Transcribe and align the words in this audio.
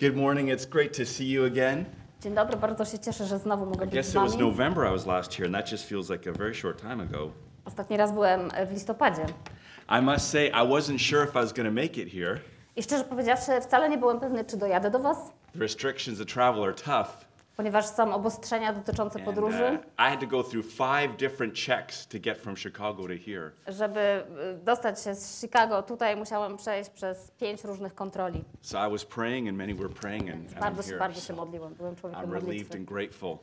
Good 0.00 0.16
morning. 0.16 0.48
It's 0.48 0.64
great 0.64 0.92
to 0.96 1.04
see 1.04 1.24
you 1.26 1.44
again. 1.44 1.84
Dzień 2.22 2.34
dobry, 2.34 2.56
bardzo 2.56 2.84
się 2.84 2.98
cieszę, 2.98 3.26
że 3.26 3.38
znowu 3.38 3.66
mogę 3.66 3.86
być 3.86 3.94
guess 3.94 4.06
z 4.06 4.10
it 4.10 4.14
was 4.14 4.32
wami. 4.32 4.44
November 4.44 4.86
I 4.88 4.90
was 4.90 5.06
last 5.06 5.34
here, 5.34 5.46
and 5.46 5.54
that 5.54 5.72
just 5.72 5.88
feels 5.88 6.10
like 6.10 6.30
a 6.30 6.32
very 6.32 6.54
short 6.54 6.80
time 6.82 7.02
ago. 7.02 7.30
Ostatni 7.64 7.96
raz 7.96 8.12
byłem 8.12 8.50
w 8.68 8.72
listopadzie. 8.72 9.26
I 9.98 10.02
must 10.02 10.28
say, 10.28 10.46
I 10.48 10.68
wasn't 10.68 10.98
sure 10.98 11.24
if 11.24 11.30
I 11.30 11.42
was 11.42 11.52
going 11.52 11.68
to 11.68 11.82
make 11.82 11.98
it 11.98 12.12
here. 12.12 12.40
I 12.76 12.82
szczerze 12.82 13.04
powiedziawszy, 13.04 13.60
wcale 13.60 13.88
nie 13.88 13.98
byłem 13.98 14.20
pewny, 14.20 14.44
czy 14.44 14.56
dojadę 14.56 14.90
do 14.90 14.98
was, 14.98 15.32
The 15.52 15.58
restrictions 15.58 16.18
to 16.18 16.24
travel 16.24 16.62
are 16.64 16.74
tough. 16.74 17.24
Ponieważ 17.60 17.86
są 17.86 18.14
obostrzenia 18.14 18.72
dotyczące 18.72 19.16
And, 19.18 19.24
podróży. 19.24 19.78
uh, 19.78 20.06
I 20.06 20.10
had 20.10 20.20
to 20.20 20.26
go 20.26 20.42
through 20.42 20.66
five 20.66 21.16
different 21.16 21.54
checks 21.66 22.06
to 22.06 22.18
get 22.20 22.38
from 22.38 22.56
Chicago 22.56 23.02
to 23.02 23.14
here. 23.26 23.50
Żeby 23.68 24.00
y, 24.60 24.64
dostać 24.64 25.02
się 25.04 25.14
z 25.14 25.40
Chicago 25.40 25.82
tutaj, 25.82 26.16
musiałem 26.16 26.56
przejść 26.56 26.90
przez 26.90 27.30
pięć 27.30 27.64
różnych 27.64 27.94
kontroli. 27.94 28.44
So 28.60 28.86
I 28.88 28.90
was 28.90 29.04
praying, 29.04 29.48
and 29.48 29.58
many 29.58 29.74
were 29.74 29.88
praying, 29.88 30.30
and, 30.30 30.46
and 30.48 30.56
I'm 30.56 30.60
Bardzo 30.60 30.82
się, 30.82 30.88
here. 30.88 30.98
bardzo 30.98 31.20
się 31.20 31.32
modliłem, 31.34 31.74
byłem 31.74 31.96
człowiekiem 31.96 32.24
I'm 32.24 32.32
relieved 32.32 32.48
modlitwy. 32.48 32.78
and 32.78 32.88
grateful. 32.88 33.38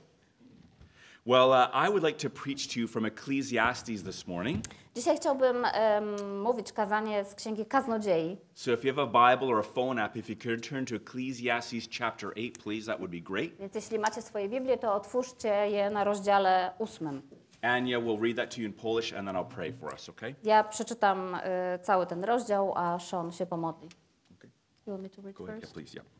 Well, 1.28 1.52
uh, 1.52 1.68
I 1.74 1.90
would 1.90 2.04
like 2.04 2.18
to 2.20 2.30
preach 2.30 2.70
to 2.70 2.80
you 2.80 2.88
from 2.88 3.06
Ecclesiastes 3.06 4.02
this 4.02 4.28
morning. 4.28 4.62
Dzisiaj 4.96 5.18
chciałbym 5.18 5.66
em, 5.66 6.42
mówić 6.42 6.72
kazanie 6.72 7.26
z 7.26 7.36
Księgi 7.36 7.66
Kaznodziei. 7.66 8.38
So 8.54 8.72
if 8.72 8.88
you 8.88 8.94
have 8.94 9.04
a 9.04 9.32
Bible 9.32 9.48
or 9.48 9.60
a 9.60 9.64
phone 9.64 10.04
app, 10.04 10.16
if 10.18 10.30
you 10.30 10.36
could 10.36 10.70
turn 10.70 10.86
to 10.86 10.96
Ecclesiastes 10.96 11.90
chapter 12.00 12.32
8, 12.32 12.52
please, 12.64 12.86
that 12.86 13.00
would 13.00 13.12
be 13.12 13.20
great. 13.22 13.58
Więc 13.60 13.76
jeśli 13.76 14.00
macie 14.00 14.22
swoje 14.22 14.50
Biblię, 14.50 14.78
to 14.78 14.94
otwórzcie 14.94 15.50
je 15.70 15.90
na 15.90 16.04
rozdziale 16.04 16.74
ósmym. 16.80 17.22
Anya 17.62 18.00
will 18.00 18.18
read 18.22 18.36
that 18.38 18.56
to 18.56 18.62
you 18.62 18.68
in 18.68 18.74
Polish, 18.74 19.14
and 19.14 19.28
then 19.28 19.36
I'll 19.36 19.56
pray 19.56 19.74
for 19.74 19.94
us, 19.94 20.10
okay? 20.10 20.36
Ja 20.44 20.64
przeczytam 20.64 21.36
y, 21.36 21.40
cały 21.84 22.06
ten 22.06 22.24
rozdział, 22.24 22.74
a 22.76 23.00
Sean 23.00 23.32
się 23.32 23.46
pomodli. 23.46 23.90
Okay. 24.38 24.50
You 24.88 24.94
want 24.94 25.04
me 25.04 25.10
to 25.10 25.22
read 25.22 25.36
Go 25.36 25.44
ahead, 25.44 25.64
yeah, 25.64 25.74
please, 25.74 25.94
yeah. 25.96 26.17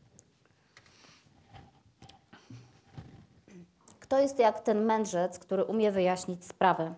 Kto 4.08 4.20
jest 4.20 4.38
jak 4.38 4.60
ten 4.60 4.84
mędrzec, 4.84 5.38
który 5.38 5.64
umie 5.64 5.92
wyjaśnić 5.92 6.44
sprawę? 6.44 6.94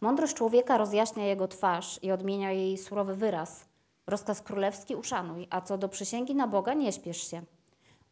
Mądrość 0.00 0.34
człowieka 0.34 0.78
rozjaśnia 0.78 1.26
jego 1.26 1.48
twarz 1.48 1.98
i 2.02 2.12
odmienia 2.12 2.52
jej 2.52 2.78
surowy 2.78 3.14
wyraz. 3.14 3.64
Rozkaz 4.06 4.42
królewski 4.42 4.96
uszanuj, 4.96 5.46
a 5.50 5.60
co 5.60 5.78
do 5.78 5.88
przysięgi 5.88 6.34
na 6.34 6.46
Boga 6.46 6.74
nie 6.74 6.92
śpiesz 6.92 7.30
się. 7.30 7.42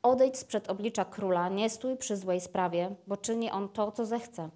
Odejdź 0.03 0.39
sprzed 0.39 0.71
oblicza 0.71 1.05
króla, 1.05 1.49
nie 1.49 1.71
stój 1.71 1.97
przy 1.97 2.17
złej 2.17 2.41
sprawie, 2.41 2.95
bo 3.07 3.17
czyni 3.17 3.51
on 3.51 3.69
to, 3.69 3.93
co 3.93 4.07
zechce. 4.07 4.49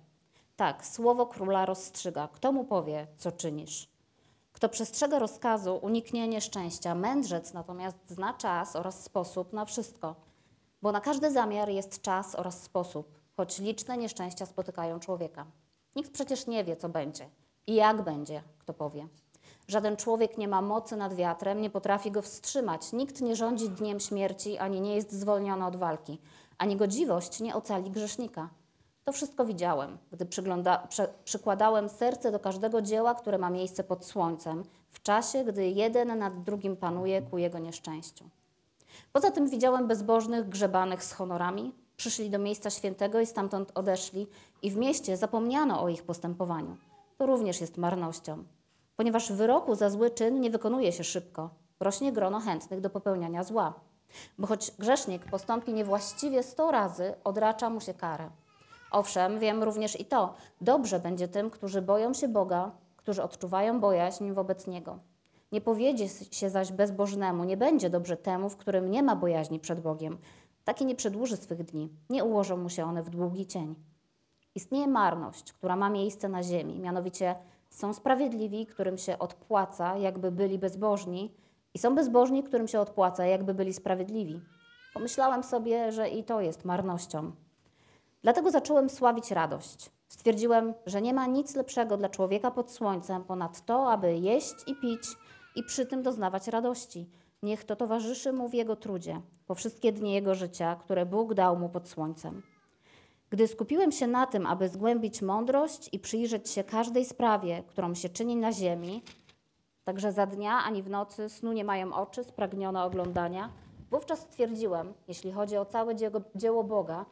Tak, 0.56 0.86
słowo 0.86 1.27
króla 1.27 1.66
rozstrzyga. 1.66 2.28
Kto 2.33 2.53
mu 2.53 2.64
powie, 2.64 3.06
co 3.19 3.33
czynisz? 3.33 3.88
Kto 4.53 4.69
przestrzega 4.69 5.19
rozkazu, 5.19 5.78
uniknie 5.83 6.28
nieszczęścia. 6.28 6.94
Mędrzec 6.94 7.53
natomiast 7.53 7.98
zna 8.06 8.34
czas 8.34 8.77
oraz 8.77 9.05
sposób 9.05 9.53
na 9.53 9.64
wszystko. 9.64 10.14
Bo 10.83 10.92
na 10.92 11.00
każdy 11.00 11.31
zamiar 11.31 11.69
jest 11.69 12.03
czas 12.03 12.34
oraz 12.34 12.62
sposób, 12.62 13.17
choć 13.39 13.58
liczne 13.58 13.97
nieszczęścia 13.97 14.47
spotykają 14.47 15.00
człowieka. 15.00 15.47
Nikt 15.97 16.12
przecież 16.12 16.47
nie 16.47 16.64
wie, 16.64 16.77
co 16.77 16.89
będzie 16.89 17.28
i 17.67 17.75
jak 17.75 18.03
będzie, 18.03 18.42
kto 18.58 18.75
powie. 18.75 19.08
Żaden 19.69 19.97
człowiek 19.97 20.39
nie 20.39 20.48
ma 20.48 20.62
mocy 20.62 20.97
nad 20.97 21.14
wiatrem, 21.14 21.61
nie 21.61 21.70
potrafi 21.70 22.11
go 22.11 22.22
wstrzymać. 22.22 22.92
Nikt 22.92 23.20
nie 23.20 23.36
rządzi 23.36 23.70
dniem 23.70 24.00
śmierci, 24.00 24.59
ani 24.59 24.81
nie 24.81 24.94
jest 24.94 25.12
zwolniony 25.12 25.66
od 25.66 25.77
walki. 25.77 26.19
Ani 26.59 26.77
godziwość 26.77 27.41
nie 27.41 27.55
ocali 27.55 27.91
grzesznika. 27.91 28.50
To 29.05 29.12
wszystko 29.12 29.44
widziałem, 29.44 29.98
gdy 30.12 30.27
prze, 30.27 31.14
przykładałem 31.25 31.89
serce 31.89 32.33
do 32.33 32.41
każdego 32.41 32.83
dzieła, 32.83 33.14
które 33.14 33.39
ma 33.39 33.50
miejsce 33.50 33.84
pod 33.84 34.05
słońcem, 34.05 34.64
w 34.91 35.03
czasie, 35.03 35.44
gdy 35.44 35.69
jeden 35.69 36.19
nad 36.19 36.42
drugim 36.42 36.77
panuje 36.77 37.22
ku 37.22 37.39
jego 37.39 37.59
nieszczęściu. 37.59 38.25
Poza 39.12 39.31
tym 39.31 39.48
widziałem 39.48 39.86
bezbożnych 39.86 40.48
grzebanych 40.48 41.05
z 41.05 41.12
honorami, 41.12 41.75
przyszli 41.98 42.30
do 42.30 42.38
miejsca 42.38 42.70
świętego 42.70 43.20
i 43.20 43.27
stamtąd 43.27 43.72
odeszli, 43.74 44.27
i 44.62 44.70
w 44.70 44.77
mieście 44.77 45.16
zapomniano 45.16 45.82
o 45.82 45.88
ich 45.88 46.02
postępowaniu. 46.02 46.77
To 47.18 47.27
również 47.27 47.60
jest 47.60 47.77
marnością, 47.77 48.44
ponieważ 48.97 49.32
wyroku 49.32 49.75
za 49.75 49.91
zły 49.91 50.10
czyn 50.10 50.41
nie 50.41 50.50
wykonuje 50.50 50.92
się 50.92 51.04
szybko, 51.04 51.50
rośnie 51.81 52.12
grono 52.12 52.41
chętnych 52.41 52.81
do 52.81 52.91
popełniania 52.91 53.44
zła. 53.44 53.75
Bo 54.38 54.47
choć 54.47 54.70
grzesznik 54.78 55.25
postąpi 55.25 55.72
niewłaściwie 55.72 56.42
sto 56.42 56.70
razy, 56.70 57.14
odracza 57.25 57.70
mu 57.70 57.81
się 57.81 57.94
karę. 57.94 58.31
Owszem, 58.91 59.38
wiem 59.38 59.62
również 59.62 60.00
i 60.00 60.04
to, 60.04 60.34
dobrze 60.60 61.00
będzie 61.00 61.28
tym, 61.28 61.50
którzy 61.50 61.82
boją 61.82 62.14
się 62.14 62.28
Boga, 62.28 62.70
którzy 62.97 63.22
odczuwają 63.22 63.81
bojaźń 63.81 64.32
wobec 64.32 64.66
Niego. 64.66 64.98
Nie 65.53 65.60
powiedzie 65.60 66.08
się 66.08 66.50
zaś 66.50 66.72
bezbożnemu, 66.72 67.44
nie 67.44 67.56
będzie 67.56 67.91
dobrze 67.91 68.16
temu, 68.16 68.48
w 68.48 68.56
którym 68.56 68.91
nie 68.91 69.03
ma 69.03 69.16
bojaźni 69.16 69.60
przed 69.60 69.81
Bogiem. 69.81 70.19
Taki 70.69 70.87
nie 70.87 70.95
przedłuży 70.95 71.37
swych 71.37 71.65
dni, 71.65 71.89
nie 72.11 72.25
ułożą 72.25 72.56
mu 72.56 72.71
się 72.71 72.84
one 72.84 73.03
w 73.03 73.11
długi 73.11 73.47
cień. 73.47 73.75
Istnieje 74.55 74.87
marność, 74.87 75.53
która 75.53 75.77
ma 75.77 75.91
miejsce 75.91 76.29
na 76.29 76.43
ziemi, 76.43 76.81
mianowicie 76.81 77.34
są 77.71 77.95
sprawiedliwi, 77.95 78.67
którym 78.67 78.99
się 78.99 79.19
odpłaca, 79.19 79.97
jakby 79.97 80.33
byli 80.33 80.59
bezbożni, 80.59 81.34
i 81.75 81.79
są 81.79 81.95
bezbożni, 81.95 82.43
którym 82.43 82.69
się 82.69 82.81
odpłaca, 82.81 83.27
jakby 83.27 83.55
byli 83.55 83.73
sprawiedliwi. 83.73 84.41
Pomyślałem 84.95 85.43
sobie, 85.43 85.93
że 85.93 86.09
i 86.09 86.25
to 86.25 86.41
jest 86.41 86.65
marnością. 86.65 87.33
Dlatego 88.23 88.50
zacząłem 88.50 88.91
sławić 88.91 89.31
radość. 89.31 89.91
Stwierdziłem, 90.09 90.75
że 90.87 91.03
nie 91.03 91.15
ma 91.15 91.27
nic 91.27 91.56
lepszego 91.56 91.97
dla 91.97 92.09
człowieka 92.09 92.50
pod 92.50 92.73
słońcem 92.73 93.25
ponad 93.25 93.65
to, 93.65 93.93
aby 93.93 94.19
jeść 94.19 94.55
i 94.67 94.77
pić 94.77 95.03
i 95.56 95.62
przy 95.62 95.87
tym 95.87 96.03
doznawać 96.03 96.49
radości. 96.49 97.11
Niech 97.43 97.65
to 97.65 97.76
towarzyszy 97.76 98.32
mu 98.32 98.49
w 98.49 98.54
jego 98.54 98.76
trudzie, 98.76 99.21
po 99.47 99.54
wszystkie 99.54 99.93
dni 99.93 100.12
jego 100.12 100.34
życia, 100.34 100.76
które 100.76 101.06
Bóg 101.06 101.34
dał 101.34 101.56
mu 101.56 101.69
pod 101.69 101.88
słońcem. 101.88 102.43
Gdy 103.31 103.49
skupiłem 103.49 103.93
się 103.93 104.06
na 104.06 104.26
tym, 104.26 104.47
aby 104.47 104.69
zgłębić 104.69 105.22
mądrość 105.22 105.88
i 105.93 105.99
przyjrzeć 105.99 106.50
się 106.50 106.65
każdej 106.65 107.04
sprawie, 107.04 107.62
którą 107.66 107.94
się 107.94 108.09
czyni 108.09 108.37
na 108.37 108.53
ziemi, 108.53 109.03
także 109.84 110.12
za 110.12 110.26
dnia 110.26 110.53
ani 110.53 110.82
w 110.82 110.91
nocy 110.91 111.28
snu 111.28 111.53
nie 111.53 111.65
mają 111.65 111.94
oczy 111.94 112.25
spragnione 112.25 112.82
oglądania, 112.84 113.53
wówczas 113.91 114.19
stwierdziłem, 114.19 114.94
jeśli 115.09 115.32
chodzi 115.32 115.56
o 115.56 115.65
całe 115.65 115.97
dzieło, 115.97 116.20
dzieło 116.34 116.65
Boga, 116.65 117.06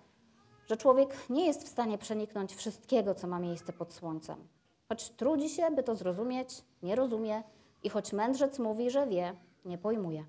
że 0.66 0.76
człowiek 0.76 1.16
nie 1.30 1.46
jest 1.46 1.64
w 1.64 1.68
stanie 1.68 1.98
przeniknąć 1.98 2.54
wszystkiego, 2.54 3.14
co 3.14 3.26
ma 3.26 3.38
miejsce 3.38 3.72
pod 3.72 3.92
słońcem. 3.92 4.48
Choć 4.88 5.10
trudzi 5.10 5.48
się, 5.48 5.70
by 5.70 5.82
to 5.82 5.96
zrozumieć, 5.96 6.48
nie 6.82 6.96
rozumie 6.96 7.42
i 7.82 7.88
choć 7.88 8.12
mędrzec 8.12 8.58
mówi, 8.58 8.90
że 8.90 9.06
wie, 9.06 9.34
nie 9.66 9.78
pojmuje. 9.78 10.24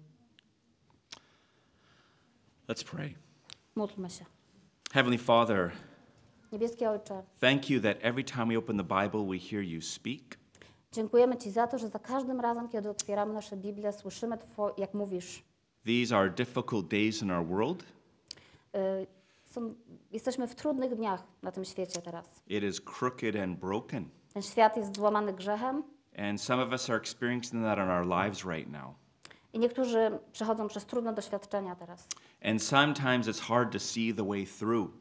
Let's 2.67 2.83
pray. 2.83 3.15
Módlmy 3.75 4.09
się. 4.09 4.25
Heavenly 4.91 5.17
Father, 5.17 5.71
Niebieski 6.51 6.85
Ojcze, 6.85 7.23
thank 7.39 7.69
you 7.69 7.81
that 7.81 7.97
every 8.01 8.23
time 8.23 8.45
we 8.47 8.57
open 8.57 8.77
the 8.77 8.83
Bible, 8.83 9.25
we 9.25 9.39
hear 9.39 9.63
you 9.63 9.81
speak. 9.81 10.37
dziękujemy 10.91 11.37
Ci 11.37 11.51
za 11.51 11.67
to, 11.67 11.77
że 11.77 11.87
za 11.87 11.99
każdym 11.99 12.39
razem, 12.39 12.69
kiedy 12.69 12.89
otwieramy 12.89 13.33
nasze 13.33 13.57
Biblię, 13.57 13.93
słyszymy, 13.93 14.37
two, 14.37 14.73
jak 14.77 14.93
mówisz. 14.93 15.43
These 15.85 16.17
are 16.17 16.29
difficult 16.29 16.87
days 16.87 17.21
in 17.21 17.31
our 17.31 17.47
world. 17.47 17.83
Y, 17.83 19.07
są, 19.45 19.75
jesteśmy 20.11 20.47
w 20.47 20.55
trudnych 20.55 20.95
dniach 20.95 21.23
na 21.41 21.51
tym 21.51 21.65
świecie 21.65 22.01
teraz. 22.01 22.25
It 22.47 22.63
is 22.63 22.81
crooked 22.81 23.35
and 23.35 23.59
broken. 23.59 24.09
Ten 24.33 24.41
świat 24.41 24.77
jest 24.77 24.95
złamany 24.95 25.33
grzechem 25.33 25.83
And 26.17 26.41
some 26.41 26.59
of 26.59 26.71
us 26.71 26.89
are 26.89 26.97
experiencing 26.97 27.63
that 27.63 27.77
in 27.77 27.89
our 27.89 28.03
lives 28.03 28.43
right 28.43 28.67
now. 28.67 28.95
I 29.57 29.59
niektórzy 29.59 30.19
przechodzą 30.31 30.67
przez 30.67 30.85
trudne 30.85 31.13
doświadczenia 31.13 31.75
teraz. 31.75 32.07
And 32.43 32.63
sometimes 32.63 33.27
it's 33.27 33.41
hard 33.41 33.71
to 33.73 33.79
see 33.79 34.13
the 34.13 34.27
way 34.27 34.47
through. 34.59 34.91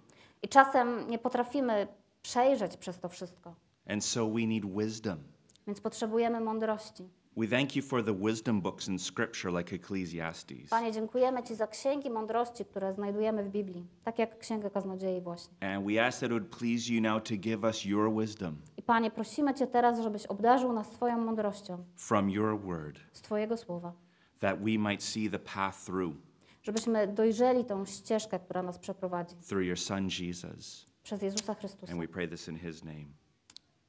I 0.43 0.49
czasem 0.49 1.11
nie 1.11 1.19
potrafimy 1.19 1.87
przejrzeć 2.23 2.77
przez 2.77 3.01
to 3.01 3.09
wszystko, 3.09 3.55
And 3.89 4.05
so 4.05 4.27
we 4.31 4.47
need 4.47 4.65
wisdom. 4.79 5.19
więc 5.67 5.81
potrzebujemy 5.81 6.41
mądrości. 6.41 7.09
We 7.37 7.47
thank 7.47 7.77
you 7.77 7.83
for 7.83 8.05
the 8.05 8.15
wisdom 8.15 8.61
books 8.63 8.89
in 8.89 8.99
Scripture 8.99 9.53
like 9.59 9.77
Ecclesiastes. 9.77 10.69
Panie, 10.71 10.93
dziękujemy 10.93 11.43
Ci 11.43 11.55
za 11.55 11.67
księgi 11.67 12.11
mądrości, 12.11 12.65
które 12.65 12.95
znajdujemy 12.95 13.45
w 13.45 13.49
Biblii, 13.49 13.87
tak 14.05 14.19
jak 14.19 14.39
Księgę 14.39 14.71
Kaznodziei 14.71 15.21
właśnie. 15.21 15.57
And 15.75 15.87
we 15.87 16.07
ask 16.07 16.21
that 16.21 16.31
it 16.31 16.33
would 16.39 16.57
please 16.59 16.93
you 16.93 17.01
now 17.03 17.23
to 17.23 17.35
give 17.37 17.65
us 17.65 17.85
your 17.85 18.15
wisdom 18.21 18.57
I 18.77 18.83
Panie, 18.83 19.11
prosimy 19.11 19.55
Cię 19.55 19.67
teraz, 19.67 20.01
żebyś 20.01 20.27
obdarzył 20.27 20.73
nas 20.73 20.93
swoją 20.93 21.19
mądrością 21.19 21.85
from 21.97 22.31
your 22.31 22.61
word, 22.61 22.99
z 23.13 23.21
Twojego 23.23 23.57
słowa, 23.57 23.93
that 24.41 24.59
we 24.61 24.79
might 24.79 25.03
see 25.03 25.31
the 25.31 25.39
path 25.39 25.85
through, 25.85 26.17
żebyśmy 26.63 27.07
dojrzeli 27.07 27.65
tą 27.65 27.85
ścieżkę, 27.87 28.39
która 28.39 28.63
nas 28.63 28.79
przeprowadzi 28.79 29.37
through 29.49 29.65
your 29.67 29.79
Son 29.79 30.09
Jesus. 30.21 30.87
przez 31.03 31.23
Jezusa 31.23 31.55
Chrystusa, 31.55 31.93
And 31.93 32.01
we 32.01 32.09
pray 32.09 32.29
this 32.29 32.49
in 32.49 32.59
his 32.59 32.85
name. 32.85 33.05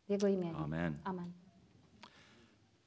w 0.07 0.09
Jego 0.09 0.27
imieniu. 0.27 0.57
Amen. 0.57 0.97
Amen. 1.03 1.31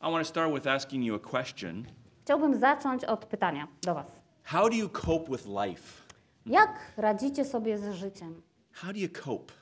I 0.03 0.11
want 0.13 0.27
to 0.27 0.31
start 0.31 0.55
with 0.55 0.67
asking 0.67 1.05
you 1.05 1.15
a 1.15 1.19
question 1.19 1.85
Chciałbym 2.25 2.61
zacząć 2.61 3.05
od 3.05 3.25
pytania 3.27 3.69
do 3.83 3.95
Was. 3.95 4.07
How 4.45 4.69
do 4.71 4.77
you 4.77 4.89
cope 4.89 5.31
with 5.31 5.47
life? 5.47 6.03
Jak 6.47 6.93
radzicie 6.97 7.45
sobie 7.45 7.79
z 7.79 7.95
życiem? 7.95 8.43
How 8.73 8.93
do 8.93 8.99
you 8.99 9.09
cope? 9.25 9.53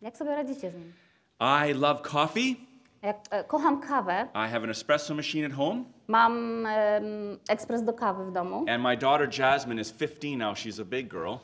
Jak 0.00 0.16
sobie 0.16 0.30
radzicie 0.30 0.70
z 0.70 0.74
nim? 0.74 0.92
I 1.68 1.74
love 1.74 2.02
coffee. 2.02 2.56
Kocham 3.48 3.80
kawę. 3.80 4.28
I 4.34 4.48
have 4.48 4.64
an 4.64 4.70
espresso 4.70 5.14
machine 5.14 5.44
at 5.46 5.52
home, 5.52 5.84
Mam 6.08 6.66
em, 6.66 7.38
ekspres 7.48 7.82
do 7.84 7.92
kawy 7.92 8.24
w 8.24 8.32
domu. 8.32 8.64
and 8.68 8.82
my 8.82 8.96
daughter 8.96 9.28
Jasmine 9.38 9.80
is 9.80 9.92
15 9.92 10.36
now. 10.38 10.54
She's 10.54 10.80
a 10.80 10.84
big 10.84 11.08
girl. 11.08 11.34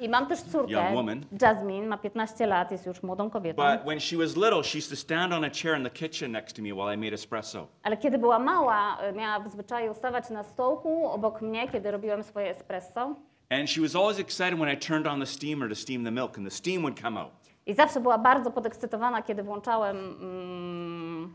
I 0.00 0.08
mam 0.08 0.26
też 0.26 0.42
córkę, 0.52 0.72
Young 0.72 0.94
woman. 0.94 1.24
Jasmine, 1.42 1.86
ma 1.86 1.98
15 1.98 2.46
lat, 2.46 2.70
jest 2.70 2.86
już 2.86 3.02
młodą 3.02 3.30
kobietą. 3.30 3.62
But 3.72 3.86
when 3.86 4.00
she 4.00 4.16
was 4.16 4.36
little, 4.36 4.62
she 4.62 4.78
used 4.78 4.90
to 4.90 4.96
stand 4.96 5.32
on 5.32 5.44
a 5.44 5.50
chair 5.50 5.76
in 5.78 5.84
the 5.84 5.90
kitchen 5.90 6.32
next 6.32 6.56
to 6.56 6.62
me 6.62 6.72
while 6.74 6.94
I 6.94 6.96
made 6.98 7.14
espresso. 7.14 7.66
Ale 7.82 7.96
kiedy 7.96 8.18
była 8.18 8.38
mała, 8.38 8.98
miała 9.16 9.40
w 9.40 9.48
zwyczaju 9.52 9.94
stawać 9.94 10.30
na 10.30 10.42
stołku 10.42 11.06
obok 11.06 11.42
mnie, 11.42 11.68
kiedy 11.68 11.90
robiłem 11.90 12.22
swoje 12.22 12.50
espresso. 12.50 13.14
And 13.50 13.70
she 13.70 13.80
was 13.80 13.96
always 13.96 14.18
excited 14.18 14.54
when 14.58 14.68
I 14.74 14.76
turned 14.76 15.06
on 15.06 15.20
the 15.20 15.26
steamer 15.26 15.68
to 15.68 15.74
steam 15.74 16.04
the 16.04 16.10
milk, 16.10 16.38
and 16.38 16.46
the 16.46 16.54
steam 16.56 16.82
would 16.82 17.00
come 17.02 17.20
out. 17.20 17.30
I 17.68 17.74
zawsze 17.74 18.00
była 18.00 18.18
bardzo 18.18 18.50
podekscytowana, 18.50 19.22
kiedy 19.22 19.42
włączałem 19.42 19.96
mm, 19.96 21.34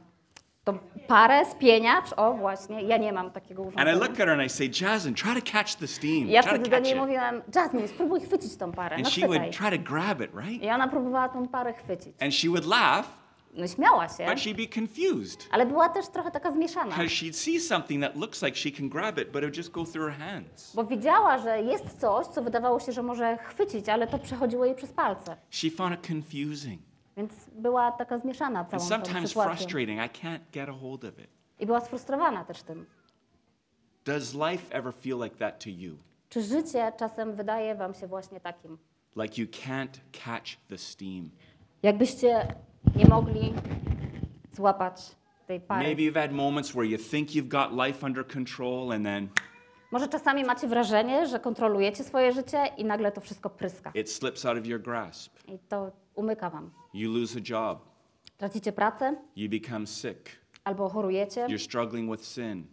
tą 0.63 0.77
parę, 1.07 1.45
spieniacz. 1.45 2.05
O, 2.17 2.33
właśnie, 2.33 2.81
ja 2.83 2.97
nie 2.97 3.13
mam 3.13 3.31
takiego 3.31 3.63
And 3.63 3.71
I 3.71 3.75
urządzenia. 3.75 3.99
look 3.99 4.11
at 4.11 4.17
her 4.17 4.29
and 4.29 4.41
I 4.43 4.49
say, 4.49 4.69
Jasmine, 4.81 5.15
try 5.15 5.41
to 5.41 5.51
catch 5.51 5.75
the 5.75 5.87
steam. 5.87 6.27
Ja 6.29 6.41
Try 6.43 6.51
to 6.51 6.55
wtedy 6.55 6.69
do 6.69 6.75
catch 6.75 6.83
niej 6.85 6.93
it. 6.93 6.99
mówiłam, 6.99 7.41
Jasmine, 7.55 7.87
spróbuj 7.87 8.21
chwycić 8.21 8.55
tą 8.57 8.71
parę, 8.71 8.97
no 8.97 9.05
And 9.05 9.13
she 9.13 9.21
chwytaj. 9.21 9.39
would 9.39 9.57
try 9.57 9.77
to 9.77 9.83
grab 9.93 10.21
it, 10.21 10.31
right? 10.35 10.63
I 10.63 10.69
ona 10.69 10.87
próbowała 10.87 11.29
tą 11.29 11.47
parę 11.47 11.73
chwycić. 11.73 12.15
And 12.23 12.33
she 12.33 12.47
would 12.49 12.65
laugh, 12.65 13.05
No 13.55 13.67
śmiała 13.67 14.09
się, 14.09 14.25
but 14.25 14.37
she'd 14.37 14.55
be 14.55 14.79
confused. 14.81 15.47
ale 15.51 15.65
była 15.65 15.89
też 15.89 16.07
trochę 16.07 16.31
taka 16.31 16.51
zmieszana. 16.51 16.89
Because 16.89 17.09
she'd 17.09 17.33
see 17.33 17.59
something 17.59 18.03
that 18.03 18.15
looks 18.15 18.41
like 18.41 18.57
she 18.57 18.71
can 18.71 18.89
grab 18.89 19.17
it, 19.17 19.27
but 19.31 19.35
it 19.35 19.41
would 19.41 19.57
just 19.57 19.71
go 19.71 19.85
through 19.85 20.09
her 20.09 20.19
hands. 20.19 20.75
Bo 20.75 20.83
widziała, 20.83 21.37
że 21.37 21.61
jest 21.61 21.99
coś, 21.99 22.27
co 22.27 22.41
wydawało 22.43 22.79
się, 22.79 22.91
że 22.91 23.03
może 23.03 23.37
chwycić, 23.37 23.89
ale 23.89 24.07
to 24.07 24.19
przechodziło 24.19 24.65
jej 24.65 24.75
przez 24.75 24.91
palce. 24.91 25.37
She 25.49 25.69
found 25.69 25.93
it 25.99 26.07
confusing 26.11 26.81
Więc 27.17 27.33
była 27.55 27.91
taka 27.91 28.17
zmieszana 28.19 28.59
and 28.59 28.69
całą 28.69 28.83
tą 28.83 28.89
sometimes 28.89 29.29
sytuacją. 29.29 29.55
frustrating. 29.55 29.99
I 29.99 30.25
can't 30.25 30.39
get 30.53 30.69
a 30.69 30.73
hold 30.73 31.03
of 31.03 31.19
it. 31.19 31.27
I 31.59 31.65
była 31.65 31.79
sfrustrowana 31.81 32.45
też 32.45 32.63
tym. 32.63 32.85
Does 34.05 34.33
life 34.33 34.75
ever 34.75 34.93
feel 34.93 35.17
like 35.23 35.35
that 35.35 35.63
to 35.63 35.69
you? 35.69 35.97
Czy 36.29 36.43
życie 36.43 36.91
czasem 36.97 37.35
wydaje 37.35 37.75
wam 37.75 37.93
się 37.93 38.07
właśnie 38.07 38.39
takim? 38.39 38.77
Like 39.15 39.41
you 39.41 39.47
can't 39.47 39.99
catch 40.25 40.57
the 40.69 40.77
steam? 40.77 41.29
Jakbyście 41.83 42.55
nie 42.95 43.05
mogli 43.05 43.53
złapać 44.53 45.15
tej 45.47 45.59
pary. 45.59 45.83
Maybe 45.85 46.01
you've 46.03 46.21
had 46.21 46.31
moments 46.31 46.71
where 46.75 46.85
you 46.89 46.97
think 46.97 47.29
you've 47.29 47.47
got 47.47 47.87
life 47.87 48.05
under 48.05 48.27
control 48.27 48.91
and 48.91 49.05
then 49.05 49.29
Może 49.91 50.07
czasami 50.07 50.43
macie 50.43 50.67
wrażenie, 50.67 51.27
że 51.27 51.39
kontrolujecie 51.39 52.03
swoje 52.03 52.31
życie 52.31 52.65
i 52.77 52.85
nagle 52.85 53.11
to 53.11 53.21
wszystko 53.21 53.49
pryska. 53.49 53.91
it 53.95 54.11
slips 54.11 54.45
out 54.45 54.57
of 54.57 54.65
your 54.67 54.81
grasp. 54.81 55.37
I 55.47 55.59
to 55.69 55.91
umyka 56.15 56.49
wam. 56.49 56.71
You 56.93 57.11
lose 57.11 57.39
a 57.39 57.41
job. 57.49 57.79
Tracicie 58.37 58.71
pracę 58.71 59.15
You 59.35 59.49
become 59.49 59.87
sick. 59.87 60.29
albo 60.63 60.89
chorujecie, 60.89 61.45
You're 61.45 61.63
struggling 61.65 62.11
with 62.11 62.23
sin, 62.25 62.65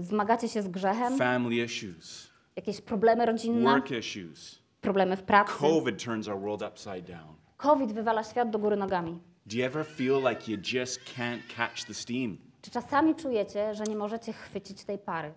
zmagacie 0.00 0.48
się 0.48 0.62
z 0.62 0.68
grzechem, 0.68 1.18
family 1.18 1.64
issues, 1.64 2.30
jakieś 2.56 2.80
problemy 2.80 3.26
rodzinne, 3.26 3.70
work 3.70 3.90
issues. 3.90 4.58
problemy 4.80 5.16
w 5.16 5.22
pracy. 5.22 5.52
COVID 5.58 6.04
turns 6.04 6.28
our 6.28 6.40
world 6.40 6.62
upside 6.62 7.02
down. 7.02 7.34
COVID 7.56 7.92
wywala 7.92 8.24
świat 8.24 8.50
do 8.50 8.58
góry 8.58 8.76
nogami. 8.76 9.18
Do 9.48 9.56
you 9.56 9.64
ever 9.64 9.82
feel 9.82 10.20
like 10.20 10.46
you 10.46 10.58
just 10.58 11.00
can't 11.16 11.40
catch 11.56 11.84
the 11.84 11.94
steam? 11.94 12.38
Czy 12.62 12.70
czasami 12.70 13.14
czujecie, 13.14 13.74
że 13.74 13.84
nie 13.84 13.96
możecie 13.96 14.32
chwycić 14.32 14.84
tej 14.84 14.98
pary? 14.98 15.32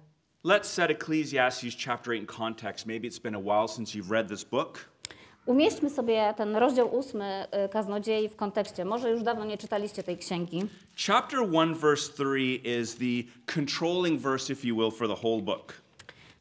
Let's 0.45 0.63
set 0.63 0.91
Ecclesiastes 0.91 1.75
chapter 1.85 2.13
8 2.13 2.21
in 2.21 2.25
context. 2.25 2.85
Maybe 2.85 3.07
it's 3.07 3.21
been 3.21 3.35
a 3.35 3.39
while 3.39 3.67
since 3.67 3.97
you've 3.97 4.11
read 4.11 4.27
this 4.27 4.43
book. 4.43 4.89
Umieśćmy 5.45 5.89
sobie 5.89 6.33
ten 6.37 6.55
rozdział 6.55 6.95
ósmy 6.95 7.45
y, 7.65 7.69
Kaznodziei 7.69 8.29
w 8.29 8.35
kontekście. 8.35 8.85
Może 8.85 9.11
już 9.11 9.23
dawno 9.23 9.45
nie 9.45 9.57
czytaliście 9.57 10.03
tej 10.03 10.17
księgi. 10.17 10.61
Chapter 11.07 11.39
1, 11.39 11.75
verse 11.75 12.13
3 12.13 12.55
is 12.81 12.95
the 12.95 13.51
controlling 13.53 14.21
verse, 14.21 14.53
if 14.53 14.67
you 14.67 14.75
will, 14.75 14.91
for 14.91 15.07
the 15.07 15.27
whole 15.27 15.41
book. 15.41 15.73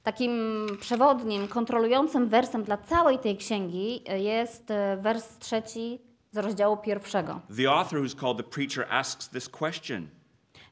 Takim 0.03 0.67
przewodnim, 0.81 1.49
kontrolującym 1.49 2.29
wersem 2.29 2.65
dla 2.65 2.77
całej 2.77 3.19
tej 3.19 3.37
księgi 3.37 4.03
y, 4.13 4.21
jest 4.21 4.71
y, 4.71 4.75
wers 5.03 5.39
trzeci 5.39 6.10
z 6.33 6.37
rozdziału 6.37 6.77
pierwszego. 6.77 7.41
The 7.57 7.73
author, 7.73 8.01
who's 8.01 8.21
called 8.21 8.37
the 8.37 8.45
preacher, 8.45 8.87
asks 8.91 9.29
this 9.29 9.49
question 9.49 10.09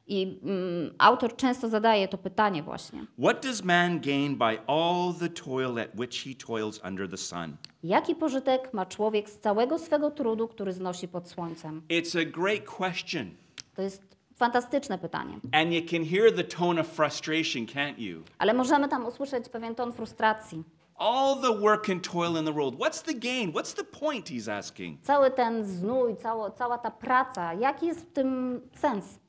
I 0.09 0.39
mm, 0.43 0.93
autor 0.97 1.35
często 1.35 1.69
zadaje 1.69 2.07
to 2.07 2.17
pytanie 2.17 2.63
właśnie. 2.63 3.05
What 3.17 3.43
does 3.43 3.63
man 3.63 3.99
gain 3.99 4.35
by 4.35 4.59
all 4.67 5.13
the 5.19 5.29
toil 5.29 5.79
at 5.79 5.95
which 5.95 6.23
he 6.23 6.35
toils 6.35 6.81
under 6.87 7.09
the 7.09 7.17
sun? 7.17 7.57
Jaki 7.83 8.15
pożytek 8.15 8.73
ma 8.73 8.85
człowiek 8.85 9.29
z 9.29 9.37
całego 9.37 9.79
swego 9.79 10.11
trudu, 10.11 10.47
który 10.47 10.73
znosi 10.73 11.07
pod 11.07 11.27
słońcem? 11.29 11.81
It's 11.89 12.21
a 12.21 12.25
great 12.25 12.65
question. 12.77 13.31
To 13.75 13.81
jest 13.81 14.17
fantastyczne 14.35 14.97
pytanie. 14.97 15.39
And 15.51 15.73
you 15.73 15.81
can 15.91 16.05
hear 16.05 16.35
the 16.35 16.43
tone 16.43 16.81
of 16.81 16.87
frustration, 16.87 17.65
can't 17.65 17.99
you? 17.99 18.23
Ale 18.37 18.53
możemy 18.53 18.87
tam 18.87 19.05
usłyszeć 19.05 19.49
pewien 19.49 19.75
ton 19.75 19.93
frustracji. 19.93 20.63
All 20.99 21.35
the 21.41 21.51
work 21.61 21.89
and 21.89 22.03
toil 22.03 22.37
in 22.37 22.45
the 22.45 22.51
world. 22.51 22.77
What's 22.77 23.01
the 23.01 23.13
gain? 23.13 23.53
What's 23.53 23.73
the 23.73 23.83
point? 23.83 24.27
He's 24.29 24.49
asking. 24.49 24.97
Cały 25.03 25.31
ten 25.31 25.63
znój, 25.65 26.17
cało, 26.17 26.51
cała 26.51 26.77
ta 26.77 26.91
praca, 26.91 27.53
jaki 27.53 27.85
jest 27.85 27.99
w 27.99 28.13
tym 28.13 28.61
sens? 28.75 29.19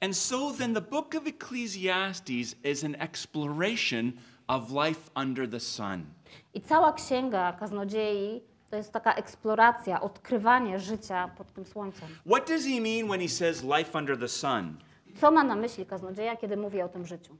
And 0.00 0.16
so 0.16 0.52
then 0.58 0.74
the 0.74 0.80
book 0.80 1.14
of 1.14 1.26
Ecclesiastes 1.26 2.54
is 2.64 2.84
an 2.84 2.94
exploration 2.94 4.12
of 4.48 4.70
life 4.70 5.10
under 5.16 5.50
the 5.50 5.60
sun. 5.60 6.06
I 6.54 6.60
cała 6.60 6.92
księga 6.92 7.52
kaznodziei 7.52 8.42
to 8.70 8.76
jest 8.76 8.92
taka 8.92 9.14
eksploracja, 9.14 10.00
odkrywanie 10.00 10.78
życia 10.78 11.30
pod 11.38 11.52
tym 11.52 11.64
słońcem. 11.64 12.08
What 12.26 12.48
does 12.48 12.64
he 12.64 12.80
mean 12.80 13.08
when 13.08 13.20
he 13.20 13.28
says 13.28 13.62
life 13.62 13.98
under 13.98 14.18
the 14.18 14.28
sun? 14.28 14.76
Co 15.20 15.30
ma 15.30 15.44
na 15.44 15.56
myśli 15.56 15.86
kaznodzieja, 15.86 16.36
kiedy 16.36 16.56
mówi 16.56 16.82
o 16.82 16.88
tym 16.88 17.06
życiu? 17.06 17.36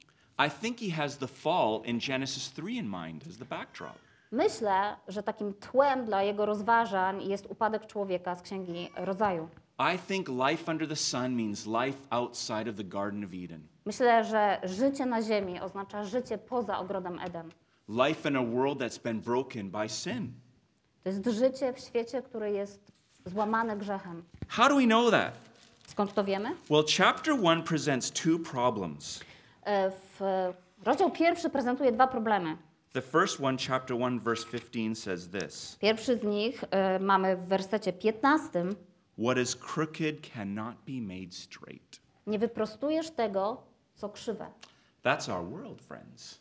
I 0.47 0.51
think 0.51 0.81
he 0.81 0.91
has 0.91 1.17
the 1.17 1.29
fall 1.29 1.83
in 1.85 2.01
Genesis 2.01 2.49
3 2.49 2.79
in 2.79 2.89
mind 2.89 3.25
as 3.29 3.37
the 3.37 3.45
backdrop. 3.45 3.99
Myślę, 4.33 4.97
że 5.09 5.23
takim 5.23 5.55
tłem 5.55 6.05
dla 6.05 6.23
jego 6.23 6.47
rozważań 6.47 7.23
jest 7.23 7.47
upadek 7.47 7.87
człowieka 7.87 8.35
z 8.35 8.43
księgi 8.43 8.91
rodzaju. 8.97 9.49
I 9.95 9.99
think 9.99 10.29
life 10.29 10.73
under 10.73 10.89
the 10.89 10.97
sun 10.97 11.37
means 11.37 11.67
life 11.67 11.99
outside 12.11 12.71
of 12.71 12.77
the 12.77 12.85
Garden 12.85 13.25
of 13.25 13.31
Eden. 13.45 13.61
Myślę, 13.85 14.25
że 14.25 14.61
życie 14.65 15.07
na 15.07 15.23
ziemi 15.23 15.61
oznacza 15.61 16.05
życie 16.05 16.39
poza 16.39 16.79
ogrodem 16.79 17.19
Eden. 17.19 17.51
Life 17.89 18.29
in 18.29 18.37
a 18.37 18.45
world 18.45 18.79
that's 18.79 19.03
been 19.03 19.21
broken 19.21 19.71
by 19.71 19.89
sin. 19.89 20.33
To 21.03 21.11
jest 21.11 21.27
życie 21.27 21.73
w 21.73 21.79
świecie, 21.79 22.23
który 22.23 22.51
jest 22.51 22.93
złamany 23.27 23.77
grzechem. 23.77 24.23
How 24.49 24.69
do 24.69 24.77
we 24.77 24.85
know 24.85 25.11
that? 25.11 25.33
Skąd 25.87 26.15
to 26.15 26.25
wiemy? 26.25 26.57
Well, 26.71 26.85
chapter 26.99 27.35
1 27.35 27.63
presents 27.63 28.11
two 28.11 28.39
problems. 28.39 29.21
E, 29.67 29.91
W 29.91 30.21
rozdział 30.85 31.11
pierwszy 31.11 31.51
prezentuje 31.51 31.93
dwa 31.93 32.07
problemy. 32.07 32.57
The 32.93 33.03
first 33.03 33.41
one, 33.41 33.59
chapter 33.69 33.97
1, 33.97 34.21
verse 34.21 34.47
15, 34.51 34.95
says 34.95 35.29
this 35.31 35.77
Pierwszy 35.81 36.17
z 36.19 36.23
nich 36.23 36.65
e, 36.71 36.99
mamy 36.99 37.37
w 37.37 37.47
wersecie 37.47 37.93
15. 37.93 38.65
What 39.25 39.39
is 39.39 39.57
crooked 39.57 40.31
cannot 40.35 40.75
be 40.87 41.01
made 41.15 41.33
straight. 41.33 42.01
Nie 42.27 42.39
wyprostujesz 42.39 43.11
tego, 43.11 43.63
co 43.95 44.09
krzywe. 44.09 44.47
That's 45.05 45.33
our 45.37 45.51
world, 45.51 45.83
friends. 45.83 46.41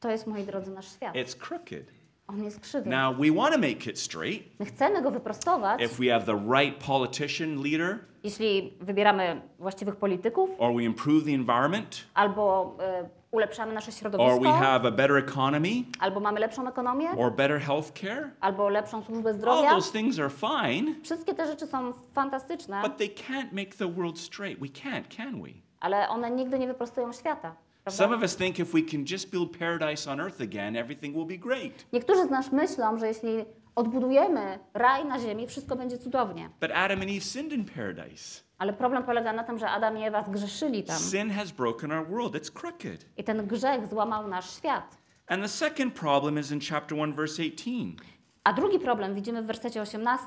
To 0.00 0.10
jest, 0.10 0.26
moi 0.26 0.44
drodzy, 0.44 0.70
nasz 0.70 0.92
świat. 0.92 1.14
It's 1.14 1.36
crooked. 1.38 1.86
On 2.32 2.44
jest 2.44 2.60
krzywy. 2.60 2.90
Now, 2.90 3.16
we 3.16 3.32
want 3.32 3.54
to 3.54 3.60
make 3.60 3.86
it 3.86 3.98
straight. 3.98 4.60
My 4.60 4.66
chcemy 4.66 5.02
go 5.02 5.10
wyprostować, 5.10 5.82
If 5.82 6.02
we 6.04 6.12
have 6.12 6.24
the 6.26 6.40
right 6.54 6.84
politician 6.86 7.62
leader, 7.62 7.98
jeśli 8.24 8.72
wybieramy 8.80 9.40
właściwych 9.58 9.96
polityków, 9.96 10.50
or 10.58 10.74
we 10.74 10.82
improve 10.82 11.24
the 11.24 11.30
environment, 11.30 12.04
albo 12.14 12.76
e, 12.80 13.08
ulepszamy 13.30 13.72
nasze 13.74 13.90
or 13.90 13.92
we 13.94 13.98
środowisko, 13.98 14.52
have 14.52 14.88
a 14.88 14.90
better 14.90 15.16
economy, 15.16 15.84
albo 16.00 16.20
mamy 16.20 16.40
lepszą 16.40 16.68
ekonomię, 16.68 17.10
or 17.10 17.32
better 17.32 17.60
health 17.60 17.92
care, 17.92 18.30
albo 18.40 18.68
lepszą 18.68 19.02
służbę 19.02 19.30
all 19.30 19.36
zdrowia. 19.36 19.70
those 19.70 19.92
things 19.92 20.18
are 20.18 20.30
fine, 20.30 20.94
Wszystkie 21.02 21.34
te 21.34 21.46
rzeczy 21.46 21.66
są 21.66 21.92
fantastyczne, 22.12 22.82
but 22.82 22.96
they 22.96 23.08
can't 23.08 23.52
make 23.52 23.74
the 23.74 23.88
world 23.88 24.18
straight. 24.18 24.60
We 24.60 24.68
can't, 24.68 25.16
can 25.16 25.42
we? 25.42 25.48
ale 25.80 26.08
one 26.08 26.30
nigdy 26.30 26.58
nie 26.58 26.66
wyprostują 26.66 27.12
świata. 27.12 27.54
Some 27.88 28.14
of 28.16 28.22
us 28.22 28.36
think 28.36 28.58
if 28.58 28.74
we 28.74 28.82
can 28.82 29.06
just 29.06 29.30
build 29.30 29.58
paradise 29.58 30.10
on 30.10 30.20
earth 30.20 30.40
again, 30.40 30.76
everything 30.76 31.16
will 31.16 31.26
be 31.26 31.38
great. 31.38 31.86
Niektórzy 31.92 32.26
z 32.26 32.30
nas 32.30 32.52
myślą, 32.52 32.98
że 32.98 33.06
jeśli 33.06 33.44
odbudujemy 33.74 34.58
raj 34.74 35.04
na 35.04 35.18
ziemi, 35.18 35.46
wszystko 35.46 35.76
będzie 35.76 35.98
cudownie. 35.98 36.50
But 36.60 36.70
Adam 36.70 37.00
and 37.00 37.10
Eve 37.10 37.20
sinned 37.20 37.52
in 37.52 37.64
paradise. 37.64 38.40
Ale 38.58 38.72
problem 38.72 39.02
polega 39.02 39.32
na 39.32 39.44
tym, 39.44 39.58
że 39.58 39.70
Adam 39.70 39.98
i 39.98 40.02
Ewa 40.02 40.24
zgrzeszyli 40.24 40.82
tam. 40.82 40.96
Sin 40.96 41.30
has 41.30 41.52
broken 41.52 41.92
our 41.92 42.08
world. 42.08 42.34
It's 42.34 42.50
crooked. 42.52 43.06
I 43.16 43.24
ten 43.24 43.46
grzech 43.46 43.86
złamał 43.86 44.28
nasz 44.28 44.56
świat. 44.56 44.98
And 45.26 45.42
the 45.42 45.48
second 45.48 45.94
problem 45.94 46.38
is 46.38 46.50
in 46.50 46.60
chapter 46.60 46.98
1, 46.98 47.14
verse 47.14 47.42
18. 47.42 47.96
A 48.44 48.52
drugi 48.52 48.78
problem 48.78 49.14
widzimy 49.14 49.42
w 49.42 49.46
wersecie 49.46 49.82
18. 49.82 50.26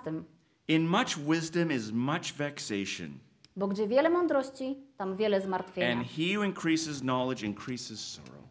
In 0.68 0.88
much 0.88 1.18
wisdom 1.28 1.72
is 1.72 1.92
much 1.92 2.34
vexation, 2.38 3.20
Bo 3.56 3.68
gdzie 3.68 3.88
wiele 3.88 4.10
mądrości, 4.10 4.78
tam 4.98 5.16
wiele 5.16 5.38
and 5.38 5.46
zmartwienia. 5.46 6.04
he 6.04 6.38
who 6.38 6.44
increases 6.46 7.00
knowledge 7.02 7.44
increases 7.44 8.00
sorrow. 8.00 8.44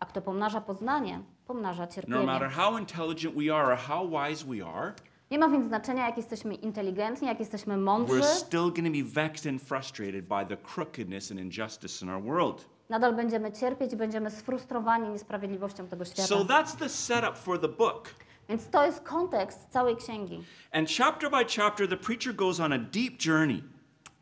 A 0.00 0.06
kto 0.06 0.22
pomnaża 0.22 0.60
poznanie, 0.60 1.20
pomnaża 1.46 1.82
No 1.86 1.92
cierpienie. 1.92 2.26
matter 2.26 2.50
how 2.50 2.78
intelligent 2.78 3.34
we 3.36 3.54
are 3.56 3.72
or 3.72 3.78
how 3.78 4.08
wise 4.10 4.44
we 4.46 4.66
are, 4.66 4.92
Nie 5.30 5.38
ma 5.38 5.48
więc 5.48 5.66
znaczenia, 5.68 6.06
jak 6.06 6.16
jesteśmy 6.16 6.54
inteligentni, 6.54 7.28
jak 7.28 7.40
jesteśmy 7.40 7.76
mądrzy. 7.76 8.20
We're 8.20 8.24
still 8.24 8.60
going 8.60 8.76
to 8.86 8.92
be 8.92 9.02
vexed 9.04 9.46
and 9.52 9.62
frustrated 9.62 10.24
by 10.28 10.46
the 10.48 10.56
crookedness 10.56 11.30
and 11.30 11.40
injustice 11.40 12.04
in 12.04 12.10
our 12.10 12.22
world. 12.22 12.66
Nadal 12.88 13.14
będziemy 13.16 13.52
cierpieć 13.52 13.92
i 13.92 13.96
będziemy 13.96 14.30
sfrustrowani 14.30 15.08
niesprawiedliwością 15.08 15.86
tego 15.88 16.04
świata. 16.04 16.22
So 16.28 16.44
that's 16.44 16.76
the 16.78 16.88
setup 16.88 17.36
for 17.36 17.60
the 17.60 17.68
book. 17.68 18.08
Więc 18.48 18.70
to 18.70 18.86
jest 18.86 19.00
kontekst 19.00 19.66
całej 19.70 19.96
księgi. 19.96 20.44
And 20.72 20.88
chapter 20.98 21.30
by 21.30 21.44
chapter, 21.56 21.88
the 21.88 21.96
preacher 21.96 22.34
goes 22.34 22.60
on 22.60 22.72
a 22.72 22.78
deep 22.78 23.26
journey. 23.26 23.62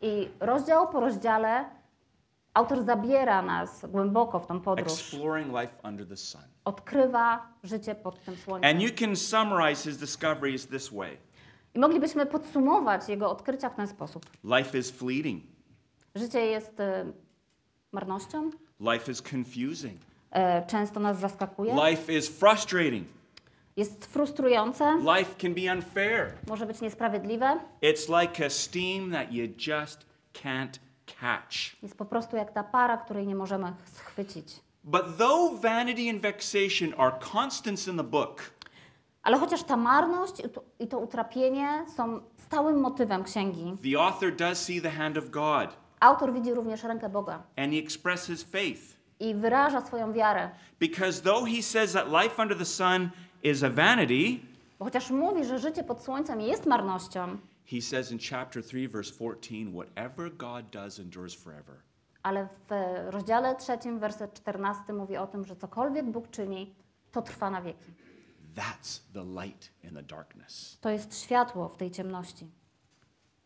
I 0.03 0.29
rozdział 0.41 0.89
po 0.89 1.01
rozdziale 1.01 1.65
autor 2.55 2.83
zabiera 2.85 3.43
nas 3.43 3.87
głęboko 3.89 4.41
w 4.41 4.47
tą 4.47 4.61
podróż. 4.61 4.93
exploring 4.93 5.47
life 5.49 5.73
under 5.89 6.09
the 6.09 6.17
sun. 6.17 6.41
Odkrywa 6.65 7.47
życie 7.63 7.95
pod 7.95 8.25
tym 8.25 8.37
słońcem. 8.37 8.71
And 8.71 8.83
you 8.83 8.91
can 9.01 9.17
summarize 9.17 9.83
his 9.83 9.99
discoveries 9.99 10.67
this 10.67 10.89
way 10.93 11.17
I 11.75 11.79
moglibyśmy 11.79 12.27
podsumować 12.27 13.09
jego 13.09 13.31
odkrycia 13.31 13.69
w 13.71 13.75
ten 13.77 13.89
sposób. 13.89 14.27
life 14.45 14.79
is 14.79 14.91
fleeting, 14.91 15.43
Życie 16.15 16.47
jest 16.47 16.81
e, 16.81 17.13
marnością, 17.93 18.51
life 18.81 19.13
is 19.13 19.23
confusing, 19.33 20.01
e, 20.31 20.67
często 20.67 21.01
nas 21.01 21.19
zaskakuje, 21.21 21.75
life 21.91 22.13
is 22.15 22.29
frustrating, 22.39 23.09
jest 23.77 24.07
frustrujące, 24.07 24.99
life 25.19 25.35
can 25.39 25.55
be 25.55 25.73
unfair. 25.75 26.33
może 26.49 26.67
być 26.67 26.81
niesprawiedliwe, 26.81 27.59
It's 27.83 28.21
like 28.23 28.47
a 28.47 28.51
steam 28.51 29.11
that 29.13 29.33
you 29.33 29.45
just 29.67 30.07
can't 30.45 30.79
catch. 31.21 31.83
jest 31.83 31.97
po 31.97 32.05
prostu 32.05 32.37
jak 32.37 32.53
ta 32.53 32.65
para, 32.65 32.97
której 32.97 33.27
nie 33.27 33.35
możemy 33.35 33.73
schwycić. 33.93 34.61
But 34.85 35.03
though 35.19 35.61
vanity 35.61 36.11
and 36.11 36.23
vexation 36.23 36.95
are 37.01 37.13
constants 37.33 37.89
in 37.89 37.97
the 37.97 38.05
book, 38.05 38.43
Ale 39.23 39.39
chociaż 39.39 39.63
ta 39.63 39.77
marność 39.77 40.43
i 40.79 40.87
to, 40.89 40.99
utrapienie 40.99 41.85
są 41.97 42.21
stałym 42.37 42.81
motywem 42.81 43.25
księgi, 43.25 43.77
the 43.93 44.01
author 44.03 44.37
does 44.37 44.59
see 44.65 44.83
the 44.83 44.91
hand 44.91 45.19
of 45.19 45.31
God 45.31 45.77
autor 46.01 46.33
widzi 46.33 46.55
również 46.55 46.83
rękę 46.83 47.09
Boga 47.09 47.43
and 47.57 47.73
he 47.73 47.79
expresses 47.79 48.43
faith. 48.43 48.81
i 49.21 49.35
wyraża 49.35 49.81
swoją 49.87 50.13
wiarę. 50.13 50.51
Because 50.81 51.23
though 51.23 51.49
he 51.49 51.63
says 51.63 51.93
that 51.93 52.07
life 52.23 52.43
under 52.43 52.59
the 52.59 52.65
sun 52.65 53.09
is 53.43 53.63
a 53.63 53.71
vanity, 53.71 54.41
Bo 54.79 54.85
chociaż 54.85 55.11
mówi, 55.11 55.45
że 55.45 55.59
życie 55.59 55.85
pod 55.85 56.03
słońcem 56.03 56.41
jest 56.41 56.67
marnością, 56.67 57.39
He 57.67 57.81
says 57.83 58.13
in 58.13 58.19
chapter 58.31 58.63
3, 58.65 58.89
verse 58.89 59.13
14, 59.15 59.73
whatever 59.73 60.37
God 60.37 60.71
does 60.71 61.01
endures 61.01 61.35
forever. 61.35 61.77
ale 62.23 62.49
w 62.69 62.71
rozdziale 63.11 63.57
trzecim, 63.57 63.99
werset 63.99 64.35
14 64.35 64.93
mówi 64.93 65.17
o 65.17 65.27
tym, 65.27 65.45
że 65.45 65.57
cokolwiek 65.57 66.05
Bóg 66.11 66.31
czyni, 66.31 66.75
to 67.13 67.23
trwa 67.23 67.51
na 67.51 67.63
wieki. 67.63 67.93
That's 68.57 69.01
the 69.13 69.25
light 69.45 69.71
in 69.85 69.95
the 69.95 70.03
darkness. 70.03 70.79
To 70.81 70.91
jest 70.91 71.23
światło 71.23 71.69
w 71.69 71.77
tej 71.77 71.91
ciemności. 71.91 72.47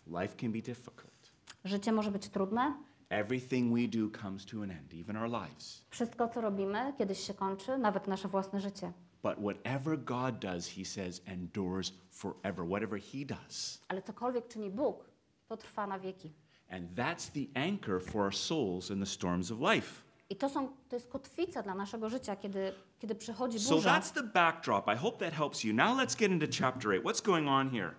Life 0.07 0.37
can 0.37 0.53
be 0.53 0.59
difficult. 0.63 1.33
Życie 1.65 1.93
może 1.93 2.11
być 2.11 2.29
trudne. 2.29 2.75
Everything 3.09 3.75
we 3.75 3.89
do 3.89 4.19
comes 4.23 4.47
to 4.47 4.63
an 4.63 4.71
end, 4.71 4.95
even 5.01 5.17
our 5.17 5.29
lives. 5.31 5.85
Wszystko, 5.91 6.29
co 6.29 6.41
robimy, 6.41 6.93
kiedyś 6.99 7.21
się 7.27 7.35
kończy, 7.35 7.79
nawet 7.79 8.07
nasze 8.07 8.29
własne 8.29 8.61
życie. 8.61 8.93
But 9.23 9.39
whatever 9.39 9.97
God 9.97 10.41
does, 10.41 10.67
he 10.67 10.85
says, 10.85 11.21
endures 11.27 11.93
forever. 12.11 12.65
Whatever 12.65 12.99
he 12.99 13.25
does. 13.25 13.81
Ale 13.89 14.03
cokolwiek 14.03 14.49
czyni 14.49 14.71
Bóg, 14.71 15.05
to 15.49 15.57
trwa 15.57 15.87
na 15.87 15.99
wieki. 15.99 16.33
And 16.71 16.95
that's 16.97 17.29
the 17.31 17.47
anchor 17.55 18.01
for 18.01 18.23
our 18.23 18.35
souls 18.35 18.91
in 18.91 19.01
the 19.01 19.07
storms 19.07 19.51
of 19.51 19.61
life. 19.61 20.03
I 20.31 20.37
to, 20.37 20.49
są, 20.49 20.69
to 20.89 20.97
jest 20.97 21.09
kotwica 21.09 21.63
dla 21.63 21.75
naszego 21.75 22.09
życia, 22.09 22.37
kiedy, 22.37 22.73
kiedy 22.99 23.15
przychodzi 23.15 23.61
So 23.61 23.75
burza. 23.75 23.91
that's 24.01 24.13
the 24.13 24.23
backdrop. 24.23 24.89
I 24.89 24.97
hope 24.97 25.19
that 25.25 25.35
helps 25.35 25.65
you. 25.65 25.75
Now 25.75 25.97
let's 25.99 26.17
get 26.19 26.31
into 26.31 26.47
chapter 26.61 26.93
8. 26.93 27.03
What's 27.03 27.21
going 27.23 27.49
on 27.49 27.71
here? 27.71 27.91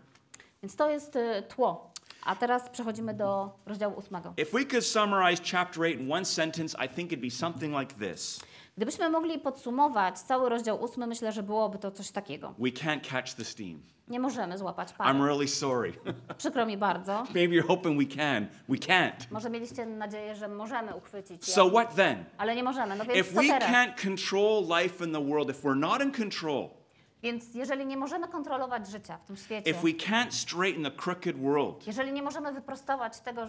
Więc 0.63 0.75
to 0.75 0.89
jest 0.89 1.15
y, 1.15 1.43
tło. 1.49 1.91
A 2.23 2.35
teraz 2.35 2.69
przechodzimy 2.69 3.13
do 3.13 3.51
rozdziału 3.65 3.95
ósmego. 3.99 4.33
If 4.37 4.57
we 4.57 4.65
could 4.65 4.85
summarize 4.85 5.41
chapter 5.51 5.83
8 5.83 5.99
in 6.01 6.11
one 6.11 6.25
sentence, 6.25 6.85
I 6.85 6.89
think 6.89 7.11
it'd 7.11 7.21
be 7.21 7.31
something 7.31 7.79
like 7.79 7.93
this. 7.95 8.39
Gdybyśmy 8.81 9.09
mogli 9.09 9.39
podsumować 9.39 10.19
cały 10.19 10.49
rozdział 10.49 10.83
ósmy, 10.83 11.07
myślę, 11.07 11.31
że 11.31 11.43
byłoby 11.43 11.77
to 11.77 11.91
coś 11.91 12.11
takiego. 12.11 12.53
We 12.59 12.69
can't 12.69 13.01
catch 13.11 13.33
the 13.33 13.45
steam. 13.45 13.81
Nie 14.07 14.19
możemy 14.19 14.57
złapać 14.57 14.89
I'm 14.89 14.97
pary. 14.97 15.19
really 15.19 15.47
sorry. 15.47 15.93
Przykro 16.37 16.65
mi 16.65 16.77
bardzo. 16.77 17.23
Maybe 17.35 17.55
you're 17.55 17.67
hoping 17.67 17.99
we 18.09 18.15
can. 18.15 18.47
We 18.69 18.77
can't. 18.77 19.11
Może 19.31 19.49
mieliście 19.49 19.85
nadzieję, 19.85 20.35
że 20.35 20.47
możemy 20.47 20.95
uchwycić 20.95 21.47
je, 21.47 21.53
So 21.53 21.69
what 21.69 21.95
then? 21.95 22.25
ale 22.37 22.55
nie 22.55 22.63
możemy. 22.63 22.95
No 22.95 23.05
więc 23.05 23.19
If 23.19 23.33
co 23.35 23.41
we 23.41 23.47
teraz? 23.47 23.69
can't 23.71 24.03
control 24.03 24.63
life 24.81 25.05
in 25.05 25.13
the 25.13 25.25
world, 25.25 25.49
if 25.49 25.67
we're 25.67 25.79
not 25.79 26.01
in 26.01 26.11
control, 26.11 26.69
Więc 27.23 27.55
jeżeli 27.55 27.85
nie 27.85 27.97
możemy 27.97 28.27
kontrolować 28.27 28.87
życia 28.87 29.17
w 29.17 29.25
tym 29.25 29.35
świecie, 29.37 29.71
if 29.71 29.81
we 29.81 29.89
can't 29.89 30.31
straighten 30.31 30.83
the 30.83 30.91
crooked 30.91 31.37
world, 31.41 31.87
jeżeli 31.87 32.11
nie 32.11 32.23
możemy 32.23 32.53
wyprostować 32.53 33.19
tego 33.19 33.47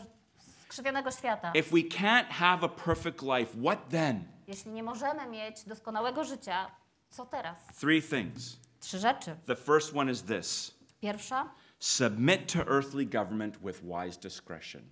skrzywionego 0.72 1.10
świata, 1.10 1.52
if 1.54 1.70
we 1.70 1.82
can't 1.82 2.28
have 2.30 2.64
a 2.64 2.68
perfect 2.68 3.22
life, 3.22 3.62
what 3.64 3.88
then? 3.90 4.24
jeśli 4.46 4.70
nie 4.70 4.82
możemy 4.82 5.26
mieć 5.26 5.64
doskonałego 5.64 6.24
życia, 6.24 6.70
co 7.10 7.26
teraz? 7.26 7.66
Three 7.80 8.02
things. 8.02 8.56
Trzy 8.80 8.98
rzeczy. 8.98 9.36
The 9.46 9.56
first 9.56 9.96
one 9.96 10.12
is 10.12 10.22
this 10.22 10.74
Pierwsza, 11.00 11.50
submit 11.78 12.52
to 12.52 12.58
earthly 12.58 13.06
government 13.06 13.56
with 13.58 13.80
wise 13.82 14.20
discretion. 14.20 14.82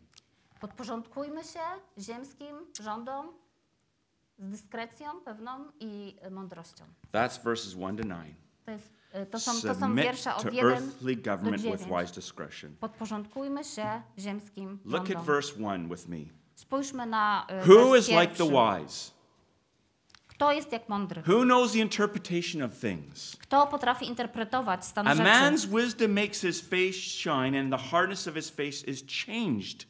podporządkujmy 0.60 1.44
się 1.44 1.60
ziemskim 1.98 2.56
rządom 2.80 3.32
z 4.38 4.50
dyskrecją 4.50 5.20
pewną 5.20 5.72
i 5.80 6.16
mądrością. 6.30 6.84
That's 7.12 7.44
verses 7.44 7.74
1 7.74 7.96
to 7.96 8.02
9. 8.02 8.36
To, 8.64 8.70
jest, 8.70 8.92
to, 9.30 9.40
są, 9.40 9.60
to 9.62 9.74
są 9.74 9.94
wiersze 9.94 10.34
od 10.34 10.42
to 10.42 10.50
1 10.50 10.70
earthly 10.72 11.16
do 11.16 11.30
government 11.30 11.62
with 11.62 11.80
9. 11.80 12.00
wise 12.00 12.14
discretion. 12.14 12.76
Podporządkujmy 12.80 13.64
się 13.64 14.02
ziemskim 14.18 14.78
Look 14.84 15.10
at 15.10 15.24
verse 15.24 15.52
1 15.60 15.88
with 15.88 16.08
me. 16.08 16.18
Spójrzmy 16.54 17.06
na 17.06 17.46
y, 17.66 17.68
Who 17.68 17.96
is 17.96 18.08
like 18.08 18.34
the 18.34 18.50
wise? 18.50 19.10
Kto 20.28 20.52
jest 20.52 20.72
jak 20.72 20.88
mądry? 20.88 21.22
Who 21.22 21.42
knows 21.44 21.72
the 21.72 21.78
interpretation 21.78 22.62
of 22.62 22.80
things? 22.80 23.36
Kto 23.36 23.66
potrafi 23.66 24.06
interpretować 24.06 24.84
stan 24.84 25.08
A 25.08 25.14
rzeczy? 25.14 25.30
man's 25.30 25.66
wisdom 25.66 26.12
makes 26.12 26.40
his 26.40 26.60
face 26.60 26.96
shine, 26.96 27.60
and 27.60 27.72
the 27.72 27.88
hardness 27.90 28.28
of 28.28 28.34
his 28.34 28.50
face 28.50 28.84
is 28.84 29.04
changed. 29.26 29.86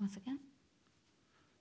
Once 0.00 0.16
again. 0.16 0.38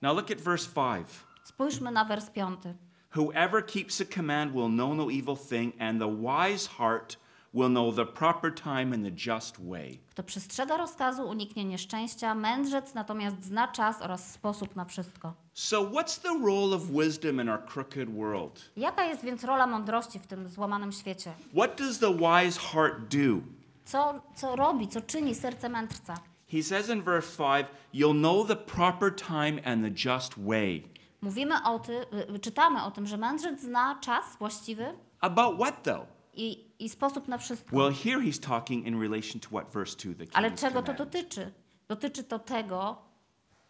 Now 0.01 0.15
look 0.15 0.31
at 0.31 0.41
verse 0.41 0.65
5. 0.65 1.03
Spójrzmy 1.43 1.91
na 1.91 2.05
wers 2.05 2.29
piąty. 2.29 2.75
Whoever 3.17 3.63
keeps 3.63 4.03
command 4.15 4.53
will 4.53 4.69
know 4.69 4.93
no 4.93 5.09
evil 5.09 5.35
thing, 5.35 5.73
and 5.79 5.99
the 5.99 6.07
wise 6.07 6.67
heart 6.67 7.17
will 7.51 7.69
know 7.69 7.91
the 7.91 8.05
proper 8.05 8.51
time 8.51 8.93
and 8.93 9.03
the 9.03 9.09
just 9.09 9.59
way. 9.59 9.99
Kto 10.11 10.23
przestrzega 10.23 10.77
rozkazu, 10.77 11.27
uniknie 11.27 11.65
nieszczęścia, 11.65 12.35
mędrzec 12.35 12.93
natomiast 12.93 13.45
zna 13.45 13.67
czas 13.67 14.01
oraz 14.01 14.31
sposób 14.31 14.75
na 14.75 14.85
wszystko. 14.85 15.33
So, 15.53 15.85
what's 15.85 16.21
the 16.21 16.45
role 16.45 16.75
of 16.75 16.81
wisdom 16.91 17.41
in 17.41 17.49
our 17.49 17.65
crooked 17.65 18.09
world? 18.09 18.71
Jaka 18.75 19.05
jest 19.05 19.23
więc 19.23 19.43
rola 19.43 19.67
mądrości 19.67 20.19
w 20.19 20.27
tym 20.27 20.49
złamanym 20.49 20.91
świecie? 20.91 21.31
What 21.55 21.77
does 21.77 21.99
the 21.99 22.13
wise 22.13 22.59
heart 22.59 23.15
do? 23.15 23.41
Co, 23.85 24.21
co 24.35 24.55
robi, 24.55 24.87
co 24.87 25.01
czyni 25.01 25.35
serce 25.35 25.69
mędrca? 25.69 26.17
He 26.51 26.63
says 26.63 26.89
in 26.89 27.01
verse 27.01 27.37
5, 27.37 27.67
You'll 27.93 28.19
know 28.19 28.47
the 28.47 28.55
proper 28.55 29.15
time 29.15 29.61
and 29.65 29.83
the 29.83 30.11
just 30.11 30.37
way. 30.37 30.83
Mówimy 31.21 31.55
o 31.65 31.79
tym, 31.79 31.95
czytamy 32.41 32.83
o 32.83 32.91
tym, 32.91 33.07
że 33.07 33.17
mędrzec 33.17 33.61
zna 33.61 33.99
czas 34.01 34.25
właściwy 34.39 34.93
About 35.19 35.59
what 35.59 35.83
though? 35.83 36.07
i, 36.33 36.65
i 36.79 36.89
sposób 36.89 37.27
na 37.27 37.37
wszystko. 37.37 37.75
Well, 37.77 37.93
here 37.93 38.19
he's 38.19 38.39
talking 38.47 38.87
in 38.87 39.01
relation 39.01 39.39
to 39.41 39.49
what 39.49 39.73
verse 39.73 39.97
2 39.97 40.13
the 40.13 40.25
king 40.25 40.37
Ale 40.37 40.51
czego 40.51 40.81
to 40.81 40.93
dotyczy? 40.93 41.51
Dotyczy 41.87 42.23
to 42.23 42.39
tego, 42.39 42.97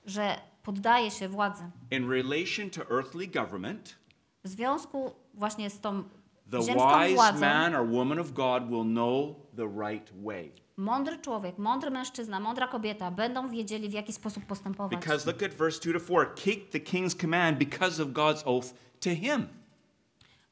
że 0.05 0.35
poddaje 0.63 1.11
się 1.11 1.29
władzy. 1.29 1.63
In 1.91 2.09
relation 2.09 2.69
to 2.69 2.81
earthly 2.97 3.27
government, 3.27 3.95
W 4.43 4.47
związku 4.47 5.11
właśnie 5.33 5.69
z 5.69 5.79
tą 5.79 6.03
the 6.51 6.61
ziemską 6.61 6.99
wise 6.99 7.15
władzą, 7.15 7.39
man 7.39 7.75
or 7.75 7.89
woman 7.89 8.19
of 8.19 8.31
God 8.31 8.69
will 8.69 8.83
know 8.85 9.35
the 9.55 9.67
right 9.87 10.11
way. 10.23 10.51
Mądry 10.77 11.19
człowiek, 11.19 11.57
mądry 11.57 11.91
mężczyzna, 11.91 12.39
mądra 12.39 12.67
kobieta 12.67 13.11
będą 13.11 13.49
wiedzieli, 13.49 13.89
w 13.89 13.93
jaki 13.93 14.13
sposób 14.13 14.45
postępować. 14.45 14.99
Because 14.99 15.31
look 15.31 15.43
at 15.43 15.53
verse 15.53 15.79
2 15.79 15.99
to 15.99 16.05
4. 16.05 16.29
Keep 16.35 16.69
the 16.69 16.79
king's 16.79 17.21
command 17.21 17.57
because 17.57 18.03
of 18.03 18.09
God's 18.09 18.43
oath 18.45 18.73
to 18.99 19.09
him. 19.09 19.47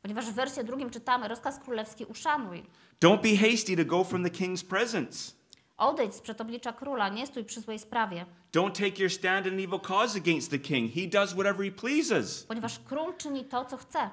Ponieważ 0.01 0.25
w 0.25 0.33
wersie 0.33 0.63
drugim 0.63 0.89
czytamy, 0.89 1.27
rozkaz 1.27 1.59
królewski 1.59 2.05
uszanuj. 2.05 2.63
Don't 3.01 3.21
be 3.21 3.49
hasty 3.49 3.77
to 3.77 3.85
go 3.85 4.03
from 4.03 4.23
the 4.23 4.29
king's 4.29 4.65
presence. 4.65 5.33
Odejdź 5.77 6.15
z 6.15 6.21
przed 6.21 6.41
oblicza 6.41 6.73
króla, 6.73 7.09
nie 7.09 7.27
stój 7.27 7.43
przy 7.43 7.61
złej 7.61 7.79
sprawie. 7.79 8.25
Don't 8.53 8.71
take 8.71 9.01
your 9.01 9.11
stand 9.11 9.45
in 9.47 9.59
evil 9.59 9.79
cause 9.79 10.17
against 10.17 10.51
the 10.51 10.59
king. 10.59 10.91
He 10.93 11.07
does 11.07 11.33
whatever 11.33 11.65
he 11.65 11.71
pleases. 11.71 12.43
Ponieważ 12.43 12.79
król 12.79 13.13
czyni 13.17 13.45
to, 13.45 13.65
co 13.65 13.77
chce. 13.77 14.09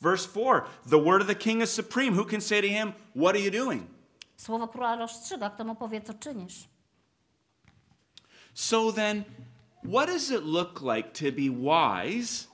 Verse 0.00 0.28
4 0.28 0.62
The 0.90 1.02
word 1.04 1.22
of 1.22 1.28
the 1.28 1.34
king 1.34 1.62
is 1.62 1.70
supreme. 1.70 2.16
Who 2.16 2.24
can 2.24 2.40
say 2.40 2.62
to 2.62 2.68
him, 2.68 2.92
What 3.16 3.34
are 3.34 3.44
you 3.44 3.64
doing? 3.64 3.99
Słowo 4.40 4.68
króla 4.68 4.96
rozstrzyga, 4.96 5.50
kto 5.50 5.64
mu 5.64 5.74
powie, 5.74 6.00
co 6.00 6.14
czynisz. 6.14 6.68
So 8.54 8.92
then, 8.92 9.24
what 9.84 10.08
does 10.08 10.30
it 10.30 10.44
look 10.44 10.80
like 10.82 11.08
to 11.08 11.24
be 11.24 11.50
wise 11.50 12.48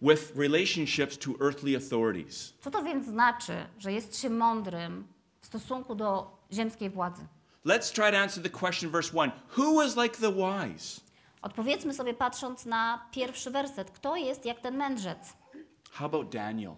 with 0.00 0.36
relationships 0.36 1.18
to 1.18 1.30
earthly 1.40 1.76
authorities? 1.76 2.54
Co 2.60 2.70
to 2.70 2.82
więc 2.82 3.06
znaczy, 3.06 3.66
że 3.78 3.92
jest 3.92 4.20
się 4.20 4.30
mądrym 4.30 5.06
w 5.40 5.46
stosunku 5.46 5.94
do 5.94 6.38
ziemskiej 6.52 6.90
władzy. 6.90 7.26
Let's 7.66 7.94
try 7.94 8.12
to 8.12 8.18
answer 8.18 8.42
the 8.42 8.50
question, 8.50 8.90
verse 8.90 9.12
1. 9.14 9.32
Who 9.58 9.74
was 9.74 9.96
like 9.96 10.16
the 10.16 10.32
wise? 10.32 11.00
Odpowiedzmy 11.42 11.94
sobie 11.94 12.14
patrząc 12.14 12.66
na 12.66 13.08
pierwszy 13.10 13.50
werset. 13.50 13.90
Kto 13.90 14.16
jest 14.16 14.44
jak 14.44 14.60
ten 14.60 14.76
mędrzec? 14.76 15.36
How 15.92 16.06
about 16.06 16.32
Daniel? 16.32 16.74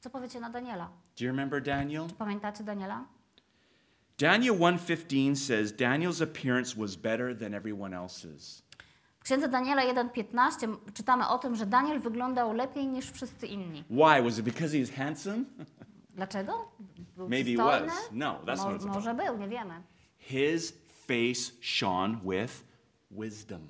Co 0.00 0.10
powiecie 0.10 0.40
na 0.40 0.50
Daniela? 0.50 0.90
Do 1.18 1.24
you 1.24 1.30
remember 1.30 1.62
Daniel? 1.62 2.06
Pamiętacie 2.18 2.64
Daniela? 2.64 3.04
Daniel 4.22 4.54
1:15 4.54 5.36
says 5.36 5.72
Daniel's 5.72 6.20
appearance 6.20 6.76
was 6.76 6.96
better 6.96 7.38
than 7.38 7.54
everyone 7.54 7.96
else's. 7.96 8.62
W 9.20 9.24
księdze 9.24 9.48
Daniela 9.48 9.82
1,15 9.82 10.76
czytamy 10.94 11.28
o 11.28 11.38
tym, 11.38 11.56
że 11.56 11.66
Daniel 11.66 12.00
wyglądał 12.00 12.52
lepiej 12.52 12.86
niż 12.86 13.10
wszyscy 13.10 13.46
inni. 13.46 13.84
Why? 13.90 14.22
Was 14.22 14.38
it 14.38 14.44
because 14.44 14.76
he 14.78 14.84
was 14.84 14.94
handsome? 14.94 15.44
Dlaczego? 16.16 16.68
Był 17.16 17.28
Maybe 17.28 17.44
przystojny? 17.44 17.86
was. 17.86 18.08
No, 18.12 18.40
that's 18.46 18.56
Mo- 18.56 18.62
what 18.62 18.76
it's 18.76 18.82
about. 18.82 18.94
Może 18.94 19.14
był, 19.14 19.38
nie 19.38 19.48
wiemy. 19.48 19.82
His 20.18 20.72
face 21.06 21.52
shone 21.60 22.18
with 22.24 22.64
wisdom. 23.10 23.60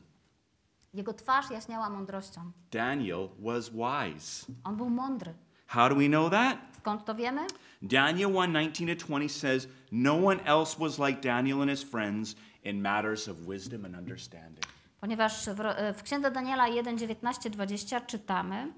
Jego 0.94 1.14
twarz 1.14 1.50
jaśniała 1.50 1.90
mądrością. 1.90 2.52
Daniel 2.70 3.28
was 3.38 3.70
wise. 3.70 4.52
On 4.64 4.76
był 4.76 4.90
mądry. 4.90 5.34
How 5.66 5.88
do 5.88 5.94
we 5.94 6.08
know 6.08 6.30
that? 6.30 6.58
Skąd 6.78 7.04
to 7.04 7.14
wiemy? 7.14 7.46
Daniel 7.82 8.30
1 8.30 8.52
19 8.52 8.86
to 8.86 8.94
20 8.94 9.28
says, 9.28 9.68
No 9.90 10.14
one 10.14 10.40
else 10.46 10.78
was 10.78 10.98
like 10.98 11.20
Daniel 11.20 11.62
and 11.62 11.70
his 11.70 11.82
friends 11.82 12.36
in 12.64 12.80
matters 12.80 13.28
of 13.28 13.46
wisdom 13.46 13.84
and 13.84 13.96
understanding. 13.96 14.64
Ponieważ 15.00 15.48
w, 15.48 15.94
w 15.98 16.02
księdze 16.02 16.30
Daniela 16.30 16.68
1, 16.68 16.98
19, 16.98 17.50
20 17.50 18.00
czytamy. 18.00 18.72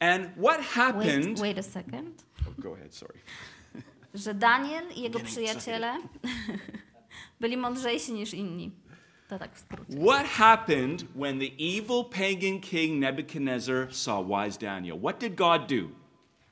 And 0.00 0.28
what 0.36 0.60
happened? 0.60 1.38
Wait, 1.38 1.40
wait 1.40 1.58
a 1.58 1.62
second. 1.62 2.22
Oh, 2.48 2.62
go 2.62 2.74
ahead, 2.74 2.94
sorry. 2.94 3.20
Że 4.14 4.34
Daniel 4.34 4.84
i 4.96 5.00
jego 5.00 5.20
przyjaciele 5.20 5.96
byli 7.40 7.56
mądrzejsi 7.56 8.12
niż 8.12 8.34
inni. 8.34 8.70
To 9.28 9.38
tak 9.38 9.54
w 9.54 9.58
skrócie. 9.58 9.98
What 10.00 10.26
happened 10.26 11.04
when 11.14 11.38
the 11.38 11.50
evil 11.58 12.04
pagan 12.04 12.60
king 12.60 13.00
Nebuchadnezzar 13.00 13.94
saw 13.94 14.22
wise 14.28 14.58
Daniel? 14.58 14.98
What 14.98 15.20
did 15.20 15.34
God 15.34 15.68
do? 15.68 16.03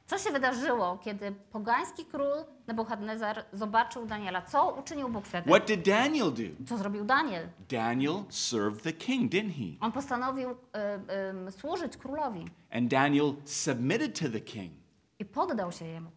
Co 0.06 0.18
się 0.18 0.30
wydarzyło, 0.30 0.98
kiedy 0.98 1.32
pogański 1.32 2.04
król 2.04 2.32
Nebuchadnezzar 2.66 3.44
zobaczył 3.52 4.06
Daniela? 4.06 4.42
Co 4.42 4.74
uczynił 4.80 5.08
Bóg 5.08 5.26
wtedy? 5.26 5.50
What 5.50 5.66
did 5.66 5.84
Daniel 5.86 6.32
do? 6.32 6.66
Co 6.66 6.76
zrobił 6.78 7.04
Daniel? 7.04 7.48
Daniel 7.68 8.24
served 8.28 8.82
the 8.82 8.92
king, 8.92 9.32
didn't 9.32 9.52
he? 9.52 9.84
On 9.86 9.92
postanowił 9.92 10.50
y, 10.50 10.54
y, 11.48 11.52
służyć 11.52 11.96
królowi 11.96 12.44
And 12.70 12.90
Daniel 12.90 13.34
submitted 13.44 14.20
to 14.20 14.28
the 14.28 14.40
king. 14.40 14.72
i 15.18 15.24
poddał 15.24 15.72
się 15.72 15.84
jemu. 15.84 16.10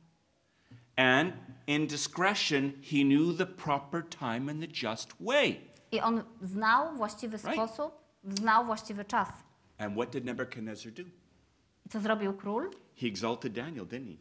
And 0.98 1.34
in 1.68 1.88
discretion, 1.88 2.72
he 2.92 3.04
knew 3.04 3.38
the 3.38 3.46
proper 3.46 4.04
time 4.10 4.52
and 4.52 4.62
the 4.62 4.88
just 4.88 5.14
way. 5.20 5.62
I 5.92 6.02
on 6.02 6.24
znał 6.42 6.96
właściwy 6.96 7.38
Right. 7.38 7.54
sposób, 7.54 7.92
znał 8.24 8.66
właściwy 8.66 9.06
czas. 9.06 9.30
And 9.78 9.94
what 9.96 10.10
did 10.10 10.26
Nebuchadnezzar 10.26 10.92
do? 10.94 11.04
I 11.86 11.90
co 11.90 12.00
zrobił 12.00 12.34
król? 12.34 12.70
He 13.02 13.08
exalted 13.08 13.54
Daniel, 13.54 13.86
didn't 13.86 14.08
he? 14.08 14.18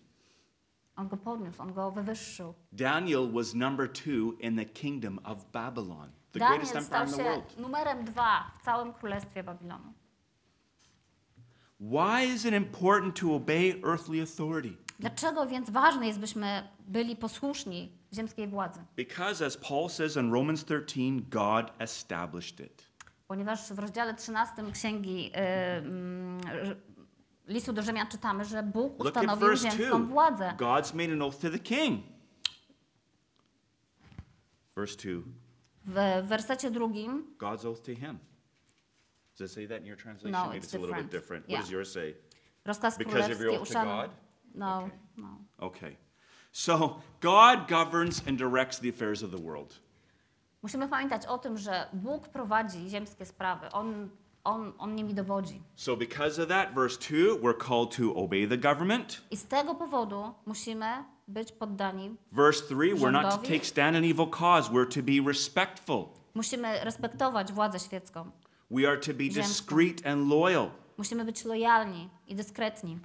On 0.97 1.09
go 1.09 1.17
podniósł, 1.17 1.63
on 1.63 1.73
go 1.73 1.91
wywyższył. 1.91 2.55
Daniel 2.73 3.33
was 3.33 3.55
number 3.55 3.93
two 3.93 4.33
in 4.41 4.57
the 4.57 4.65
kingdom 4.65 5.19
of 5.25 5.45
Babylon, 5.53 6.11
the 6.33 6.39
Daniel 6.39 6.59
greatest 6.59 6.77
empire 6.77 6.87
stał 6.87 7.05
in 7.07 7.11
the 7.11 7.17
się 7.17 7.25
world. 7.25 7.59
numerem 7.59 8.05
dwa 8.05 8.51
w 8.61 8.65
całym 8.65 8.93
królestwie 8.93 9.43
Babilonu. 9.45 9.93
Why 11.81 12.25
is 12.35 12.45
it 12.45 12.55
important 12.55 13.21
to 13.21 13.35
obey 13.35 13.81
earthly 13.85 14.21
authority? 14.21 14.77
Dlaczego 14.99 15.47
więc 15.47 15.71
ważne 15.71 16.07
jest, 16.07 16.19
byśmy 16.19 16.69
byli 16.87 17.17
posłuszni 17.17 17.93
ziemskiej 18.13 18.49
władzy? 18.49 18.81
Because, 18.97 19.47
as 19.47 19.57
Paul 19.57 19.89
says 19.89 20.17
in 20.17 20.33
Romans 20.33 20.65
13, 20.65 21.21
God 21.31 21.73
established 21.79 22.61
it. 22.61 22.87
Ponieważ 23.29 23.73
w 23.73 23.79
rozdziale 23.79 24.15
13 24.15 24.73
księgi 24.73 25.27
y, 25.27 25.37
mm, 25.39 26.41
listu 27.47 27.73
do 27.73 27.83
Rzymian 27.83 28.07
czytamy, 28.07 28.45
że 28.45 28.63
Bóg 28.63 29.01
ustanowił 29.01 29.47
verse 29.49 29.69
2. 29.69 29.77
ziemską 29.77 30.07
władzę. 30.07 30.55
God's 30.59 30.95
made 30.95 31.13
an 31.13 31.23
oath 31.23 31.39
to 31.39 31.51
the 31.51 31.59
king. 31.59 32.05
Verse 34.77 34.97
2, 34.97 35.23
W 35.87 36.27
wersecie 36.29 36.71
drugim 36.71 37.35
God's 37.39 37.65
oath 37.65 37.83
to 37.83 37.93
him. 37.93 38.19
Does 39.39 39.51
it 39.51 39.55
say 39.55 39.69
that 39.69 39.81
in 39.81 39.87
your 39.87 39.97
translation? 39.99 40.33
No, 40.33 40.45
Maybe 40.45 40.59
it's 40.59 40.67
it's 40.67 40.75
a 40.75 40.79
little 40.79 40.97
bit 41.03 41.11
different. 41.13 41.49
Yeah. 41.49 41.59
What 41.59 41.65
does 41.65 41.71
yours 41.73 41.93
say? 41.93 42.15
rozkaz 42.65 42.99
Because 42.99 43.33
of 43.33 43.41
your 43.41 43.61
oath 43.61 43.69
to. 43.69 43.75
God? 43.85 44.11
No, 44.55 44.79
Okay. 44.79 44.91
no. 45.17 45.39
Okay. 45.61 45.97
So, 46.53 47.01
God 47.21 47.69
governs 47.69 48.23
and 48.29 48.39
directs 48.39 48.79
the 48.79 48.89
affairs 48.89 49.23
of 49.23 49.31
the 49.31 49.43
world. 49.43 49.81
Musimy 50.63 50.89
pamiętać 50.89 51.27
o 51.27 51.39
tym, 51.39 51.59
że 51.59 51.89
Bóg 51.93 52.29
prowadzi 52.29 52.89
ziemskie 52.89 53.27
sprawy. 53.27 53.73
On, 53.73 54.09
on, 54.45 54.73
on 54.79 54.97
nimi 54.97 55.15
dowodzi. 55.15 55.61
So, 55.77 55.97
because 55.97 56.39
of 56.43 56.49
that, 56.49 56.75
verse 56.75 56.97
2, 56.99 57.39
we're 57.43 57.57
called 57.59 57.91
to 57.97 58.15
obey 58.17 58.47
the 58.47 58.57
government. 58.57 59.21
I 59.31 59.37
z 59.37 59.45
tego 59.45 59.75
powodu 59.75 60.35
musimy 60.47 61.05
być 61.29 61.53
poddani. 61.53 62.17
Verse 62.33 62.61
3, 62.69 62.95
we're 62.95 63.13
not 63.13 63.23
to 63.23 63.31
Rządowi. 63.31 63.49
take 63.49 63.65
stand 63.67 63.97
in 63.97 64.05
evil 64.05 64.27
cause, 64.27 64.71
we're 64.71 64.89
to 64.95 65.03
be 65.03 65.21
respectful. 65.29 66.09
Musimy 66.35 66.85
respektować 66.85 67.53
władzę 67.53 67.79
świecką. 67.81 68.31
We 68.71 68.89
are 68.89 68.97
to 68.99 69.15
be 69.15 69.25
Ziemską. 69.25 69.43
discreet 69.49 70.07
and 70.07 70.29
loyal. 70.29 70.71
Musimy 70.99 71.25
być 71.25 71.45
lojalni 71.45 72.09
i 72.29 72.35
dyskretni. 72.35 72.99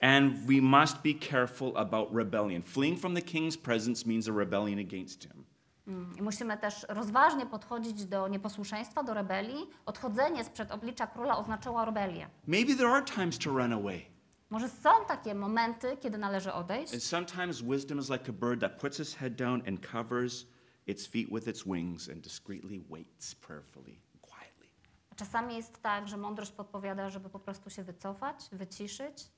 And 0.00 0.34
we 0.46 0.60
must 0.60 1.02
be 1.02 1.14
careful 1.14 1.72
about 1.76 2.08
rebellion. 2.12 2.62
Fleeing 2.62 2.98
from 3.00 3.14
the 3.14 3.22
king's 3.22 3.56
presence 3.56 4.06
means 4.06 4.28
a 4.28 4.32
rebellion 4.32 4.78
against 4.78 5.24
him. 5.24 5.44
Mm, 5.86 6.16
I 6.18 6.22
musimy 6.22 6.58
też 6.58 6.86
rozważnie 6.88 7.46
podchodzić 7.46 8.04
do 8.06 8.28
nieposłuszeństwa, 8.28 9.02
do 9.02 9.14
rebelii. 9.14 9.70
Odchodzenie 9.86 10.44
sprzed 10.44 10.70
oblicza 10.70 11.06
króla 11.06 11.38
oznaczało 11.38 11.84
rebelię. 11.84 12.28
Maybe 12.46 12.74
there 12.74 12.88
are 12.88 13.04
times 13.04 13.38
to 13.38 13.50
run 13.50 13.72
away. 13.72 14.02
Może 14.50 14.68
są 14.68 14.90
takie 15.08 15.34
momenty, 15.34 15.96
kiedy 15.96 16.18
należy 16.18 16.52
odejść, 16.52 16.94
And 16.94 17.02
sometimes 17.02 17.62
wisdom 17.62 17.98
is 17.98 18.10
like 18.10 18.24
a 18.28 18.32
bird 18.32 18.60
that 18.60 18.80
puts 18.80 19.00
its 19.00 19.14
head 19.14 19.34
down 19.36 19.62
and 19.68 19.86
covers 19.92 20.46
its 20.86 21.06
feet 21.06 21.28
with 21.30 21.48
its 21.48 21.64
wings 21.66 22.08
and 22.08 22.20
discreetly 22.20 22.80
waits 22.90 23.34
prayerfully 23.34 23.96
quietly. 24.20 24.68
czasami 25.16 25.56
jest 25.56 25.82
tak, 25.82 26.08
że 26.08 26.16
mądrość 26.16 26.52
podpowiada, 26.52 27.10
żeby 27.10 27.30
po 27.30 27.38
prostu 27.38 27.70
się 27.70 27.82
wycofać, 27.82 28.36
wyciszyć, 28.52 29.28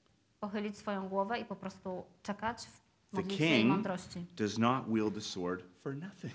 pochylić 0.41 0.79
swoją 0.79 1.09
głowę 1.09 1.39
i 1.39 1.45
po 1.45 1.57
prostu 1.57 2.05
czekać 2.23 2.67
w 2.67 2.81
The 3.23 3.37
king 3.37 3.69
mądrości. 3.69 4.27
does 4.37 4.59
not 4.59 4.85
wield 4.95 5.15
the 5.15 5.21
sword 5.21 5.63
for 5.83 5.95
nothing. 5.97 6.35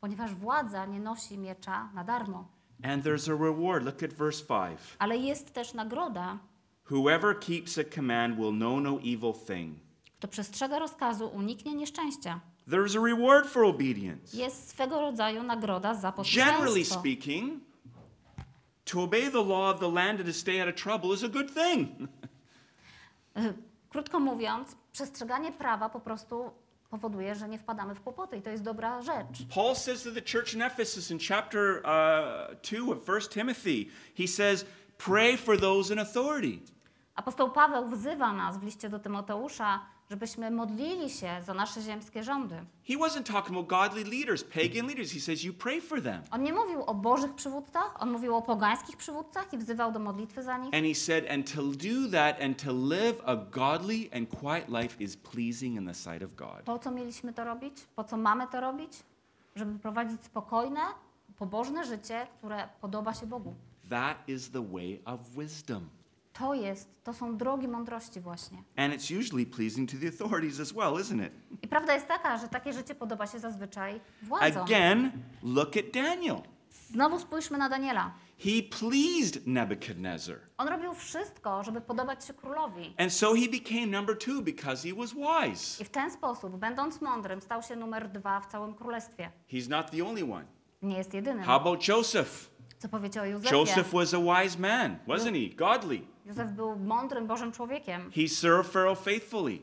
Ponieważ 0.00 0.34
władza 0.34 0.86
nie 0.86 1.00
nosi 1.00 1.38
miecza 1.38 1.88
na 1.94 2.04
darmo. 2.04 2.48
And 2.82 3.04
there's 3.04 3.28
a 3.32 3.36
reward. 3.44 3.84
Look 3.84 4.02
at 4.02 4.12
verse 4.12 4.44
5. 4.44 4.78
Ale 4.98 5.16
jest 5.16 5.54
też 5.54 5.74
nagroda. 5.74 6.38
Whoever 6.90 7.40
keeps 7.40 7.78
a 7.78 7.84
command 7.94 8.36
will 8.36 8.52
know 8.52 8.80
no 8.82 8.98
evil 8.98 9.32
thing. 9.46 9.78
Kto 10.18 10.28
przestrzega 10.28 10.78
rozkazu, 10.78 11.28
uniknie 11.28 11.74
nieszczęścia. 11.74 12.40
There's 12.68 12.96
a 12.98 13.04
reward 13.06 13.46
for 13.48 13.64
obedience. 13.64 14.36
Jest 14.36 14.68
swego 14.68 15.00
rodzaju 15.00 15.42
nagroda 15.42 15.94
za 15.94 16.12
Generally 16.12 16.56
posłuszeństwo. 16.56 17.00
speaking, 17.00 17.60
to 18.84 19.02
obey 19.02 19.30
the 19.30 19.44
law 19.44 19.74
of 19.74 19.80
the 19.80 19.88
land 19.92 20.20
and 20.20 20.28
to 20.28 20.32
stay 20.34 20.60
out 20.62 20.68
of 20.68 20.82
trouble 20.82 21.14
is 21.14 21.24
a 21.24 21.28
good 21.28 21.54
thing. 21.54 21.88
Krótko 23.90 24.20
mówiąc, 24.20 24.76
przestrzeganie 24.94 25.52
prawa 25.52 25.88
po 25.88 26.00
prostu 26.00 26.50
powoduje, 26.90 27.34
że 27.34 27.48
nie 27.48 27.58
wpadamy 27.58 27.94
w 27.94 28.00
kłopoty 28.00 28.36
i 28.36 28.42
to 28.42 28.50
jest 28.50 28.62
dobra 28.62 29.02
rzecz. 29.02 29.46
Paul 29.54 29.74
says 29.76 30.02
to 30.02 30.12
the 30.12 30.22
church 30.32 30.54
in 30.54 30.62
Ephesus 30.62 31.10
in 31.10 31.18
chapter 31.28 31.78
uh, 31.78 32.60
2 32.62 32.92
of 32.92 33.08
1 33.08 33.20
Timothy, 33.30 33.86
he 34.18 34.28
says, 34.28 34.66
Pray 34.98 35.36
for 35.36 35.60
those 35.60 35.92
in 35.94 35.98
authority. 35.98 36.58
Apostoł 37.14 37.50
Paweł 37.50 37.88
wzywa 37.88 38.32
nas 38.32 38.58
w 38.58 38.62
liście 38.62 38.88
do 38.88 38.98
Tymoteusza, 38.98 39.80
żebyśmy 40.14 40.50
modlili 40.50 41.10
się 41.10 41.42
za 41.46 41.54
nasze 41.54 41.82
ziemskie 41.82 42.24
rządy. 42.24 42.54
He 42.88 42.94
wasn't 42.94 43.22
talking 43.22 43.58
about 43.58 43.66
godly 43.66 44.04
leaders, 44.04 44.44
pagan 44.44 44.86
leaders. 44.86 45.12
He 45.12 45.20
says, 45.20 45.44
You 45.44 45.54
pray 45.54 45.80
for 45.80 46.02
them. 46.02 46.22
On 46.30 46.42
nie 46.42 46.52
mówił 46.52 46.82
o 46.82 46.94
bożych 46.94 47.34
przywódcach, 47.34 48.02
on 48.02 48.10
mówił 48.10 48.36
o 48.36 48.42
pogańskich 48.42 48.96
przywódcach 48.96 49.52
i 49.52 49.58
wzywał 49.58 49.92
do 49.92 49.98
modlitwy 49.98 50.42
za 50.42 50.58
nich. 50.58 50.74
And 50.74 50.86
he 50.86 50.94
said, 50.94 51.30
And 51.30 51.54
to 51.54 51.62
do 51.62 52.10
that 52.12 52.42
and 52.42 52.62
to 52.62 52.72
live 52.72 53.16
a 53.24 53.36
godly 53.36 54.08
and 54.16 54.28
quiet 54.28 54.68
life 54.68 55.04
is 55.04 55.16
pleasing 55.16 55.76
in 55.76 55.86
the 55.86 55.94
sight 55.94 56.22
of 56.22 56.34
God. 56.34 56.62
Po 56.64 56.78
co 56.78 56.90
mieliśmy 56.90 57.32
to 57.32 57.44
robić? 57.44 57.74
Po 57.96 58.04
co 58.04 58.16
mamy 58.16 58.46
to 58.46 58.60
robić? 58.60 58.92
Żeby 59.56 59.78
prowadzić 59.78 60.24
spokojne, 60.24 60.80
pobożne 61.38 61.84
życie, 61.84 62.26
które 62.38 62.68
podoba 62.80 63.14
się 63.14 63.26
Bogu. 63.26 63.54
That 63.90 64.16
is 64.28 64.50
the 64.50 64.72
way 64.72 65.02
of 65.04 65.20
wisdom. 65.38 65.88
To 66.38 66.54
jest, 66.54 67.04
to 67.04 67.12
są 67.12 67.36
drogi 67.36 67.68
mądrości 67.68 68.20
właśnie. 68.20 68.58
And 68.76 68.94
it's 68.94 69.18
usually 69.20 69.46
pleasing 69.46 69.90
to 69.90 69.96
the 69.96 70.08
authorities 70.08 70.60
as 70.60 70.72
well, 70.72 70.92
isn't 70.92 71.26
it? 71.26 71.32
I 71.62 71.68
prawda 71.68 71.94
jest 71.94 72.08
taka, 72.08 72.38
że 72.38 72.48
takie 72.48 72.72
życie 72.72 72.94
podoba 72.94 73.26
się 73.26 73.38
zazwyczaj 73.38 74.00
władzom. 74.22 74.62
Again, 74.62 75.12
look 75.42 75.76
at 75.76 75.84
Daniel. 75.94 76.36
Znowu 76.90 77.18
spójrzmy 77.18 77.58
na 77.58 77.68
Daniela. 77.68 78.14
He 78.38 78.62
pleased 78.80 79.46
Nebuchadnezzar. 79.46 80.36
On 80.58 80.68
robił 80.68 80.94
wszystko, 80.94 81.64
żeby 81.64 81.80
podobać 81.80 82.24
się 82.24 82.34
królowi. 82.34 82.94
And 82.98 83.12
so 83.12 83.34
he 83.34 83.48
became 83.48 83.86
number 83.86 84.18
two 84.18 84.42
because 84.42 84.88
he 84.88 84.94
was 84.94 85.10
wise. 85.14 85.82
I 85.82 85.84
w 85.84 85.90
ten 85.90 86.10
sposób, 86.10 86.56
będąc 86.56 87.00
mądrym, 87.00 87.40
stał 87.40 87.62
się 87.62 87.76
numer 87.76 88.08
dwa 88.08 88.40
w 88.40 88.46
całym 88.46 88.74
królestwie. 88.74 89.30
He's 89.52 89.70
not 89.70 89.90
the 89.90 90.04
only 90.06 90.32
one. 90.34 90.44
Nie 90.82 90.96
jest 90.96 91.14
jedynym. 91.14 91.44
How 91.44 91.56
about 91.56 91.88
Joseph? 91.88 92.50
Co 92.78 92.88
powiecie 92.88 93.22
o 93.22 93.24
Józefie? 93.24 93.56
Joseph 93.56 93.92
was 93.92 94.14
a 94.14 94.18
wise 94.18 94.58
man, 94.58 94.96
wasn't 95.06 95.50
he? 95.50 95.56
Godly. 95.56 96.13
Józef 96.24 96.52
był 96.52 96.76
mądrym, 96.76 97.26
Bożym 97.26 97.52
człowiekiem. 97.52 98.10
He 98.14 98.28
served 98.28 98.72
Pharaoh 98.72 98.98
faithfully. 98.98 99.58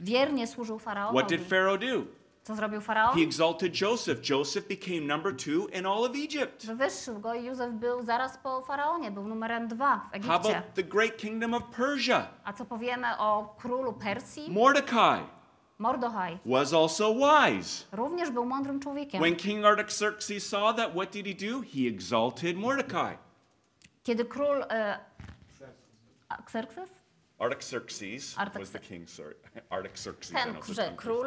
Wiernie 0.00 0.46
służył 0.46 0.78
What 0.78 1.28
did 1.28 1.48
Pharaoh 1.48 1.80
do? 1.80 1.86
Co 2.42 2.54
zrobił 2.54 2.80
faraon? 2.80 3.14
He 3.14 3.22
exalted 3.22 3.80
Joseph. 3.80 4.28
Joseph 4.30 4.68
became 4.68 5.00
number 5.00 5.36
two 5.36 5.66
in 5.78 5.86
all 5.86 6.04
of 6.04 6.10
Egypt. 6.24 6.66
Wywyższył 6.66 7.18
go 7.20 7.34
i 7.34 7.44
Józef 7.44 7.72
był 7.72 8.02
zaraz 8.02 8.38
po 8.38 8.62
faraonie, 8.62 9.10
był 9.10 9.28
numerem 9.28 9.68
dwa 9.68 9.98
w 9.98 10.14
Egipcie. 10.14 10.32
How 10.32 10.40
about 10.40 10.74
the 10.74 10.82
great 10.82 11.16
kingdom 11.16 11.54
of 11.54 11.62
Persia? 11.76 12.26
A 12.44 12.52
co 12.52 12.64
powiemy 12.64 13.18
o 13.18 13.54
królu 13.58 13.92
Persji? 13.92 14.50
Mordecai 14.50 15.20
Mordochaj. 15.78 16.38
was 16.46 16.72
also 16.72 17.14
wise. 17.14 17.84
Również 17.92 18.30
był 18.30 18.46
mądrym 18.46 18.80
człowiekiem. 18.80 19.20
When 19.20 19.36
King 19.36 19.64
Artaxerxes 19.64 20.48
saw 20.48 20.76
that, 20.76 20.90
what 20.90 21.10
did 21.10 21.26
he 21.26 21.50
do? 21.50 21.60
He 21.60 21.88
exalted 21.88 22.56
Mordecai. 22.56 23.18
Kiedy 24.02 24.24
król 24.24 24.62
a- 24.62 24.98
Xerxes? 26.52 26.90
Artaxerxes 27.38 28.34
was 28.36 28.48
Artax- 28.48 28.72
the 28.72 28.78
king, 28.78 29.06
sorry. 29.08 29.34
Artaxerxes. 29.70 30.32
Ten 30.32 30.74
że 30.74 30.92
król, 30.96 31.26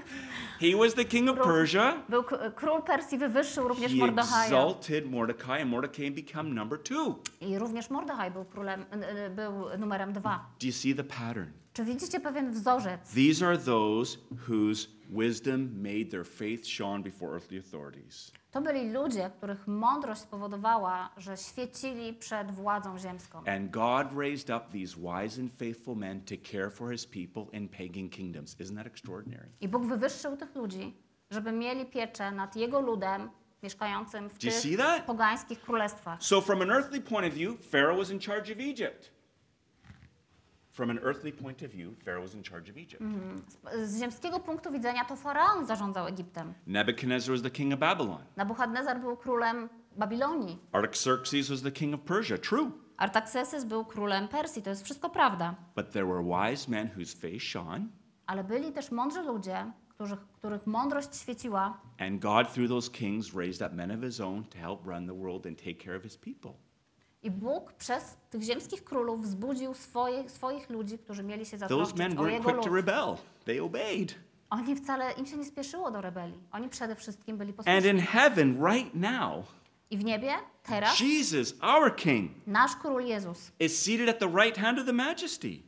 He 0.60 0.76
was 0.76 0.94
the 0.94 1.04
king 1.04 1.28
of. 1.28 1.38
Persia. 1.38 2.02
był 2.08 2.24
król 2.56 2.82
Persji, 2.82 3.18
wywyższył 3.18 3.68
również 3.68 3.92
He 3.92 3.98
Mordechaja. 3.98 4.44
exalted 4.44 5.10
Mordecai, 5.10 5.60
and 5.62 5.70
Mordecai 5.70 6.10
became 6.10 6.50
number 6.54 6.82
two. 6.82 7.18
I 7.40 7.58
również 7.58 7.90
Mordechaj 7.90 8.30
był 8.30 8.44
królem, 8.44 8.84
był 9.30 9.78
numerem 9.78 10.12
dwa. 10.12 10.46
Do 10.60 10.66
you 10.66 10.72
see 10.72 10.94
the 10.94 11.04
pattern? 11.04 11.50
Czy 11.72 11.84
widzicie 11.84 12.20
pewien 12.20 12.52
wzorzec? 12.52 13.12
These 13.14 13.46
are 13.46 13.58
those 13.58 14.18
whose 14.48 14.88
wisdom 15.10 15.82
made 15.82 16.10
their 16.10 16.24
faith 16.24 16.66
shone 16.66 17.02
before 17.02 17.34
earthly 17.34 17.58
authorities. 17.58 18.32
To 18.50 18.60
byli 18.60 18.90
ludzie, 18.90 19.30
których 19.36 19.66
mądrość 19.66 20.20
spowodowała, 20.20 21.10
że 21.16 21.36
świecili 21.36 22.12
przed 22.12 22.50
władzą 22.50 22.98
ziemską. 22.98 23.38
And 23.46 23.70
God 23.70 24.06
raised 24.18 24.50
up 24.50 24.66
these 24.72 24.96
wise 24.96 25.40
and 25.40 25.52
faithful 25.58 25.96
men 25.96 26.20
to 26.20 26.34
care 26.52 26.70
for 26.70 26.92
his 26.92 27.06
people 27.06 27.58
in 27.58 27.68
pagan 27.68 28.08
kingdoms. 28.08 28.56
Isn't 28.60 28.76
that 28.76 28.86
extraordinary? 28.86 29.48
I 29.60 29.68
Bóg 29.68 29.86
wywyższył 29.86 30.36
tych 30.36 30.54
ludzi, 30.54 30.94
żeby 31.30 31.52
mieli 31.52 31.86
pieczę 31.86 32.30
nad 32.30 32.56
Jego 32.56 32.80
ludem 32.80 33.30
mieszkającym 33.62 34.28
w 34.30 34.38
tych 34.38 34.54
pogańskich 35.06 35.60
królestwach. 35.60 36.22
So, 36.22 36.40
from 36.40 36.62
an 36.62 36.70
earthly 36.70 37.00
point 37.00 37.26
of 37.26 37.34
view, 37.34 37.70
Pharaoh 37.70 37.98
was 37.98 38.10
in 38.10 38.20
charge 38.20 38.52
of 38.52 38.58
Egypt. 38.60 39.15
From 40.76 40.90
an 40.90 40.98
earthly 40.98 41.32
point 41.32 41.62
of 41.62 41.70
view, 41.70 41.94
Pharaoh 42.04 42.22
was 42.22 42.34
in 42.34 42.42
charge 42.42 42.70
of 42.70 42.76
Egypt. 42.76 43.02
Z- 43.48 43.88
Z 43.90 43.98
ziemskiego 44.00 44.40
punktu 44.40 44.72
widzenia 44.72 45.04
to 45.04 45.16
faraon 45.16 45.66
zarządzał 45.66 46.06
Egiptem. 46.06 46.54
Nebuchadnezzar 46.66 47.34
was 47.34 47.42
the 47.42 47.50
king 47.50 47.72
of 47.74 47.78
Babylon. 47.80 48.18
Nabuchadnezar 48.36 49.00
był 49.00 49.16
królem 49.16 49.68
Babilonii. 49.96 50.58
Artaxerxes 50.72 51.50
was 51.50 51.62
the 51.62 51.70
king 51.72 51.94
of 51.94 52.00
Persia. 52.00 52.38
True. 52.38 52.70
Artaxerxes 52.96 53.64
był 53.64 53.84
królem 53.84 54.28
Persji. 54.28 54.62
To 54.62 54.70
jest 54.70 54.84
wszystko 54.84 55.10
prawda. 55.10 55.54
But 55.76 55.90
there 55.90 56.06
were 56.06 56.22
wise 56.24 56.70
men 56.70 56.88
whose 56.96 57.16
face 57.16 57.40
shone, 57.40 57.86
Ale 58.26 58.44
byli 58.44 58.72
też 58.72 58.90
mądrzy 58.90 59.22
ludzie, 59.22 59.72
których, 59.88 60.20
których 60.32 60.66
mądrość 60.66 61.16
świeciła. 61.16 61.80
and 61.98 62.20
God, 62.22 62.52
through 62.54 62.68
those 62.68 62.90
kings, 62.90 63.34
raised 63.34 63.66
up 63.68 63.74
men 63.76 63.90
of 63.90 64.00
his 64.00 64.20
own 64.20 64.44
to 64.44 64.58
help 64.58 64.86
run 64.86 65.06
the 65.06 65.14
world 65.14 65.46
and 65.46 65.58
take 65.58 65.74
care 65.84 65.96
of 65.96 66.02
his 66.02 66.16
people. 66.16 66.50
I 67.26 67.30
Bóg 67.30 67.72
przez 67.72 68.16
tych 68.30 68.42
ziemskich 68.42 68.84
królów 68.84 69.22
wzbudził 69.22 69.74
swoje, 69.74 70.28
swoich 70.28 70.70
ludzi, 70.70 70.98
którzy 70.98 71.22
mieli 71.22 71.46
się 71.46 71.58
Those 71.58 71.68
zatroszczyć 71.68 71.98
men 71.98 72.18
o 72.18 72.26
Jego 72.26 72.44
quick 72.44 72.60
to 72.60 72.66
lud. 72.68 72.76
rebel, 72.76 73.16
they 73.44 73.62
obeyed. 73.62 74.14
Oni 74.50 74.76
wcale, 74.76 75.12
im 75.12 75.26
się 75.26 75.36
nie 75.36 75.44
spieszyło 75.44 75.90
do 75.90 76.00
rebelii. 76.00 76.40
Oni 76.52 76.68
przede 76.68 76.94
wszystkim 76.96 77.36
byli 77.36 77.50
And 77.50 77.56
posłuszni. 77.56 77.90
in 77.90 77.98
heaven, 78.00 78.64
right 78.66 78.94
now, 78.94 79.46
I 79.90 79.98
w 79.98 80.04
niebie, 80.04 80.32
teraz, 80.62 81.00
Jesus, 81.00 81.54
our 81.62 81.96
king, 81.96 82.30
nasz 82.46 82.76
król 82.76 83.02
Jezus 83.06 83.52
is 83.60 83.82
seated 83.84 84.08
at 84.08 84.18
the 84.18 84.28
right 84.44 84.58
hand 84.58 84.78
of 84.78 84.86
the 84.86 84.92
majesty, 84.92 85.62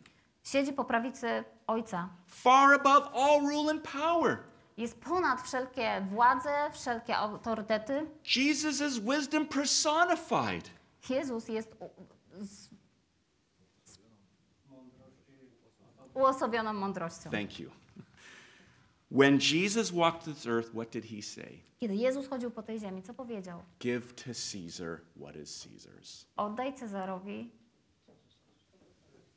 siedzi 0.45 0.73
po 0.73 0.85
prawicy 0.85 1.45
Ojca. 1.67 2.09
far 2.27 2.75
above 2.75 3.09
all 3.15 3.41
rule 3.41 3.71
and 3.71 3.83
power. 3.83 4.39
Jest 4.77 5.01
ponad 5.01 5.43
wszelkie 5.43 6.01
władze, 6.11 6.51
wszelkie 6.73 7.17
autorytety. 7.17 8.07
Jesus 8.37 8.81
is 8.81 8.99
wisdom 8.99 9.47
personified. 9.47 10.78
Jezus 11.11 11.49
jest 11.49 11.77
u, 11.81 11.89
z, 12.45 12.71
z, 13.85 13.99
uosobioną 16.15 16.73
mądrością. 16.73 17.31
Thank 17.31 17.61
you. 17.61 17.71
When 19.11 19.39
Jesus 19.41 19.91
walked 19.91 20.25
this 20.25 20.47
earth, 20.47 20.71
what 20.71 20.91
did 20.91 21.05
he 21.05 21.23
say? 21.23 21.61
Kiedy 21.81 21.95
Jezus 21.95 22.29
chodził 22.29 22.51
po 22.51 22.63
tej 22.63 22.81
ziemi, 22.81 23.03
co 23.03 23.15
powiedział? 23.15 23.63
Give 23.81 24.15
to 24.15 24.25
Caesar 24.25 25.01
what 25.17 25.37
is 25.37 25.67
Caesar's. 25.67 26.27
Oddaj 26.37 26.75
Cezarowi 26.75 27.51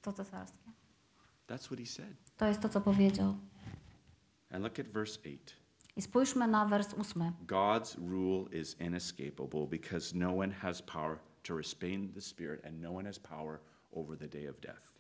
to 0.01 0.13
cesarskie. 0.13 0.71
That's 1.47 1.65
what 1.67 1.79
he 1.79 1.86
said. 1.86 2.15
To 2.38 2.47
jest 2.47 2.62
to, 2.62 2.69
co 2.69 2.81
powiedział. 2.81 3.36
And 4.49 4.63
look 4.63 4.79
at 4.79 4.88
verse 4.88 5.19
8. 5.19 5.39
I 5.95 6.01
spójrzmy 6.01 6.47
na 6.47 6.65
wers 6.65 6.93
ósmy. 6.93 7.31
God's 7.41 7.95
rule 7.95 8.49
is 8.51 8.75
inescapable 8.79 9.67
because 9.67 10.15
no 10.15 10.38
one 10.38 10.53
has 10.53 10.81
power 10.81 11.19
to 11.43 11.58
restrain 11.58 12.13
the 12.13 12.21
spirit 12.21 12.65
and 12.65 12.82
no 12.82 12.91
one 12.91 13.06
has 13.06 13.19
power 13.19 13.60
over 13.91 14.17
the 14.17 14.27
day 14.27 14.49
of 14.49 14.60
death. 14.60 14.91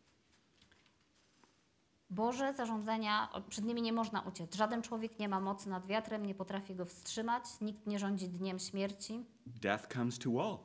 Boże 2.09 2.53
zarządzenia, 2.53 3.29
przed 3.49 3.65
nimi 3.65 3.81
nie 3.81 3.93
można 3.93 4.21
uciec. 4.21 4.55
Żaden 4.55 4.81
człowiek 4.81 5.19
nie 5.19 5.29
ma 5.29 5.39
mocy 5.39 5.69
nad 5.69 5.85
wiatrem, 5.85 6.25
nie 6.25 6.35
potrafi 6.35 6.75
go 6.75 6.85
wstrzymać, 6.85 7.43
nikt 7.61 7.87
nie 7.87 7.99
rządzi 7.99 8.27
dniem 8.29 8.59
śmierci. 8.59 9.25
Death 9.45 9.87
comes 9.93 10.19
to 10.19 10.29
all. 10.43 10.57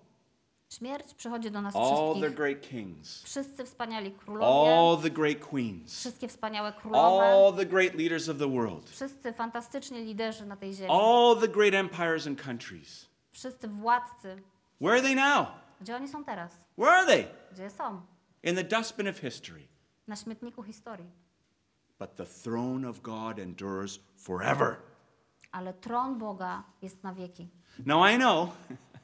Śmierć 0.69 1.15
przychodzi 1.15 1.51
do 1.51 1.63
nas 1.63 1.77
All 1.77 1.83
the 2.15 2.21
wszystkich. 2.21 2.37
great 2.37 2.61
kings, 2.61 3.23
Wszyscy 3.23 3.65
wspaniali 3.65 4.13
królowie, 4.13 4.79
all 4.79 5.03
the 5.03 5.11
great 5.11 5.39
queens, 5.51 5.99
wszystkie 6.01 6.29
wspaniałe 6.29 6.73
królowe, 6.73 7.25
all 7.25 7.55
the 7.57 7.67
great 7.67 7.95
leaders 7.95 8.29
of 8.29 8.39
the 8.39 8.51
world, 8.51 8.91
wszyscy 8.91 9.33
fantastyczni 9.33 10.05
liderzy 10.05 10.47
na 10.47 10.57
tej 10.57 10.75
ziemi, 10.75 10.91
all 10.91 11.37
the 11.41 11.49
great 11.49 11.75
empires 11.75 12.27
and 12.27 12.43
countries. 12.43 13.07
wszyscy 13.33 13.69
władcy. 13.69 14.43
Where 14.81 14.93
are 14.93 15.03
they 15.03 15.15
now? 15.15 15.47
Gdzie 15.81 15.97
oni 15.97 16.09
są 16.09 16.25
teraz? 16.25 16.61
Where 16.79 16.93
are 16.93 17.07
they? 17.07 17.27
Gdzie 17.53 17.71
są? 17.71 18.01
In 18.43 18.57
the 18.57 18.65
dustbin 18.65 19.09
of 19.09 19.19
history. 19.19 19.69
Na 20.09 20.17
śmietniku 20.17 20.63
historii. 20.63 21.11
But 21.99 22.17
the 22.17 22.27
throne 22.27 22.89
of 22.89 23.01
God 23.01 23.39
endures 23.39 23.99
forever. 24.17 24.77
Ale 25.53 25.75
tron 25.75 26.19
Boga 26.19 26.63
jest 26.83 27.03
na 27.03 27.15
wieki. 27.15 27.49
Now 27.87 28.11
I 28.11 28.17
know, 28.17 28.49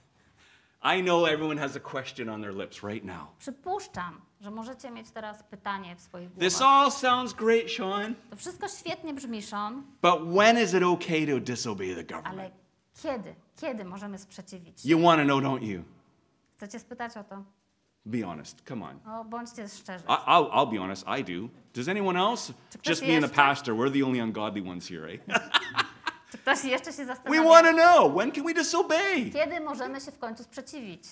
I 0.98 1.02
know 1.02 1.26
everyone 1.26 1.60
has 1.60 1.76
a 1.76 1.80
question 1.80 2.28
on 2.28 2.40
their 2.42 2.54
lips 2.54 2.82
right 2.82 3.04
now. 3.04 3.28
Przypuszczam, 3.38 4.20
że 4.40 4.50
możecie 4.50 4.90
mieć 4.90 5.10
teraz 5.10 5.42
pytanie 5.42 5.96
w 5.96 6.00
swoich 6.00 6.30
This 6.38 6.58
głowach. 6.58 6.76
all 6.76 6.90
sounds 6.92 7.32
great, 7.32 7.70
Sean, 7.76 8.14
To 8.30 8.36
wszystko 8.36 8.68
świetnie 8.68 9.14
brzmi, 9.14 9.42
Sean, 9.42 9.82
but 10.02 10.20
when 10.36 10.58
is 10.64 10.74
it 10.74 10.82
okay 10.82 11.26
to 11.26 11.40
disobey 11.40 11.88
the 11.94 12.14
ale 12.16 12.22
government? 12.22 12.54
kiedy? 13.02 13.34
Kiedy 13.56 13.84
możemy 13.84 14.18
sprzeciwić? 14.18 14.84
You 14.86 15.02
want 15.02 15.20
to 15.20 15.24
know, 15.24 15.42
don't 15.42 15.62
you? 15.62 15.82
Chcecie 16.62 16.78
spytać 16.78 17.16
o 17.16 17.24
to? 17.24 17.44
Be 18.06 18.26
honest. 18.26 18.62
Come 18.68 18.84
on. 18.84 19.00
No, 19.06 19.24
bądźcie 19.24 19.68
szczerzy. 19.68 20.04
I, 20.04 20.10
I'll, 20.10 20.50
I'll 20.50 20.70
be 20.70 20.78
honest. 20.78 21.04
I 21.18 21.24
do. 21.24 21.48
Does 21.74 21.88
anyone 21.88 22.20
else? 22.20 22.52
Czy 22.70 22.78
ktoś 22.78 22.88
Just 22.90 23.02
me 23.02 23.08
and 23.08 23.16
the 23.16 23.26
jeszcze? 23.28 23.36
pastor. 23.36 23.74
We're 23.74 23.92
the 23.92 24.06
only 24.06 24.24
ungodly 24.24 24.70
ones 24.70 24.88
here, 24.88 25.06
right? 25.06 25.24
Czy 26.30 26.38
ktoś 26.38 26.64
jeszcze 26.64 26.92
się 26.92 26.96
we 26.96 27.06
zastanawia? 27.06 27.42
want 27.42 27.66
to 27.66 27.72
know 27.72 28.14
when 28.16 28.32
can 28.32 28.44
we 28.44 28.54
disobey? 28.54 29.30
Kiedy 29.32 29.60
możemy 29.60 30.00
się 30.00 30.12
w 30.12 30.18
końcu 30.18 30.42
sprzeciwić? 30.42 31.02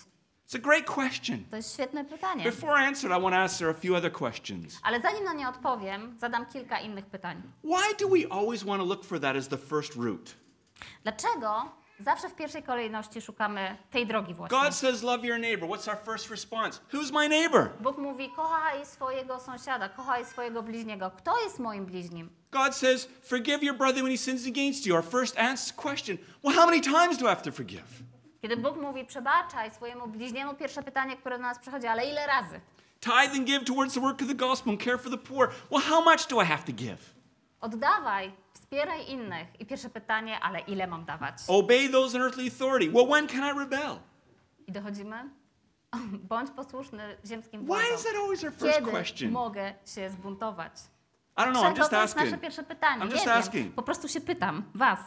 It's 0.49 0.57
a 0.57 0.59
great 0.59 0.85
question. 0.85 1.45
To 1.51 1.57
jest 1.57 1.75
świetne 1.75 2.05
pytanie. 2.05 2.45
Before 2.45 2.83
I 2.83 2.87
answer 2.87 3.11
it, 3.11 3.19
I 3.19 3.23
want 3.23 3.35
to 3.35 3.41
answer 3.41 3.69
a 3.71 3.75
few 3.75 3.97
other 3.97 4.13
questions. 4.13 4.79
Ale 4.83 5.01
zanim 5.01 5.25
na 5.25 5.33
nie 5.33 5.49
odpowiem, 5.49 6.19
zadam 6.19 6.47
kilka 6.47 6.81
innych 6.81 7.07
pytań. 7.07 7.43
Why 7.65 7.97
do 8.01 8.09
we 8.09 8.33
always 8.41 8.65
want 8.65 8.83
to 8.83 8.87
look 8.89 9.05
for 9.05 9.21
that 9.21 9.37
as 9.37 9.49
the 9.49 9.59
first 9.59 9.95
route? 9.97 10.33
Dlaczego 11.03 11.80
zawsze 12.01 12.29
w 12.29 12.35
pierwszej 12.35 12.63
kolejności 12.63 13.21
szukamy 13.21 13.77
tej 13.91 14.07
drogi 14.07 14.35
właśnie? 14.35 14.59
God 14.59 14.75
says, 14.75 15.03
Love 15.03 15.27
your 15.27 15.39
neighbor. 15.39 15.69
What's 15.69 15.89
our 15.89 15.99
first 16.05 16.31
response? 16.31 16.81
Who's 16.93 17.13
my 17.13 17.29
neighbor? 17.29 17.69
Bóg 17.81 17.99
mówi, 17.99 18.31
kochaj 18.37 18.87
swojego 18.87 19.41
sąsiada, 19.41 19.89
kochaj 19.89 20.25
swojego 20.25 20.63
bliźniego. 20.63 21.11
Kto 21.11 21.43
jest 21.43 21.59
moim 21.59 21.87
bliźnim? 21.87 22.31
God 22.51 22.75
says, 22.75 23.09
Forgive 23.23 23.63
your 23.63 23.77
brother 23.77 24.03
when 24.03 24.11
he 24.13 24.19
sins 24.19 24.47
against 24.47 24.87
you. 24.87 24.97
Our 24.97 25.05
first 25.05 25.39
answer 25.39 25.77
question 25.77 26.19
Well, 26.45 26.57
how 26.57 26.67
many 26.67 26.81
times 26.81 27.19
do 27.19 27.27
I 27.27 27.29
have 27.29 27.43
to 27.43 27.53
forgive? 27.53 27.85
Kiedy 28.43 28.57
Bóg 28.57 28.77
mówi, 28.77 29.05
przebaczaj 29.05 29.71
swojemu 29.71 30.07
bliźniemu, 30.09 30.55
pierwsze 30.55 30.83
pytanie, 30.83 31.17
które 31.17 31.37
do 31.39 31.43
nas 31.43 31.59
przychodzi, 31.59 31.87
ale 31.87 32.05
ile 32.11 32.27
razy? 32.27 32.61
Tithe 33.01 33.33
and 33.37 33.45
give 33.47 33.65
towards 33.65 33.95
the 33.95 34.01
work 34.01 34.23
of 34.23 34.29
the 34.29 34.35
gospel 34.35 34.73
and 34.73 34.83
care 34.83 34.99
for 34.99 35.11
the 35.11 35.19
poor. 35.19 35.51
Well, 35.71 35.83
how 35.83 36.05
much 36.05 36.27
do 36.27 36.41
I 36.43 36.45
have 36.45 36.65
to 36.65 36.73
give? 36.73 36.97
Oddawaj 37.61 38.33
Wspieraj 38.71 39.11
innych. 39.11 39.61
I 39.61 39.67
pierwsze 39.67 39.91
pytanie, 39.91 40.41
ale 40.41 40.61
ile 40.61 40.87
mam 40.87 41.05
dawać? 41.05 41.35
Obey 41.49 41.89
those 41.91 42.17
in 42.17 42.23
earthly 42.23 42.45
authority. 42.47 42.93
Well, 42.93 43.07
when 43.07 43.27
can 43.29 43.57
I 43.57 43.59
rebel? 43.59 43.99
I 44.67 44.73
dochodzimy? 44.73 45.31
Bądź 46.31 46.51
posłuszny 46.51 47.17
ziemskim 47.27 47.61
Why 47.61 47.67
władzom. 47.67 47.95
is 47.97 48.03
that 48.05 48.15
always 48.17 48.45
our 48.45 48.53
first 48.53 48.77
Kiedy 48.79 48.91
question? 48.91 49.31
mogę 49.33 49.75
się 49.95 50.11
zbuntować? 50.11 50.73
I 51.37 51.41
don't 51.41 51.51
know, 51.53 51.63
I'm 51.65 51.79
just 51.79 51.91
to 51.91 52.03
jest 52.03 52.17
nasze 52.17 52.27
asking. 52.27 52.43
pierwsze 52.43 52.63
pytanie. 52.63 53.03
I'm 53.03 53.07
Nie 53.07 53.13
just 53.13 53.25
wiem. 53.27 53.35
asking. 53.39 53.75
Po 53.75 53.83
prostu 53.83 54.09
się 54.09 54.21
pytam 54.21 54.63
was. 54.75 54.99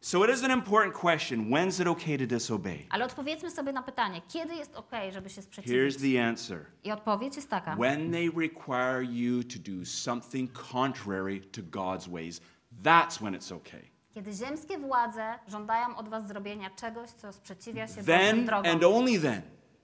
So 0.00 0.24
it 0.24 0.34
is 0.34 0.44
an 0.44 0.50
important 0.50 0.94
question. 0.94 1.50
When's 1.50 1.80
it 1.82 1.86
okay 1.88 2.18
to 2.18 2.26
disobey? 2.26 2.86
Ale 2.90 3.04
odpowiedzmy 3.04 3.50
sobie 3.50 3.72
na 3.72 3.82
pytanie, 3.82 4.22
kiedy 4.28 4.54
jest 4.54 4.74
ok, 4.76 4.90
żeby 5.10 5.30
się 5.30 5.40
Here's 5.40 5.44
sprzeciwić? 5.44 5.96
the 5.96 6.26
answer. 6.28 6.66
I 6.84 6.92
odpowiedź 6.92 7.36
jest 7.36 7.50
taka. 7.50 7.76
When 7.76 8.12
they 8.12 8.30
require 8.36 9.02
you 9.02 9.42
to 9.44 9.58
do 9.58 9.86
something 9.86 10.52
contrary 10.72 11.40
to 11.40 11.60
God's 11.62 12.10
ways, 12.10 12.40
that's 12.82 13.20
when 13.20 13.34
it's 13.34 13.52
okay. 13.52 13.82
Kiedy 14.14 14.32
ziemskie 14.32 14.78
władze 14.78 15.38
żądają 15.48 15.96
od 15.96 16.08
was 16.08 16.28
zrobienia 16.28 16.70
czegoś, 16.70 17.10
co 17.10 17.32
sprzeciwia 17.32 17.86
się 17.86 17.94
Bożym 17.94 18.06
Then 18.06 18.44
drogom. 18.46 18.72
and 18.72 18.84
only 18.84 19.20
then. 19.20 19.42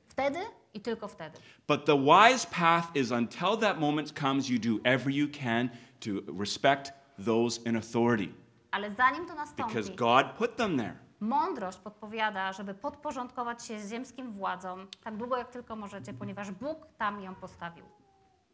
Wtedy 0.08 0.38
i 0.74 0.80
tylko 0.80 1.08
wtedy. 1.08 1.38
But 1.68 1.84
the 1.84 1.98
wise 2.04 2.46
path 2.50 2.96
is 2.96 3.10
until 3.10 3.58
that 3.60 3.80
moment 3.80 4.12
comes, 4.20 4.48
you 4.48 4.58
do 4.58 4.80
every 4.84 5.12
you 5.14 5.28
can 5.44 5.68
to 6.00 6.10
respect 6.40 6.92
those 7.24 7.60
in 7.68 7.76
authority 7.76 8.32
Ale 8.70 8.90
zanim 8.90 9.26
to 9.26 9.34
nastąpi, 9.34 9.74
because 9.74 9.92
God 9.96 10.26
put 10.38 10.56
them 10.56 10.76
there. 10.78 10.94
mądrość 11.20 11.78
podpowiada, 11.78 12.52
żeby 12.52 12.74
podporządkować 12.74 13.64
się 13.66 13.78
ziemskim 13.88 14.32
władzom 14.32 14.86
tak 15.04 15.16
długo, 15.16 15.36
jak 15.36 15.50
tylko 15.50 15.76
możecie, 15.76 16.12
ponieważ 16.14 16.50
Bóg 16.50 16.86
tam 16.98 17.20
ją 17.22 17.34
postawił. 17.34 17.84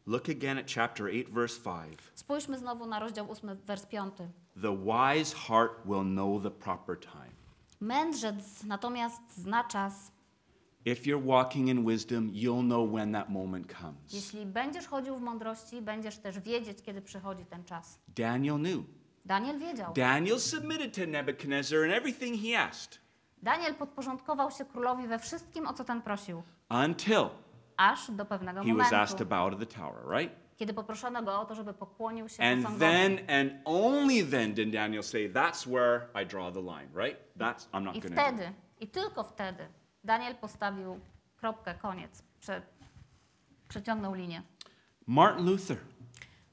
Look 0.08 0.28
again 0.28 0.58
at 0.58 0.66
chapter 0.74 1.08
8, 1.08 1.32
verse 1.32 1.58
5. 1.60 1.98
Spójrzmy 2.14 2.58
znowu 2.58 2.86
na 2.86 2.98
rozdział 2.98 3.30
8, 3.30 3.56
wers 3.66 3.86
5. 3.86 4.14
The 4.62 4.76
wise 4.76 5.36
heart 5.36 5.72
will 5.86 6.04
know 6.04 6.42
the 6.42 6.50
proper 6.50 7.00
time. 7.00 7.32
Mędrzec 7.80 8.64
natomiast 8.64 9.22
zna 9.36 9.64
czas. 9.64 10.12
If 10.84 11.02
you're 11.02 11.26
walking 11.26 11.68
in 11.68 11.84
wisdom, 11.86 12.30
you'll 12.32 12.62
know 12.62 12.92
when 12.92 13.12
that 13.12 13.28
moment 13.28 13.72
comes. 13.80 14.12
Jeśli 14.12 14.46
będziesz 14.46 14.86
chodził 14.86 15.16
w 15.16 15.20
mądrości, 15.20 15.82
będziesz 15.82 16.18
też 16.18 16.40
wiedzieć, 16.40 16.82
kiedy 16.82 17.02
przychodzi 17.02 17.44
ten 17.44 17.64
czas. 17.64 17.98
Daniel 18.08 18.58
knew. 18.58 18.84
Daniel 19.24 19.58
wiedział. 19.58 19.92
Daniel 19.94 20.40
submitted 20.40 20.94
to 20.94 21.06
Nebuchadnezzar 21.06 21.86
in 21.86 21.92
everything 21.92 22.42
he 22.42 22.58
asked 22.58 23.06
Daniel 23.42 23.74
podporządkował 23.74 24.50
się 24.50 24.64
królowi 24.64 25.06
we 25.06 25.18
wszystkim, 25.18 25.66
o 25.66 25.72
co 25.72 25.84
ten 25.84 26.02
prosił, 26.02 26.42
until 26.70 27.28
aż 27.76 28.10
do 28.10 28.24
pewnego 28.24 28.62
he 28.64 28.74
was 28.74 28.92
asked 28.92 28.94
momentu, 28.94 29.16
to 29.18 29.24
bow 29.26 29.50
to 29.52 29.58
the 29.58 29.66
tower, 29.66 30.20
right? 30.20 30.32
kiedy 30.56 30.74
poproszono 30.74 31.22
go 31.22 31.40
o 31.40 31.44
to, 31.44 31.54
żeby 31.54 31.74
pokłonił 31.74 32.28
się 32.28 32.42
And 32.42 32.62
posągowi. 32.64 32.80
then 32.80 33.30
and 33.30 33.52
only 33.64 34.24
then 34.30 34.54
did 34.54 34.70
Daniel 34.70 35.02
say, 35.02 35.28
That's 35.32 35.66
where 35.66 36.00
I 36.22 36.26
draw 36.26 36.52
the 36.52 36.60
line, 36.62 36.88
right? 36.94 37.16
That's, 37.38 37.68
I'm 37.72 37.80
not 37.84 37.96
I 37.96 38.00
going 38.00 38.02
to 38.02 38.08
do. 38.08 38.14
wtedy, 38.22 38.52
i 38.80 38.86
tylko 38.88 39.22
wtedy, 39.24 39.68
Daniel 40.04 40.34
postawił 40.34 41.00
kropkę, 41.36 41.74
koniec, 41.74 42.22
prze, 42.40 42.62
przeciągnął 43.68 44.14
linię. 44.14 44.42
Martin 45.06 45.46
Luther, 45.46 45.76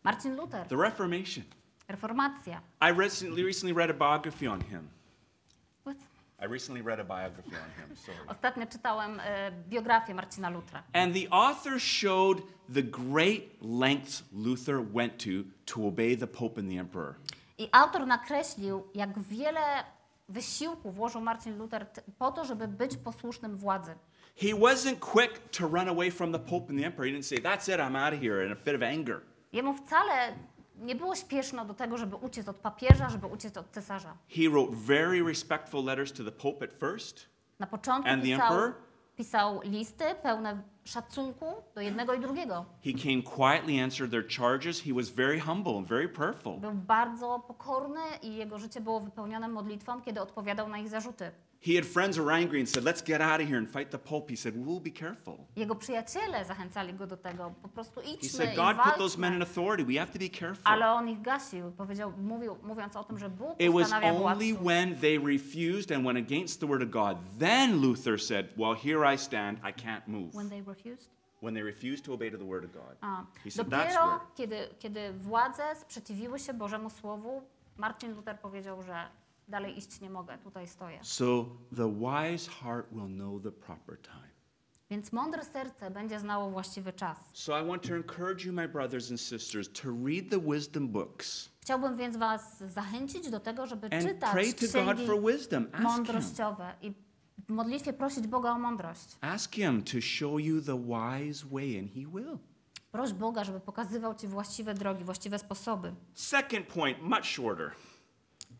Marcin 0.04 0.36
Luther, 0.36 0.68
the 0.68 0.76
Reformation. 0.76 1.44
reformacja. 1.88 2.62
I 2.82 2.92
recently, 3.00 3.44
recently 3.44 3.74
read 3.74 3.90
a 3.90 3.94
biography 3.94 4.48
on 4.52 4.62
him. 4.62 4.90
I 6.44 6.48
recently 6.48 6.82
read 6.82 7.00
a 7.00 7.04
biography 7.04 7.56
on 7.56 7.72
him. 7.88 7.96
Sorry. 7.96 8.18
Ostatnio 8.28 8.66
czytałem 8.66 9.20
e, 9.20 9.52
biografię 9.70 10.14
Marcina 10.14 10.50
Lutra. 10.50 10.84
And 10.94 11.14
the 11.14 11.30
author 11.32 11.80
showed 11.80 12.42
the 12.74 12.84
great 12.84 13.44
lengths 13.62 14.24
Luther 14.34 14.82
went 14.94 15.24
to 15.24 15.30
to 15.66 15.88
obey 15.88 16.18
the 16.18 16.28
Pope 16.28 16.60
and 16.62 16.70
the 16.72 16.80
Emperor. 16.80 17.16
I 17.58 17.70
autor 17.72 18.08
nakreślił, 18.08 18.88
jak 18.96 19.20
wiele 19.20 19.84
wysiłku 20.30 20.92
włożył 20.92 21.22
Marcin 21.22 21.58
Luther 21.58 21.86
t- 21.86 22.02
po 22.18 22.32
to, 22.32 22.46
żeby 22.46 22.68
być 22.68 22.98
posłusznym 22.98 23.58
władzy. 23.58 23.96
He 24.36 24.48
wasn't 24.48 24.96
quick 25.00 25.40
to 25.58 25.68
run 25.68 25.90
away 25.90 26.12
from 26.12 26.32
the 26.32 26.40
Pope 26.40 26.70
and 26.70 26.80
the 26.80 26.86
Emperor. 26.86 27.12
He 27.12 27.18
didn't 27.18 27.26
say, 27.28 27.38
That's 27.42 27.68
it, 27.76 27.80
I'm 27.80 27.96
out 28.08 28.14
of 28.14 28.20
here 28.22 28.46
in 28.46 28.52
a 28.52 28.56
fit 28.56 28.76
of 28.76 28.82
anger. 28.84 29.22
Jemu 29.54 29.74
wcale 29.74 30.34
nie 30.76 30.96
było 30.96 31.16
śpieszno 31.16 31.66
do 31.66 31.74
tego, 31.74 31.98
żeby 31.98 32.16
uciec 32.16 32.48
od 32.48 32.58
papieża, 32.58 33.10
żeby 33.10 33.28
uciec 33.28 33.58
od 33.58 33.70
cesarza. 33.72 34.18
He 34.30 34.50
wrote 34.50 34.72
very 34.76 35.24
respectful 35.24 35.86
letters 35.86 36.14
to 36.14 36.24
the 36.24 36.32
Pope 36.32 36.66
at 36.66 36.74
first. 36.80 37.30
Na 37.60 37.68
początku 37.68 38.10
And 38.12 38.22
the 38.24 38.28
pisał, 38.30 38.48
emperor? 38.48 38.74
pisał 39.16 39.62
listy 39.64 40.04
pełne 40.24 40.62
szacunku 40.84 41.46
do 41.76 41.82
jednego 41.82 42.14
i 42.14 42.20
drugiego. 42.20 42.66
He 42.84 42.92
came 42.94 43.22
quietly, 43.36 43.84
answered 43.84 44.12
their 44.12 44.28
charges. 44.28 44.82
He 44.82 44.94
was 44.94 45.10
very 45.10 45.40
humble 45.40 45.78
and 45.78 45.88
very 45.88 46.10
prayerful. 46.10 46.60
Był 46.60 46.72
bardzo 46.74 47.40
pokorny 47.48 48.00
i 48.22 48.36
jego 48.36 48.60
życie 48.60 48.82
było 48.82 49.00
wypełnione 49.00 49.48
modlitwą, 49.48 50.02
kiedy 50.02 50.22
odpowiadał 50.22 50.70
na 50.70 50.78
ich 50.78 50.90
zarzuty. 50.90 51.32
He 51.66 51.76
had 51.76 51.86
friends 51.86 52.18
who 52.18 52.26
were 52.26 52.34
angry 52.34 52.60
and 52.60 52.70
said, 52.70 52.84
Let's 52.84 53.02
get 53.02 53.22
out 53.22 53.40
of 53.42 53.48
here 53.48 53.58
and 53.58 53.70
fight 53.70 53.90
the 53.90 53.98
Pope. 53.98 54.30
He 54.30 54.36
said, 54.36 54.54
We'll 54.66 54.82
be 54.82 54.92
careful. 54.92 55.38
Jego 55.56 55.76
przyjaciele 55.76 56.46
zachęcali 56.46 56.94
go 56.94 57.08
do 57.08 57.18
tego, 57.18 57.54
po 57.62 57.68
prostu 57.70 58.02
He 58.02 58.08
idźmy 58.14 58.30
said, 58.30 58.54
i 58.54 58.56
God 58.56 58.78
put 58.84 58.98
those 58.98 59.18
men 59.18 59.34
in 59.34 59.42
authority. 59.42 59.86
We 59.86 60.00
have 60.00 60.12
to 60.12 60.20
be 60.20 60.30
careful. 60.30 60.62
Ale 60.66 60.92
on 60.92 61.10
ich 61.10 61.22
gasił, 61.22 61.72
powiedział, 61.72 62.14
mówił, 62.18 62.58
mówiąc 62.64 62.96
o 62.96 63.04
tym, 63.04 63.20
że 63.20 63.30
Bóg 63.30 63.62
It 63.62 63.72
was 63.72 63.84
ustanawia 63.84 64.12
only 64.14 64.54
władców. 64.54 64.66
when 64.68 64.96
they 65.00 65.18
refused 65.20 65.92
and 65.92 66.06
went 66.06 66.18
against 66.20 66.60
the 66.60 66.68
word 66.68 66.82
of 66.84 66.90
God, 66.90 67.18
then 67.40 67.82
Luther 67.82 68.22
said, 68.22 68.48
Well, 68.58 68.76
here 68.76 69.14
I 69.14 69.18
stand, 69.18 69.60
I 69.60 69.74
can't 69.74 70.08
move. 70.08 70.34
When 70.34 70.50
they 70.50 70.62
refused? 70.62 71.10
When 71.42 71.54
they 71.54 71.64
refused 71.64 72.06
to 72.06 72.14
obey 72.14 72.32
to 72.32 72.38
the 72.38 72.46
word 72.46 72.64
of 72.66 72.72
God. 72.74 72.98
A, 73.02 73.26
He 73.44 73.50
said, 73.52 73.70
That's 73.70 73.94
dopiero 73.94 74.08
where. 74.08 74.20
kiedy, 74.36 74.68
kiedy 74.80 75.14
władze 75.14 75.64
sprzeciwiły 75.76 76.40
się 76.40 76.54
Bożemu 76.54 76.90
Słowu, 76.90 77.42
Marcin 77.78 78.14
Luther 78.16 78.40
powiedział, 78.40 78.82
że 78.84 78.96
dalej 79.48 79.78
iść 79.78 80.02
nie 80.02 80.10
mogę, 80.10 80.38
tutaj 80.38 80.68
stoję. 80.68 81.00
So 81.02 81.46
the 81.76 81.94
wise 81.94 82.52
heart 82.52 82.88
will 82.92 83.08
know 83.08 83.44
the 83.44 83.52
proper 83.52 84.02
time. 84.02 84.34
Więc 84.90 85.12
mądre 85.12 85.46
serce 85.46 85.92
będzie 85.92 86.20
znało 86.20 86.50
właściwy 86.52 86.94
czas. 86.94 87.18
So 87.34 87.62
I 87.62 87.68
want 87.68 87.88
to 87.88 87.96
encourage 87.96 88.46
you, 88.46 88.54
my 88.54 88.68
brothers 88.68 89.12
and 89.12 89.22
sisters, 89.22 89.70
to 89.82 89.90
read 90.06 90.30
the 90.30 90.40
wisdom 90.40 90.88
books 90.88 91.54
Chciałbym 91.62 91.98
więc 91.98 92.18
Was 92.18 92.60
zachęcić 92.60 93.30
do 93.30 93.40
tego, 93.40 93.68
żeby 93.68 93.90
and 93.92 94.04
czytać 94.08 94.32
pray 94.32 94.54
to 94.54 94.86
God 94.86 95.08
for 95.08 95.22
wisdom. 95.34 95.64
Ask 95.64 95.76
Him. 95.76 95.84
mądrościowe 95.84 96.76
i 96.82 96.94
w 97.38 97.50
modlitwie 97.50 97.94
prosić 97.94 98.28
Boga 98.28 98.52
o 98.52 98.60
mądrość. 98.60 99.18
Ask 99.22 99.56
Him 99.56 99.84
to 99.84 100.02
show 100.02 100.40
you 100.40 100.62
the 100.62 100.78
wise 100.78 101.46
way, 101.52 101.80
and 101.80 101.92
He 101.92 102.00
will. 102.00 102.38
Proś 102.92 103.14
Boga, 103.14 103.44
żeby 103.44 103.60
pokazywał 103.60 104.16
Ci 104.16 104.28
właściwe 104.28 104.74
drogi, 104.74 105.04
właściwe 105.04 105.40
sposoby. 105.40 105.94
Second 106.14 106.68
point, 106.68 107.02
much 107.02 107.26
shorter. 107.26 107.72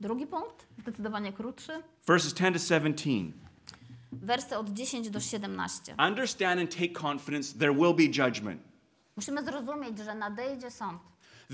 Drugi 0.04 0.28
punkt, 0.28 0.68
zdecydowanie 0.78 1.34
krótszy, 1.34 1.72
Verses 2.08 2.34
10 2.34 2.54
to 2.54 2.60
17. 2.60 3.10
wersy 4.12 4.58
od 4.58 4.70
10 4.70 5.10
do 5.10 5.20
17. 5.20 5.96
Understand 6.08 6.62
and 6.62 6.76
take 6.76 6.94
confidence, 7.02 7.60
there 7.60 7.74
will 7.74 7.94
be 7.94 8.04
judgment. 8.04 8.62
Musimy 9.16 9.44
zrozumieć, 9.44 10.00
że 10.00 10.16
nadejdzie 10.16 10.72
sąd. 10.72 11.02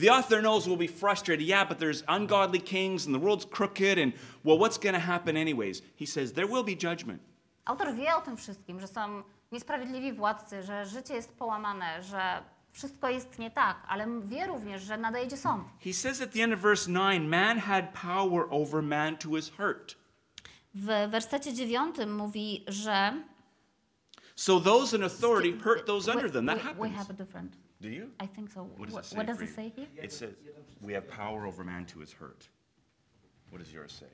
The 0.01 0.13
author 0.13 0.39
knows 0.39 0.67
we'll 0.67 0.77
be 0.77 0.87
frustrated. 0.87 1.47
Yeah, 1.47 1.69
but 1.69 1.79
there's 1.79 2.03
ungodly 2.17 2.61
kings 2.61 3.07
and 3.07 3.15
the 3.15 3.21
world's 3.21 3.45
crooked, 3.49 3.99
and 3.99 4.13
well, 4.43 4.57
what's 4.57 4.77
going 4.83 4.95
to 4.95 5.11
happen 5.11 5.37
anyways? 5.37 5.81
He 5.99 6.07
says, 6.07 6.33
There 6.33 6.47
will 6.47 6.63
be 6.63 6.89
judgment. 6.89 7.21
Autor 7.65 7.95
wie 7.95 8.15
o 8.15 8.21
tym 8.21 8.37
wszystkim, 8.37 8.79
że 8.81 8.87
są 8.87 9.23
niesprawiedliwi 9.51 10.13
władcy, 10.13 10.63
że 10.63 10.85
życie 10.85 11.13
jest 11.13 11.37
połamane, 11.37 12.03
że 12.03 12.43
wszystko 12.79 13.09
jest 13.09 13.39
nie 13.39 13.51
tak, 13.51 13.77
ale 13.87 14.07
wie 14.21 14.47
również, 14.47 14.83
że 14.83 14.97
nadejdzie 14.97 15.37
sąd. 15.37 15.63
He 15.85 15.93
says 15.93 16.21
at 16.21 16.31
the 16.31 16.43
end 16.43 16.53
of 16.53 16.59
verse 16.59 16.91
9, 16.91 17.27
man 17.29 17.57
had 17.57 17.85
power 17.93 18.47
over 18.49 18.81
man 18.83 19.17
to 19.17 19.35
his 19.35 19.49
hurt. 19.49 19.95
W 20.75 20.85
wersecie 21.11 21.53
9 21.53 21.95
mówi, 22.07 22.63
że 22.67 23.23
So 24.35 24.59
those 24.59 24.97
in 24.97 25.03
authority 25.03 25.51
hurt 25.63 25.85
those 25.85 26.11
under 26.11 26.31
them. 26.31 26.45
That 26.45 26.57
we, 26.57 26.63
we 26.63 26.89
happens. 26.89 26.95
have 26.97 27.09
a 27.09 27.13
different. 27.13 27.57
Do 27.81 27.89
you? 27.89 28.09
I 28.23 28.27
think 28.27 28.51
so. 28.51 28.63
What 28.77 28.89
does 28.89 28.97
it 28.97 29.05
say 29.05 29.17
what 29.17 29.27
does 29.27 29.41
it 29.41 29.55
say 29.55 29.71
here? 29.75 29.87
It 30.03 30.13
says, 30.13 30.33
We 30.81 30.93
have 30.93 31.07
power 31.07 31.45
over 31.47 31.63
man 31.65 31.85
to 31.85 31.99
his 31.99 32.13
hurt. 32.13 32.49
What 33.51 33.59
does 33.59 33.73
yours 33.73 33.91
say? 33.91 34.11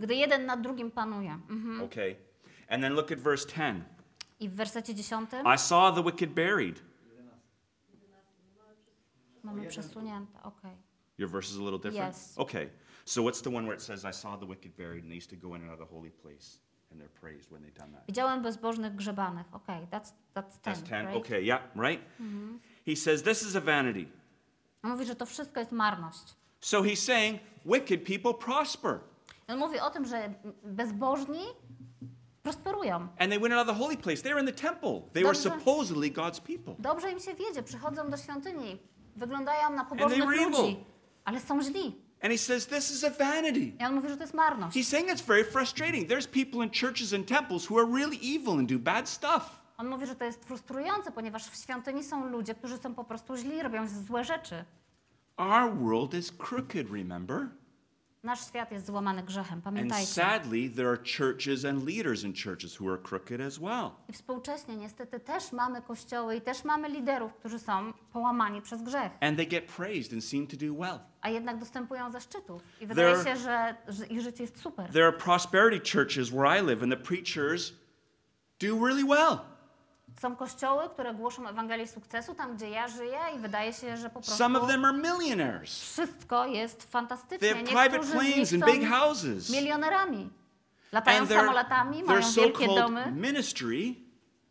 Gdy 0.00 0.14
jeden 0.20 0.46
nad 0.46 0.62
drugim 0.62 0.90
panuje. 0.90 1.40
Mhm. 1.48 1.80
Okay. 1.82 2.16
And 2.68 2.82
then 2.82 2.94
look 2.94 3.12
at 3.12 3.18
verse 3.18 3.44
10. 3.44 3.84
I 4.44 4.48
w 4.48 4.54
wersecie 4.54 4.94
10 4.94 5.30
I 5.44 5.58
saw 5.58 5.92
the 5.92 6.02
wicked 6.02 6.30
buried. 6.30 6.82
mamy 9.42 9.66
przesunięte. 9.66 10.42
Okay. 10.42 10.76
Your 11.18 11.30
verse 11.30 11.50
is 11.50 11.56
a 11.56 11.62
little 11.62 11.78
different? 11.78 12.14
Yes. 12.14 12.38
Okay. 12.38 12.68
So 13.04 13.22
what's 13.22 13.42
the 13.42 13.50
one 13.50 13.66
where 13.66 13.76
it 13.76 13.82
says, 13.82 14.04
I 14.04 14.12
saw 14.12 14.36
the 14.36 14.46
wicked 14.46 14.76
buried 14.76 15.02
and 15.04 15.10
they 15.12 15.16
used 15.16 15.30
to 15.30 15.36
go 15.36 15.54
in 15.54 15.62
and 15.62 15.70
out 15.70 15.80
of 15.80 15.88
the 15.88 15.94
holy 15.94 16.10
place 16.10 16.58
and 16.90 17.00
they're 17.00 17.20
praised 17.20 17.50
when 17.52 17.62
they've 17.62 17.78
done 17.78 17.92
that? 17.92 18.06
Widziałem 18.06 18.42
bezbożnych 18.42 18.94
grzebanych. 18.96 19.46
Okay, 19.52 19.86
that's, 19.90 20.12
that's 20.34 20.58
10, 20.58 20.62
That's 20.62 20.82
10. 20.82 21.06
right? 21.06 21.16
Okay, 21.16 21.42
yeah, 21.42 21.62
right? 21.76 22.00
He 22.86 22.96
says, 22.96 23.22
This 23.22 23.42
is 23.42 23.56
a 23.56 23.60
vanity. 23.60 24.06
On 24.82 24.90
mówi, 24.90 25.04
że 25.06 25.14
to 25.16 25.26
wszystko 25.26 25.60
jest 25.60 25.72
marność. 25.72 26.34
So 26.60 26.82
he's 26.82 27.02
saying, 27.02 27.40
Wicked 27.64 28.04
people 28.04 28.34
prosper. 28.34 29.00
On 29.48 29.58
mówi 29.58 29.80
o 29.80 29.90
tym, 29.90 30.04
że 30.06 30.34
bezbożni 30.64 31.44
prosperują. 32.44 32.94
And 33.18 33.30
they 33.30 33.38
went 33.38 33.54
of 33.54 33.66
the 33.66 33.74
holy 33.84 33.96
place. 33.96 34.22
They 34.22 34.32
were 34.34 34.40
in 34.40 34.46
the 34.46 34.62
temple. 34.62 35.02
They 35.12 35.24
were 35.24 35.32
Dobrze. 35.34 35.50
supposedly 35.50 36.10
God's 36.10 36.40
people. 36.40 36.74
Dobrze 36.78 37.10
im 37.12 37.20
się 37.20 37.34
wiedzie, 37.34 37.62
przychodzą 37.62 38.10
do 38.10 38.16
świątyni, 38.16 38.78
wyglądają 39.16 39.70
na 39.70 39.84
pobożnych 39.84 40.18
were 40.26 40.36
evil. 40.36 40.50
ludzi, 40.50 40.84
ale 41.24 41.40
są 41.40 41.62
źli. 41.62 42.04
And 42.22 42.32
he 42.32 42.38
says 42.38 42.66
this 42.66 42.90
is 42.90 43.04
a 43.04 43.10
vanity. 43.10 43.60
I 43.80 43.84
on 43.84 43.94
mówi, 43.94 44.08
że 44.08 44.16
to 44.16 44.22
jest 44.22 44.34
marność. 44.34 44.76
He's 44.76 44.84
saying 44.90 45.08
it's 45.08 45.22
very 45.26 45.44
frustrating. 45.44 46.08
There's 46.08 46.26
people 46.28 46.64
in 46.64 46.70
churches 46.80 47.12
and 47.12 47.28
temples 47.28 47.70
who 47.70 47.78
are 47.78 47.86
really 47.92 48.16
evil 48.36 48.58
and 48.58 48.68
do 48.72 48.78
bad 48.78 49.08
stuff. 49.08 49.60
On 49.78 49.88
mówi, 49.88 50.06
że 50.06 50.14
to 50.16 50.24
jest 50.24 50.44
frustrujące, 50.44 51.12
ponieważ 51.12 51.50
w 51.50 51.56
świątyni 51.62 52.04
są 52.04 52.28
ludzie, 52.28 52.54
którzy 52.54 52.78
są 52.78 52.94
po 52.94 53.04
prostu 53.04 53.36
źli, 53.36 53.62
robią 53.62 53.88
złe 53.88 54.24
rzeczy. 54.24 54.64
Our 55.36 55.74
world 55.74 56.14
is 56.14 56.32
crooked, 56.32 56.90
remember? 56.90 57.48
Nasz 58.24 58.46
świat 58.48 58.72
jest 58.72 58.86
złamany 58.86 59.22
grzechem, 59.22 59.54
And 59.54 59.64
pamiętajcie. 59.64 60.06
sadly, 60.06 60.70
there 60.76 60.88
are 60.88 60.98
churches 61.18 61.64
and 61.64 61.86
leaders 61.86 62.24
in 62.24 62.32
churches 62.44 62.80
who 62.80 62.92
are 62.92 63.02
crooked 63.02 63.40
as 63.40 63.58
well. 63.58 63.90
I 64.08 64.12
współcześnie 64.12 64.76
niestety 64.76 65.20
też 65.20 65.52
mamy 65.52 65.82
kościoły 65.82 66.36
i 66.36 66.40
też 66.40 66.64
mamy 66.64 66.88
liderów, 66.88 67.34
którzy 67.34 67.58
są 67.58 67.92
połamani 68.12 68.62
przez 68.62 68.82
grzech, 68.82 69.12
And 69.20 69.36
they 69.36 69.46
get 69.46 69.64
praised 69.76 70.12
and 70.12 70.24
seem 70.24 70.46
to 70.46 70.56
do 70.56 70.74
well. 70.74 70.98
a 71.20 71.28
jednak 71.28 71.58
dostępują 71.58 72.12
ze 72.12 72.20
szczytów. 72.20 72.62
I 72.80 72.86
wydaje 72.86 73.14
There- 73.16 73.24
się, 73.24 73.36
że, 73.36 73.76
że 73.88 74.06
ich 74.06 74.20
życie 74.20 74.42
jest 74.44 74.60
super. 74.60 74.90
There 74.92 75.06
are 75.06 75.16
prosperity 75.16 75.90
churches 75.92 76.30
where 76.30 76.60
I 76.60 76.66
live, 76.66 76.82
and 76.82 76.92
the 76.92 76.98
preachers 77.02 77.72
do 78.60 78.86
really 78.86 79.04
well. 79.04 79.38
Są 80.20 80.36
kościoły, 80.36 80.88
które 80.88 81.14
głoszą 81.14 81.48
Ewangelię 81.48 81.86
sukcesu 81.88 82.34
tam, 82.34 82.56
gdzie 82.56 82.70
ja 82.70 82.88
żyję 82.88 83.18
i 83.36 83.38
wydaje 83.38 83.72
się, 83.72 83.96
że 83.96 84.08
po 84.10 84.20
prostu 84.20 84.34
Some 84.36 84.60
of 84.60 84.68
them 84.68 84.84
are 84.84 84.98
millionaires. 84.98 85.80
wszystko 85.80 86.46
jest 86.46 86.78
They 86.78 86.88
fantastycznie. 86.90 87.48
have 87.54 87.62
private 87.64 87.90
Niektórzy 87.98 88.08
z 88.08 88.12
planes 88.12 88.52
and 88.52 88.64
są 88.64 88.72
big 88.72 88.88
houses. 88.90 89.50
milionerami. 89.50 90.30
Latają 90.92 91.20
And 91.20 91.28
their, 91.28 91.40
samolotami, 91.40 91.96
their 91.96 92.06
mają 92.06 92.20
wielkie 92.32 92.66
so-called 92.66 92.76
domy, 92.78 93.12
ministry 93.12 93.94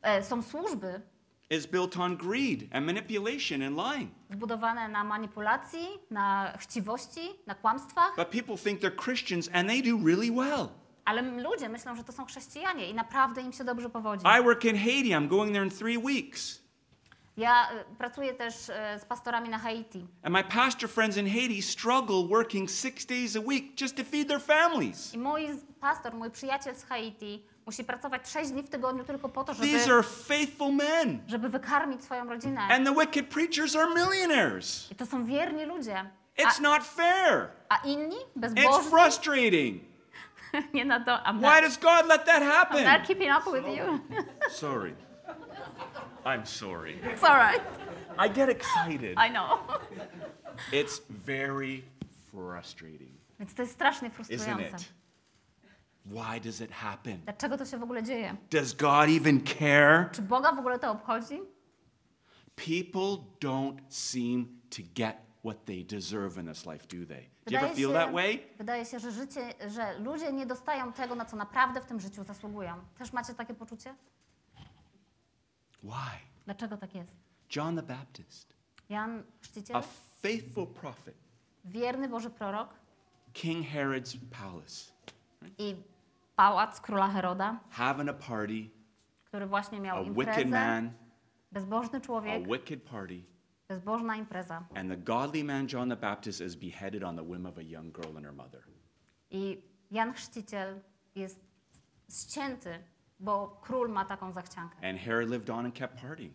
e, 0.01 0.23
są 0.23 0.41
służby 0.41 1.01
is 1.49 1.65
built 1.65 1.97
on 1.97 2.17
greed 2.17 2.59
and 2.75 2.85
manipulation 2.85 3.61
and 3.63 3.77
lying. 3.77 4.11
zbudowane 4.31 4.87
na 4.89 5.03
manipulacji, 5.03 5.87
na 6.11 6.53
chciwości, 6.59 7.29
na 7.47 7.55
kłamstwach, 7.55 8.15
But 8.15 8.27
people 8.27 8.57
think 8.57 8.81
they're 8.81 9.03
Christians 9.03 9.49
and 9.53 9.69
they 9.69 9.81
do 9.83 10.07
really 10.07 10.31
well. 10.31 10.69
Ale 11.05 11.21
ludzie 11.21 11.69
myślą, 11.69 11.95
że 11.95 12.03
to 12.03 12.11
są 12.11 12.25
chrześcijanie 12.25 12.89
i 12.89 12.93
naprawdę 12.93 13.41
im 13.41 13.53
się 13.53 13.63
dobrze 13.63 13.89
powodzi. 13.89 14.25
I 14.39 14.43
work 14.43 14.65
in 14.65 14.77
Haiti. 14.77 15.09
I'm 15.09 15.27
going 15.27 15.51
there 15.53 15.63
in 15.65 15.71
three 15.71 15.97
weeks. 15.97 16.63
Ja 17.37 17.69
e, 17.71 17.95
pracuję 17.97 18.33
też 18.33 18.69
e, 18.69 18.99
z 18.99 19.05
pastorami 19.05 19.49
na 19.49 19.59
Haiti 19.59 20.07
And 20.23 20.33
my 20.35 20.43
pastor 20.43 20.89
friends 20.89 21.17
in 21.17 21.25
Haiti 21.29 21.61
struggle 21.61 22.27
working 22.29 22.69
six 22.71 23.05
days 23.05 23.35
a 23.35 23.39
week 23.39 23.81
just 23.81 23.97
to 23.97 24.03
feed 24.03 24.27
their 24.27 24.41
families. 24.41 25.13
i 25.13 25.17
mój 25.17 25.47
pastor, 25.79 26.13
mój 26.13 26.31
przyjaciel 26.31 26.75
z 26.75 26.83
Haiti 26.83 27.45
musi 27.65 27.83
pracować 27.83 28.29
6 28.29 28.51
dni 28.51 28.63
w 28.63 28.69
tygodniu 28.69 29.03
tylko 29.03 29.29
po 29.29 29.43
to, 29.43 29.55
These 29.55 29.79
żeby, 29.79 29.93
are 29.93 30.03
faithful 30.03 30.73
men. 30.73 31.19
żeby 31.27 31.49
wykarmić 31.49 32.03
swoją 32.03 32.25
rodzinę. 32.29 32.61
And 32.61 32.87
the 32.87 32.93
wicked 32.95 33.27
preachers 33.29 33.75
are 33.75 33.87
millionaires. 33.95 34.91
I 34.91 34.95
to 34.95 35.05
są 35.05 35.25
wierni 35.25 35.65
ludzie. 35.65 36.05
It's 36.37 36.59
A, 36.59 36.61
not 36.61 36.83
fair. 36.83 37.47
a 37.69 37.77
inni, 37.87 38.15
It's 38.15 38.39
bezbożni, 38.39 38.89
frustrating. 38.89 39.92
Nie 40.73 40.85
na 40.85 40.99
to. 40.99 41.11
I'm 41.25 41.41
Why 41.41 41.61
not, 41.61 41.63
does 41.63 41.77
God 41.77 42.07
let 42.07 42.25
that 42.25 42.41
happen? 42.41 42.77
I'm 42.77 42.99
not 42.99 43.07
keeping 43.07 43.29
up 43.29 43.45
with 43.47 43.65
you. 43.67 44.01
Sorry. 44.49 44.93
I'm 46.25 46.45
sorry. 46.45 46.99
It's 47.03 47.23
all 47.23 47.35
right. 47.35 47.61
I 48.17 48.27
get 48.27 48.49
excited. 48.49 49.15
I 49.17 49.29
know. 49.29 49.59
It's 50.71 51.01
very 51.09 51.83
frustrating, 52.31 53.13
Więc 53.39 53.53
to 53.53 53.61
jest 53.61 53.73
strasznie 53.73 54.11
isn't 54.29 54.59
it? 54.59 54.93
Why 56.05 56.39
does 56.39 56.61
it 56.61 56.71
happen? 56.71 57.21
Dlaczego 57.25 57.57
to 57.57 57.65
się 57.65 57.77
w 57.77 57.83
ogóle 57.83 58.03
dzieje? 58.03 58.35
Does 58.49 58.73
God 58.73 59.09
even 59.09 59.41
care? 59.41 60.09
Czy 60.11 60.21
Boga 60.21 60.51
w 60.51 60.59
ogóle 60.59 60.79
to 60.79 60.91
obchodzi? 60.91 61.41
People 62.55 63.17
don't 63.39 63.81
seem 63.89 64.61
to 64.69 64.81
get 64.93 65.17
what 65.43 65.65
they 65.65 65.83
deserve 65.83 66.37
in 66.37 66.45
this 66.45 66.65
life, 66.65 66.87
do 66.87 67.05
they? 67.05 67.32
Do 67.45 67.51
you 67.51 67.57
ever 67.57 67.75
feel 67.75 67.89
się, 67.89 67.93
that 67.93 68.11
way? 68.11 68.47
wydaje 68.57 68.85
się, 68.85 68.99
że, 68.99 69.11
życie, 69.11 69.53
że 69.67 69.99
ludzie 69.99 70.33
nie 70.33 70.45
dostają 70.45 70.93
tego, 70.93 71.15
na 71.15 71.25
co 71.25 71.35
naprawdę 71.35 71.81
w 71.81 71.85
tym 71.85 71.99
życiu 71.99 72.23
zasługują. 72.23 72.75
Też 72.97 73.13
macie 73.13 73.33
takie 73.33 73.53
poczucie? 73.53 73.95
Why? 75.83 76.19
Dlaczego 76.45 76.77
tak 76.77 76.95
jest? 76.95 77.15
John 77.55 77.75
the 77.75 77.83
Baptist, 77.83 78.53
Jan 78.89 79.23
Chrzciciel, 79.41 79.77
a 79.77 79.81
faithful 80.21 80.67
prophet, 80.67 81.15
wierny 81.65 82.09
Boży 82.09 82.29
prorok 82.29 82.69
King 83.33 83.67
Herod's 83.67 84.17
palace, 84.31 84.91
i 85.57 85.75
pałac 86.35 86.81
króla 86.81 87.07
Heroda, 87.07 87.59
having 87.69 88.09
a 88.09 88.13
party, 88.13 88.69
który 89.25 89.45
właśnie 89.47 89.77
a 89.77 89.81
miał 89.81 90.05
wicked 90.05 90.17
imprezę, 90.17 90.45
man, 90.49 90.91
bezbożny 91.51 91.97
a 91.97 92.01
człowiek, 92.01 92.47
wicked 92.47 92.83
party, 92.83 93.23
bezbożna 93.67 94.15
impreza. 94.15 94.65
and 94.75 94.89
the 94.91 94.97
godly 94.97 95.43
man 95.43 95.67
John 95.67 95.89
the 95.89 95.95
Baptist 95.95 96.41
is 96.41 96.55
beheaded 96.55 97.03
on 97.03 97.15
the 97.15 97.23
whim 97.23 97.45
of 97.45 97.57
a 97.57 97.63
young 97.63 97.91
girl 97.93 98.17
and 98.17 98.25
her 98.25 98.33
mother. 98.35 98.63
I 99.31 99.57
Jan 99.91 100.13
Chrzciciel 100.13 100.79
jest 101.15 101.39
ścięty, 102.09 102.83
bo 103.19 103.59
król 103.61 103.89
ma 103.89 104.05
taką 104.05 104.31
zachciankę. 104.31 104.89
And 104.89 104.99
Herod 104.99 105.29
lived 105.29 105.49
on 105.49 105.65
and 105.65 105.75
kept 105.75 106.01
partying. 106.01 106.33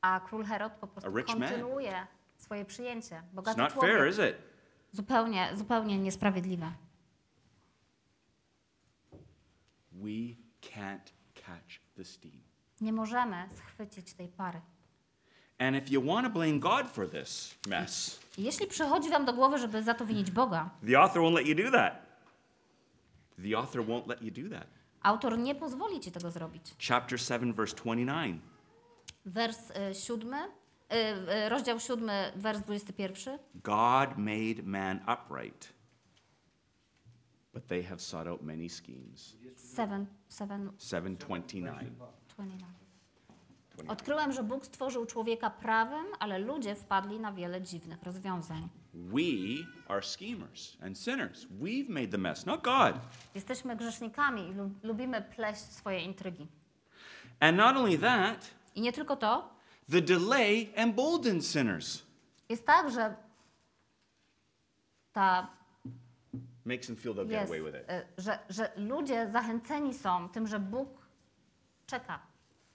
A 0.00 0.20
król 0.20 0.44
Herod 0.44 0.72
po 0.72 0.86
prostu 0.86 1.10
A 1.10 1.16
rich 1.18 1.28
man. 1.28 1.38
kontynuuje 1.38 2.06
swoje 2.36 2.64
przyjęcie. 2.64 3.14
It's 3.14 3.34
Bogaty 3.34 3.58
not 3.60 3.72
człowiek. 3.72 3.96
fair, 3.96 4.08
is 4.08 4.18
it? 4.18 4.36
Zupełnie, 4.92 5.48
zupełnie 5.54 5.98
niesprawiedliwe. 5.98 6.72
We 9.92 10.36
can't 10.60 11.12
catch 11.34 11.80
the 11.96 12.04
steam. 12.04 12.40
Nie 12.80 12.92
możemy 12.92 13.48
schwycić 13.54 14.14
tej 14.14 14.28
pary. 14.28 14.60
And 15.58 15.76
if 15.76 15.90
you 15.90 16.06
want 16.06 16.26
to 16.26 16.32
blame 16.32 16.58
God 16.58 16.86
for 16.90 17.10
this 17.10 17.54
mess, 17.68 18.20
Jeśli 18.38 18.66
przychodzi 18.66 19.10
wam 19.10 19.24
do 19.24 19.32
głowy, 19.32 19.58
żeby 19.58 19.82
za 19.82 19.94
to 19.94 20.06
winić 20.06 20.30
Boga, 20.30 20.70
the 20.86 21.00
author 21.00 21.22
won't 21.22 21.34
let 21.34 21.46
you 21.46 21.54
do 21.54 21.70
that. 21.70 22.02
The 23.42 23.58
author 23.58 23.86
won't 23.86 24.06
let 24.06 24.22
you 24.22 24.30
do 24.30 24.56
that. 24.56 24.66
autor 25.02 25.38
nie 25.38 25.54
pozwoli 25.54 26.00
ci 26.00 26.12
tego 26.12 26.30
zrobić. 26.30 26.74
Chapter 26.88 27.20
7, 27.20 27.52
verse 27.52 27.76
29. 27.76 28.40
Wers 29.26 29.70
y, 29.70 29.94
siódmy, 29.94 30.36
y, 30.92 30.96
y, 31.46 31.48
rozdział 31.48 31.80
siódmy, 31.80 32.32
wers 32.36 32.60
21. 32.60 33.38
God 33.54 34.18
made 34.18 34.62
man 34.64 35.00
upright, 35.08 35.72
but 37.52 37.66
they 37.66 37.82
have 37.82 38.00
sought 38.02 38.26
out 38.28 38.42
many 38.42 38.68
schemes. 38.68 39.36
Seven, 39.56 40.06
seven, 40.28 40.72
729. 40.78 41.90
29. 42.28 42.83
Odkryłem, 43.88 44.32
że 44.32 44.42
Bóg 44.42 44.66
stworzył 44.66 45.06
człowieka 45.06 45.50
prawym, 45.50 46.04
ale 46.18 46.38
ludzie 46.38 46.74
wpadli 46.74 47.20
na 47.20 47.32
wiele 47.32 47.62
dziwnych 47.62 48.02
rozwiązań. 48.02 48.68
We 48.94 49.20
are 49.88 50.02
schemers 50.02 50.76
and 50.82 50.98
sinners. 50.98 51.46
We've 51.46 51.88
made 51.88 52.08
the 52.08 52.18
mess, 52.18 52.46
not 52.46 52.62
God. 52.62 52.94
Jesteśmy 53.34 53.76
grzesznikami 53.76 54.42
i 54.48 54.52
lu- 54.54 54.70
lubimy 54.82 55.22
pleść 55.22 55.60
swoje 55.60 56.00
intrygi. 56.00 56.46
And 57.40 57.58
not 57.58 57.76
only 57.76 57.98
that, 57.98 58.50
I 58.74 58.80
nie 58.80 58.92
tylko 58.92 59.16
to, 59.16 59.54
the 59.90 60.02
delay 60.02 60.68
emboldens 60.74 61.46
sinners. 61.52 62.02
jest 62.48 62.66
tak, 62.66 62.90
że 62.90 63.14
ta 65.12 65.48
Makes 66.64 66.86
them 66.86 66.96
feel 66.96 67.14
they'll 67.14 67.26
get 67.28 67.30
jest, 67.40 67.52
away 67.52 67.62
with 67.62 67.74
it. 67.82 67.90
y, 67.90 68.22
że, 68.22 68.38
że 68.48 68.72
ludzie 68.76 69.28
zachęceni 69.30 69.94
są 69.94 70.28
tym, 70.28 70.46
że 70.46 70.58
Bóg 70.60 70.88
czeka. 71.86 72.20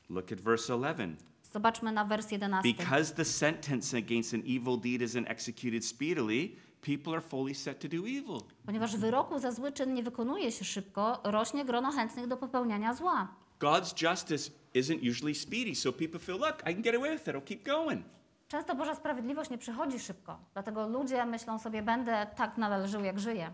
Look 0.09 0.31
at 0.31 0.41
verse 0.41 0.73
11. 0.73 1.15
Zobaczmy 1.53 1.91
na 1.91 2.05
wers 2.05 2.31
11. 2.31 2.73
Because 2.77 3.13
the 3.13 3.25
sentence 3.25 3.97
against 3.97 4.33
an 4.33 4.41
evil 4.45 4.77
deed 4.77 5.01
isn't 5.01 5.27
executed 5.27 5.85
speedily, 5.85 6.55
people 6.81 7.13
are 7.13 7.21
fully 7.21 7.55
set 7.55 7.79
to 7.79 7.87
do 7.87 7.97
evil. 7.97 8.41
Ponieważ 8.65 8.97
wyroku 8.97 9.39
za 9.39 9.51
zły 9.51 9.71
czyn 9.71 9.93
nie 9.93 10.03
wykonuje 10.03 10.51
się 10.51 10.65
szybko, 10.65 11.21
rośnie 11.23 11.65
grono 11.65 11.91
chętnych 11.91 12.27
do 12.27 12.37
popełniania 12.37 12.93
zła. 12.93 13.27
God's 13.59 14.09
justice 14.09 14.51
isn't 14.75 15.09
usually 15.09 15.35
speedy, 15.35 15.75
so 15.75 15.93
people 15.93 16.19
feel, 16.19 16.37
look, 16.39 16.61
I 16.61 16.73
can 16.73 16.81
get 16.81 16.95
away 16.95 17.11
with 17.11 17.27
it, 17.27 17.35
I'll 17.35 17.45
keep 17.45 17.65
going. 17.65 18.03
Często 18.47 18.75
Boża 18.75 18.95
sprawiedliwość 18.95 19.49
nie 19.49 19.57
przychodzi 19.57 19.99
szybko, 19.99 20.39
dlatego 20.53 20.87
ludzie 20.87 21.25
myślą 21.25 21.59
sobie, 21.59 21.81
będę 21.81 22.27
tak 22.35 22.57
nadal 22.57 22.87
żył, 22.87 23.03
jak 23.03 23.19
żyję. 23.19 23.51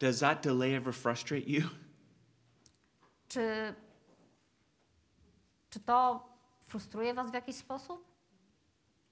Does 0.00 0.18
that 0.18 0.42
delay 0.42 0.74
ever 0.74 0.94
frustrate 0.94 1.46
you? 1.46 1.62
Czy, 3.28 3.74
czy 5.74 5.80
to 5.80 6.28
frustruje 6.60 7.14
Was 7.14 7.30
w 7.30 7.34
jakiś 7.34 7.56
sposób? 7.56 8.04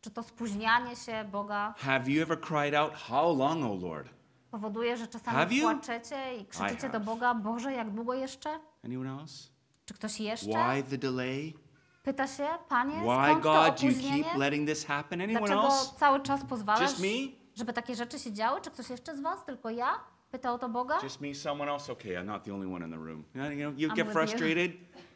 Czy 0.01 0.11
to 0.11 0.23
spóźnianie 0.23 0.97
się 0.97 1.25
Boga 1.33 1.75
Have 1.79 2.11
you 2.11 2.23
ever 2.23 2.41
cried 2.41 2.75
out, 2.75 2.95
How 2.95 3.37
long, 3.37 3.65
O 3.65 3.75
Lord? 3.89 4.09
powoduje, 4.51 4.97
że 4.97 5.05
Have 5.05 5.13
czasami 5.13 5.57
you? 5.57 5.63
płaczecie 5.63 6.37
i 6.37 6.47
krzyczycie 6.47 6.81
have. 6.81 6.93
do 6.93 7.01
Boga, 7.01 7.35
Boże, 7.35 7.73
jak 7.73 7.91
długo 7.91 8.15
jeszcze? 8.15 8.59
Anyone 8.85 9.21
else? 9.21 9.49
Czy 9.85 9.95
ktoś 9.95 10.21
jeszcze? 10.21 10.47
Why 10.47 10.83
the 10.83 10.99
delay? 10.99 11.55
Pyta 12.03 12.27
się, 12.27 12.49
Panie, 12.69 12.95
Why, 12.95 13.05
skąd 13.05 13.43
to 13.43 13.53
God, 13.53 13.83
you 13.83 13.91
opóźnienie? 13.91 14.25
keep 14.25 14.35
letting 14.37 14.69
this 14.69 14.85
happen? 14.85 15.21
Anyone 15.21 15.47
Dlaczego 15.47 15.65
else? 15.65 15.95
cały 15.99 16.21
czas 16.21 16.45
pozwalasz, 16.45 16.83
Just 16.83 17.01
me? 17.01 17.09
żeby 17.55 17.73
takie 17.73 17.95
rzeczy 17.95 18.19
się 18.19 18.33
działy? 18.33 18.61
Czy 18.61 18.71
ktoś 18.71 18.91
jeszcze 18.91 19.17
z 19.17 19.21
Was? 19.21 19.45
Tylko 19.45 19.71
ja? 19.71 20.01
Pyta 20.31 20.53
o 20.53 20.59
to 20.59 20.69
Boga? 20.69 20.99
Just 21.03 21.21
me, 21.21 21.35
someone 21.35 21.73
else? 21.73 21.93
Okay, 21.93 22.13
I'm 22.13 22.25
not 22.25 22.45
the 22.45 22.55
only 22.55 22.75
one 22.75 22.85
in 22.87 22.93
the 22.93 22.99
room. 22.99 23.25
You 23.35 23.71
know, 23.71 23.79
you 23.79 23.95
get 23.95 24.13
frustrated? 24.13 24.73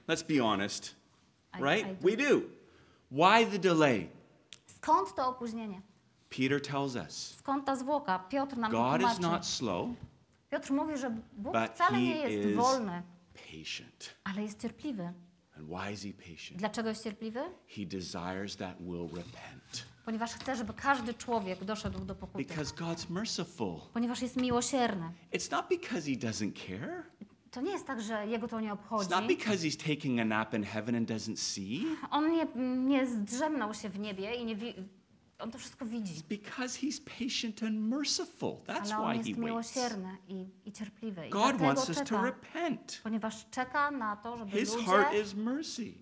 Let's 0.09 0.37
be 0.37 0.45
honest, 0.45 1.06
I- 1.59 1.63
right? 1.63 1.87
I 1.87 1.95
do. 1.95 2.09
we 2.09 2.17
do. 2.17 2.41
Why 3.11 3.47
the 3.47 3.59
delay? 3.59 4.09
Skąd 4.67 5.15
to 5.15 5.29
opóźnienie? 5.29 5.83
Peter 6.29 6.61
tells 6.63 6.97
us 6.97 7.35
Skąd 7.39 7.65
ta 7.65 7.77
zwłoka? 7.77 8.19
Piotr 8.19 8.57
nam 8.57 8.73
God 8.73 9.13
is 9.13 9.19
not 9.19 9.47
slow, 9.47 9.89
Piotr 10.51 10.73
mówi, 10.73 10.97
że 10.99 11.11
Bóg 11.33 11.53
but 11.53 11.71
wcale 11.75 11.91
he 11.97 12.03
nie 12.03 12.17
jest 12.17 12.49
is 12.49 12.57
wolny, 12.57 13.03
patient. 13.35 14.17
ale 14.25 14.43
jest 14.43 14.63
cierpliwy. 14.63 15.13
And 15.57 15.69
why 15.69 15.93
is 15.93 16.03
he 16.03 16.13
patient? 16.13 16.59
Dlaczego 16.59 16.89
jest 16.89 17.05
cierpliwy? 17.05 17.41
He 17.67 17.87
desires 17.87 18.57
that 18.57 18.77
will 18.81 19.09
repent. 19.09 19.87
Ponieważ 20.05 20.35
chce, 20.35 20.57
żeby 20.57 20.73
każdy 20.75 21.15
człowiek 21.15 21.65
doszedł 21.65 22.05
do 22.05 22.15
pokuty. 22.15 22.45
Because 22.45 22.75
God's 22.75 23.11
merciful. 23.11 23.81
Ponieważ 23.93 24.23
jest 24.23 24.37
miłosierny. 24.37 25.13
It's 25.33 25.51
not 25.53 25.69
because 25.69 26.11
he 26.11 26.17
doesn't 26.17 26.53
care. 26.67 27.03
To 27.57 27.61
nie 27.63 27.73
jest 27.73 27.87
tak, 27.87 28.01
że 28.03 28.27
jego 28.27 28.49
to 28.49 28.61
nie 28.61 28.69
It's 28.69 28.73
obchodzi. 28.73 29.11
not 29.11 29.27
because 29.27 29.57
he's 29.67 29.95
taking 29.95 30.21
a 30.21 30.25
nap 30.25 30.55
in 30.55 30.63
heaven 30.65 30.95
and 30.95 31.11
doesn't 31.11 31.37
see. 31.37 31.85
On 32.11 32.33
nie, 32.33 32.47
nie 32.77 33.07
zdrzemnął 33.07 33.75
się 33.75 33.89
w 33.89 33.99
niebie 33.99 34.35
i 34.35 34.45
nie 34.45 34.57
wi- 34.57 34.75
on 35.39 35.51
to 35.51 35.59
wszystko 35.59 35.87
widzi. 35.87 36.15
It's 36.15 36.23
because 36.29 36.79
he's 36.79 37.01
patient 37.19 37.63
and 37.63 37.81
merciful. 37.81 38.57
That's 38.67 38.93
Ale 38.93 38.97
on 38.99 39.11
why 39.11 39.17
jest 39.17 39.29
he 39.29 39.35
waits. 39.35 39.47
miłosierny 39.47 40.17
i, 40.29 40.47
i 40.65 40.73
cierpliwy. 40.73 41.27
I 41.27 41.31
God 41.31 41.43
dlatego 41.43 41.65
wants 41.65 41.89
us 41.89 41.97
to 41.99 42.05
czeka, 42.05 42.23
repent. 42.23 43.01
ponieważ 43.03 43.47
czeka 43.51 43.91
na 43.91 44.17
to, 44.17 44.37
żeby 44.37 44.51
His 44.51 44.75
heart 44.77 45.09
ludzie, 45.13 45.23
is 45.23 45.35
mercy. 45.35 45.93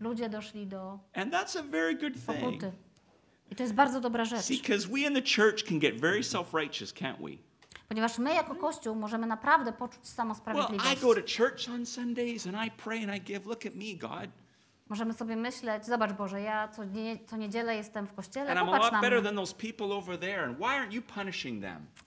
ludzie 0.00 0.28
doszli 0.28 0.66
do 0.66 0.98
And 1.14 1.32
that's 1.32 1.58
a 1.58 1.62
very 1.62 1.94
good 1.94 2.14
thing. 2.26 2.26
pokuty. 2.40 2.72
I 3.50 3.56
to 3.56 3.62
jest 3.62 3.74
bardzo 3.74 4.00
dobra 4.00 4.24
rzecz. 4.24 4.40
See, 4.44 4.56
because 4.62 4.88
we 4.88 4.98
in 5.00 5.14
the 5.14 5.22
church 5.22 5.64
can 5.68 5.78
get 5.78 6.00
very 6.00 6.24
self 6.24 6.54
righteous, 6.54 6.92
can't 6.94 7.18
we? 7.20 7.49
Ponieważ 7.90 8.18
my 8.18 8.34
jako 8.34 8.54
Kościół 8.54 8.94
możemy 8.94 9.26
naprawdę 9.26 9.72
poczuć 9.72 10.08
samosprawiedliwość. 10.08 10.84
Możemy 14.88 15.14
sobie 15.14 15.36
myśleć, 15.36 15.86
zobacz 15.86 16.12
Boże, 16.12 16.40
ja 16.40 16.68
co, 16.68 16.84
nie, 16.84 17.18
co 17.26 17.36
niedzielę 17.36 17.76
jestem 17.76 18.06
w 18.06 18.14
kościele, 18.14 18.50
And 18.50 18.70
popatrz 18.70 18.92
na 18.92 18.98
mnie. 18.98 19.08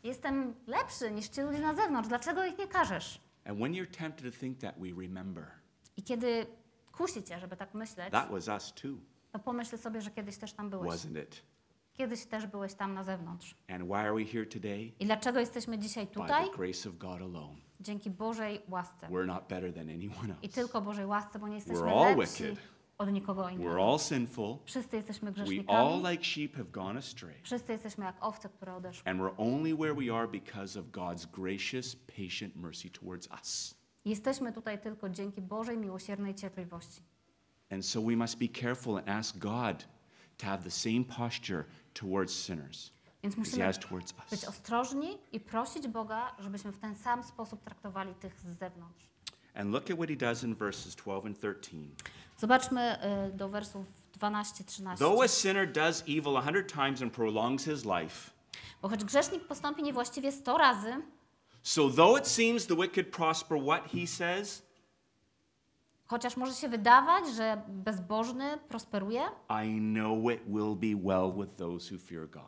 Jestem 0.04 0.54
lepszy 0.68 1.12
niż 1.12 1.28
ci 1.28 1.42
ludzie 1.42 1.60
na 1.60 1.76
zewnątrz, 1.76 2.10
dlaczego 2.10 2.46
ich 2.46 2.58
nie 2.58 2.68
karzesz? 2.68 3.20
And 3.46 3.60
when 3.60 3.74
you're 3.74 3.98
tempted 3.98 4.34
to 4.34 4.40
think 4.40 4.60
that, 4.60 4.76
we 4.80 5.02
remember 5.02 5.46
I 5.98 6.04
kiedy 6.04 6.46
kusi 6.92 7.24
cię, 7.24 7.40
żeby 7.40 7.58
tak 7.58 7.74
myśleć, 7.74 8.12
that 8.12 8.32
was 8.32 8.48
us 8.48 8.74
too, 8.74 8.98
to 9.32 9.40
pomyśl 9.40 9.78
sobie, 9.78 10.02
że 10.02 10.12
kiedyś 10.12 10.38
też 10.38 10.54
tam 10.54 10.70
byłeś. 10.70 10.92
wasn't 10.92 11.24
it? 11.24 11.42
Kiedyś 11.94 12.26
też 12.26 12.48
byłeś 12.48 12.74
tam 12.74 12.94
na 12.94 13.04
zewnątrz. 13.04 13.56
And 13.70 13.84
why 13.86 13.94
are 13.96 14.14
we 14.14 14.26
here 14.26 14.46
today? 14.46 14.92
I 15.00 15.06
dlaczego 15.06 15.40
jesteśmy 15.40 15.80
dzisiaj 15.80 16.06
By 16.06 16.12
tutaj? 16.14 16.50
the 16.52 16.58
grace 16.58 16.90
of 16.90 16.98
God 16.98 17.22
alone. 17.22 17.56
Dzięki 17.80 18.10
Bożej 18.10 18.62
łasce. 18.70 19.08
We're 19.08 19.26
not 19.26 19.48
better 19.48 19.74
than 19.74 19.90
anyone 19.90 20.36
I 20.42 20.46
else. 20.46 20.56
tylko 20.56 20.82
Bożej 20.82 21.06
łasce, 21.06 21.40
bo 21.40 21.48
nie 21.48 21.56
jesteśmy 21.56 21.82
We're 21.82 22.06
all 22.08 22.18
lepsi 22.18 22.44
wicked. 22.44 22.60
od 22.98 23.12
nikogo 23.12 23.42
We're 23.44 23.54
innego. 23.54 23.92
all 23.92 24.00
sinful. 24.00 24.58
Wszyscy 24.66 24.96
jesteśmy 24.96 25.32
We 25.32 25.38
all, 25.40 25.46
grzesznikami. 25.46 26.10
like 26.12 26.24
sheep, 26.24 26.56
have 26.56 26.70
gone 26.72 27.00
astray. 27.00 27.36
Wszyscy 27.44 27.72
jesteśmy 27.72 28.06
jak 28.06 28.16
owce, 28.26 28.50
które 28.50 28.76
odeszły. 28.76 29.12
And 29.12 29.20
we're 29.22 29.34
only 29.38 29.76
where 29.76 29.96
we 29.96 30.16
are 30.18 30.28
because 30.28 30.80
of 30.80 30.86
God's 30.86 31.26
gracious, 31.42 31.96
patient 31.96 32.56
mercy 32.56 32.90
towards 32.90 33.28
us. 33.42 33.76
Jesteśmy 34.06 34.54
tutaj 34.54 34.82
tylko 34.82 35.10
dzięki 35.10 35.42
Bożej 35.42 35.78
miłosiernej 35.78 36.36
cierpliwości. 36.36 37.02
And 37.72 37.86
so 37.86 38.02
we 38.02 38.16
must 38.16 38.38
be 38.40 38.48
careful 38.48 38.98
and 38.98 39.10
ask 39.10 39.38
God 39.38 39.88
to 40.38 40.46
have 40.46 40.64
the 40.64 40.72
same 40.72 41.04
posture 41.18 41.64
towards 41.94 42.34
sinners 42.46 42.92
Więc 43.24 43.38
musimy 43.38 43.64
has 43.64 43.80
towards 43.80 44.12
być 44.12 44.44
us. 44.44 44.50
ostrożni 44.50 45.18
i 45.32 45.40
prosić 45.40 45.88
Boga, 45.88 46.36
żebyśmy 46.40 46.72
w 46.72 46.78
ten 46.78 46.96
sam 46.96 47.24
sposób 47.24 47.64
traktowali 47.64 48.16
tych 48.16 48.40
z 48.40 48.60
zewnątrz. 48.60 49.04
And 49.56 49.72
look 49.72 49.92
at 49.92 49.98
what 49.98 50.10
He 50.10 50.16
does 50.16 50.44
in 50.44 50.56
verses 50.56 50.96
12 50.96 51.28
and 51.28 51.40
13. 51.62 51.72
Zobaczmy 52.38 52.98
y, 53.28 53.32
do 53.38 53.50
wersów 53.50 53.88
12-13. 54.20 54.98
Though 54.98 55.24
a 55.24 55.28
sinner 55.28 55.72
does 55.72 56.02
evil 56.08 56.38
a 56.38 56.42
hundred 56.42 56.74
times 56.74 57.02
and 57.02 57.14
prolongs 57.14 57.66
his 57.66 57.86
life, 57.86 58.32
Bo 58.82 58.90
choć 58.90 59.04
grzesznik 59.04 59.48
postąpi 59.48 59.84
niewłaściwie 59.84 60.32
100 60.32 60.58
razy, 60.58 60.94
so 61.64 61.90
though 61.90 62.20
it 62.20 62.28
seems 62.28 62.68
the 62.68 62.76
wicked 62.76 63.12
prosper, 63.12 63.58
what 63.64 63.92
he 63.92 64.08
says, 64.08 64.64
chociaż 66.08 66.38
może 66.38 66.54
się 66.54 66.70
wydawać, 66.70 67.24
że 67.36 67.62
bezbożny 67.68 68.58
prosperuje, 68.70 69.22
I 69.66 69.78
know 69.80 70.32
it 70.34 70.42
will 70.48 70.76
be 70.76 71.10
well 71.12 71.34
with 71.46 71.56
those 71.56 71.96
who 71.96 72.00
fear 72.02 72.30
God. 72.30 72.44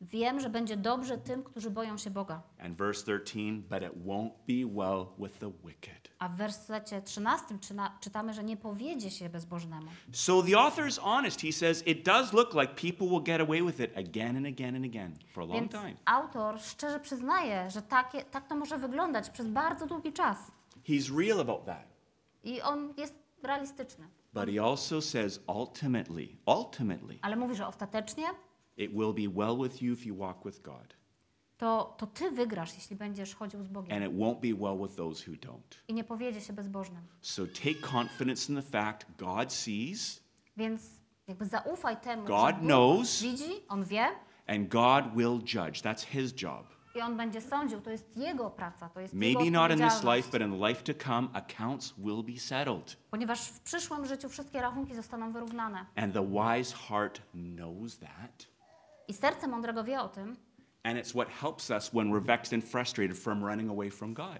wiem, 0.00 0.40
że 0.40 0.50
będzie 0.50 0.76
dobrze 0.76 1.18
tym, 1.18 1.42
którzy 1.42 1.70
boją 1.70 1.98
się 1.98 2.10
Boga. 2.10 2.42
And 2.60 2.76
verse 2.78 3.04
13, 3.04 3.52
but 3.52 3.82
it 3.82 4.04
won't 4.06 4.30
be 4.48 4.74
well 4.82 5.06
with 5.18 5.38
the 5.38 5.52
wicked. 5.64 6.10
A 6.18 6.28
w 6.28 6.36
wersecie 6.36 7.02
13 7.02 7.58
czyna- 7.58 7.98
czytamy, 8.00 8.32
że 8.34 8.44
nie 8.44 8.56
powiedzie 8.56 9.10
się 9.10 9.28
bezbożnemu. 9.28 9.86
So 10.12 10.42
the 10.42 10.58
author 10.58 10.88
is 10.88 10.98
honest. 10.98 11.40
He 11.40 11.52
says 11.52 11.86
it 11.86 12.04
does 12.04 12.32
look 12.32 12.54
like 12.54 12.74
people 12.74 13.06
will 13.08 13.22
get 13.22 13.40
away 13.40 13.62
with 13.62 13.80
it 13.80 13.98
again 13.98 14.36
and 14.36 14.46
again 14.46 14.76
and 14.76 14.84
again 14.84 15.14
for 15.32 15.42
a 15.42 15.46
long 15.46 15.60
Więc 15.60 15.72
time. 15.72 15.94
autor 16.04 16.60
szczerze 16.60 17.00
przyznaje, 17.00 17.70
że 17.70 17.82
takie, 17.82 18.22
tak 18.24 18.46
to 18.48 18.54
może 18.56 18.78
wyglądać 18.78 19.30
przez 19.30 19.46
bardzo 19.46 19.86
długi 19.86 20.12
czas. 20.12 20.38
He's 20.88 21.18
real 21.18 21.40
about 21.40 21.64
that. 21.64 21.95
I 22.46 22.62
on 22.62 22.94
jest 22.96 23.14
realistyczny. 23.42 24.08
But 24.34 24.48
he 24.48 24.62
also 24.64 25.02
says 25.02 25.40
ultimately, 25.48 26.28
ultimately, 26.46 27.18
Ale 27.22 27.36
mówi, 27.36 27.54
że 27.54 27.66
ostatecznie 27.66 28.24
it 28.76 28.90
will 28.92 29.14
be 29.14 29.44
well 29.44 29.58
with 29.68 29.82
you 29.82 29.92
if 29.94 30.06
you 30.08 30.16
walk 30.16 30.44
with 30.44 30.62
God. 30.62 30.96
to, 31.58 31.94
to 31.98 32.06
ty 32.06 32.30
wygrasz, 32.30 32.74
jeśli 32.74 32.96
będziesz 32.96 33.34
chodził 33.34 33.62
z 33.62 33.68
Bogiem. 33.68 33.96
And 34.02 34.12
it 34.12 34.18
won't 34.20 34.40
be 34.40 34.54
well 34.64 34.78
with 34.88 34.96
those 34.96 35.30
who 35.30 35.36
don't. 35.36 35.76
I 35.88 35.94
nie 35.94 36.04
powiedzie 36.04 36.40
się 36.40 36.52
bezbożnym. 36.52 37.02
So 37.22 37.46
take 37.46 37.74
confidence 37.92 38.52
in 38.52 38.56
the 38.62 38.70
fact 38.70 39.06
God 39.18 39.52
sees 39.52 40.20
Więc 40.56 40.82
jakby 41.28 41.46
zaufaj 41.46 41.96
temu, 41.96 42.24
God 42.24 42.46
że 42.46 42.52
Bóg 42.52 42.60
knows. 42.62 43.22
widzi, 43.22 43.52
On 43.68 43.84
wie 43.84 44.06
and 44.46 44.68
God 44.68 45.04
will 45.16 45.38
judge. 45.40 45.82
That's 45.82 46.06
his 46.06 46.42
job. 46.42 46.75
I 46.96 47.00
On 47.00 47.16
będzie 47.16 47.40
sądził. 47.40 47.80
To 47.80 47.90
jest 47.90 48.16
Jego 48.16 48.50
praca, 48.50 48.88
to 48.88 49.00
jest 49.00 49.14
Maybe 49.14 49.44
Jego 49.44 49.60
not 49.60 49.70
in 49.70 49.78
this 49.78 50.02
life, 50.02 50.30
but 50.32 50.40
in 50.40 50.58
the 50.60 50.68
life 50.68 50.82
to 50.82 51.04
come, 51.04 51.28
accounts 51.32 51.94
will 51.98 52.22
be 52.34 52.40
settled. 52.40 52.96
Ponieważ 53.10 53.48
w 53.48 53.60
przyszłym 53.60 54.06
życiu 54.06 54.28
wszystkie 54.28 54.60
rachunki 54.60 54.94
zostaną 54.94 55.32
wyrównane. 55.32 55.86
And 55.96 56.14
the 56.14 56.26
wise 56.26 56.76
heart 56.76 57.22
knows 57.32 57.98
that. 57.98 58.46
I 59.08 59.14
serce 59.14 59.48
mądrego 59.48 59.84
wie 59.84 60.00
o 60.00 60.08
tym. 60.08 60.36
And 60.82 60.98
it's 60.98 61.10
what 61.10 61.28
helps 61.28 61.70
us 61.70 61.90
when 61.90 62.12
we're 62.12 62.24
vexed 62.24 62.52
and 62.52 62.64
frustrated 62.64 63.18
from 63.18 63.44
running 63.44 63.70
away 63.70 63.90
from 63.90 64.14
God. 64.14 64.38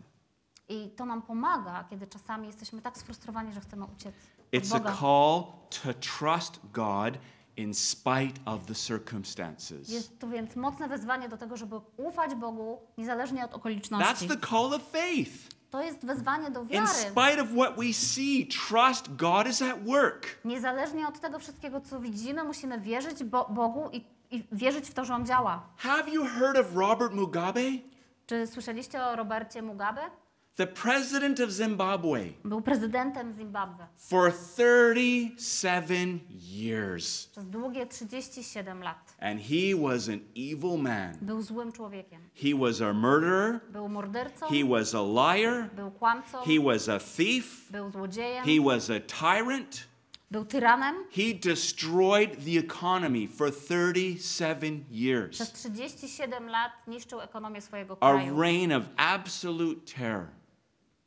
I 0.68 0.90
to 0.96 1.06
nam 1.06 1.22
pomaga, 1.22 1.84
kiedy 1.90 2.06
czasami 2.06 2.46
jesteśmy 2.46 2.82
tak 2.82 2.98
sfrustrowani, 2.98 3.52
że 3.52 3.60
chcemy 3.60 3.84
uciec 3.84 4.14
It's 4.52 4.76
a 4.76 4.80
call 4.80 5.52
to 5.82 5.94
trust 5.94 6.60
God 6.72 7.18
in 7.56 7.74
spite 7.74 8.40
of 8.44 8.66
the 8.66 8.74
circumstances. 8.74 9.88
Jest 9.88 10.18
to 10.18 10.28
więc 10.28 10.56
mocne 10.56 10.88
wezwanie 10.88 11.28
do 11.28 11.36
tego, 11.36 11.56
żeby 11.56 11.80
ufać 11.96 12.34
Bogu 12.34 12.80
niezależnie 12.98 13.44
od 13.44 13.50
That's 13.50 13.54
okoliczności. 13.54 14.28
the 14.28 14.36
call 14.48 14.74
of 14.74 14.82
faith. 14.82 15.32
To 15.70 15.82
jest 15.82 16.06
wezwanie 16.06 16.50
do 16.50 16.60
In 16.62 16.68
wiary. 16.68 16.86
spite 16.88 17.42
of 17.42 17.48
what 17.48 17.76
we 17.76 17.92
see, 17.92 18.46
trust 18.68 19.16
God 19.16 19.46
is 19.46 19.62
at 19.62 19.84
work. 19.84 20.26
Niezależnie 20.44 21.08
od 21.08 21.20
tego 21.20 21.38
wszystkiego, 21.38 21.80
co 21.80 22.00
widzimy, 22.00 22.44
musimy 22.44 22.80
wierzyć 22.80 23.24
Bo 23.24 23.44
Bogu 23.50 23.90
i, 23.92 24.04
i 24.30 24.44
wierzyć 24.52 24.86
w 24.88 24.94
to, 24.94 25.04
że 25.04 25.14
On 25.14 25.26
działa. 25.26 25.68
Have 25.76 26.10
you 26.10 26.24
heard 26.24 26.58
of 26.58 26.74
Robert 26.74 27.12
Mugabe? 27.14 27.60
Czy 28.26 28.46
słyszeliście 28.46 29.02
o 29.04 29.16
Robercie 29.16 29.62
Mugabe? 29.62 30.00
The 30.56 30.66
president 30.66 31.40
of 31.40 31.50
Zimbabwe 31.50 32.20
Był 32.44 32.60
prezydentem 32.62 33.34
Zimbabwe 33.36 33.86
for 33.96 34.32
37 34.32 36.20
years. 36.30 37.26
przez 37.26 37.44
długie 37.46 37.86
37 37.86 38.82
lat. 38.82 39.14
And 39.20 39.40
he 39.40 39.74
was 39.88 40.08
an 40.08 40.20
evil 40.36 40.78
man. 40.82 41.14
Był 41.22 41.42
złym 41.42 41.72
człowiekiem. 41.72 42.20
He 42.34 42.54
was 42.58 42.80
a 42.80 42.92
murderer. 42.92 43.60
Był 43.70 43.88
mordercą, 43.88 44.46
He 44.46 44.64
was 44.68 44.94
a 44.94 45.02
liar. 45.02 45.70
był 45.74 45.90
kłamcą, 45.90 46.38
He 46.38 46.60
was 46.64 46.88
a 46.88 46.98
thief. 46.98 47.70
był 47.70 47.90
złodziejem, 47.90 48.44
He 48.44 48.60
was 48.64 48.90
a 48.90 49.00
tyrant. 49.00 49.88
był 50.30 50.44
tyranem. 50.44 50.94
He 51.12 51.34
destroyed 51.50 52.44
the 52.44 52.58
economy 52.58 53.28
for 53.28 53.50
37 53.52 54.84
Przez 54.84 55.00
years. 55.00 55.52
37 55.52 56.48
lat 56.48 56.72
niszczył 56.86 57.20
ekonomię 57.20 57.60
swojego 57.60 57.96
A 58.02 58.12
reign 58.40 58.72
of 58.72 58.82
absolute 58.96 59.80
terror. 59.96 60.26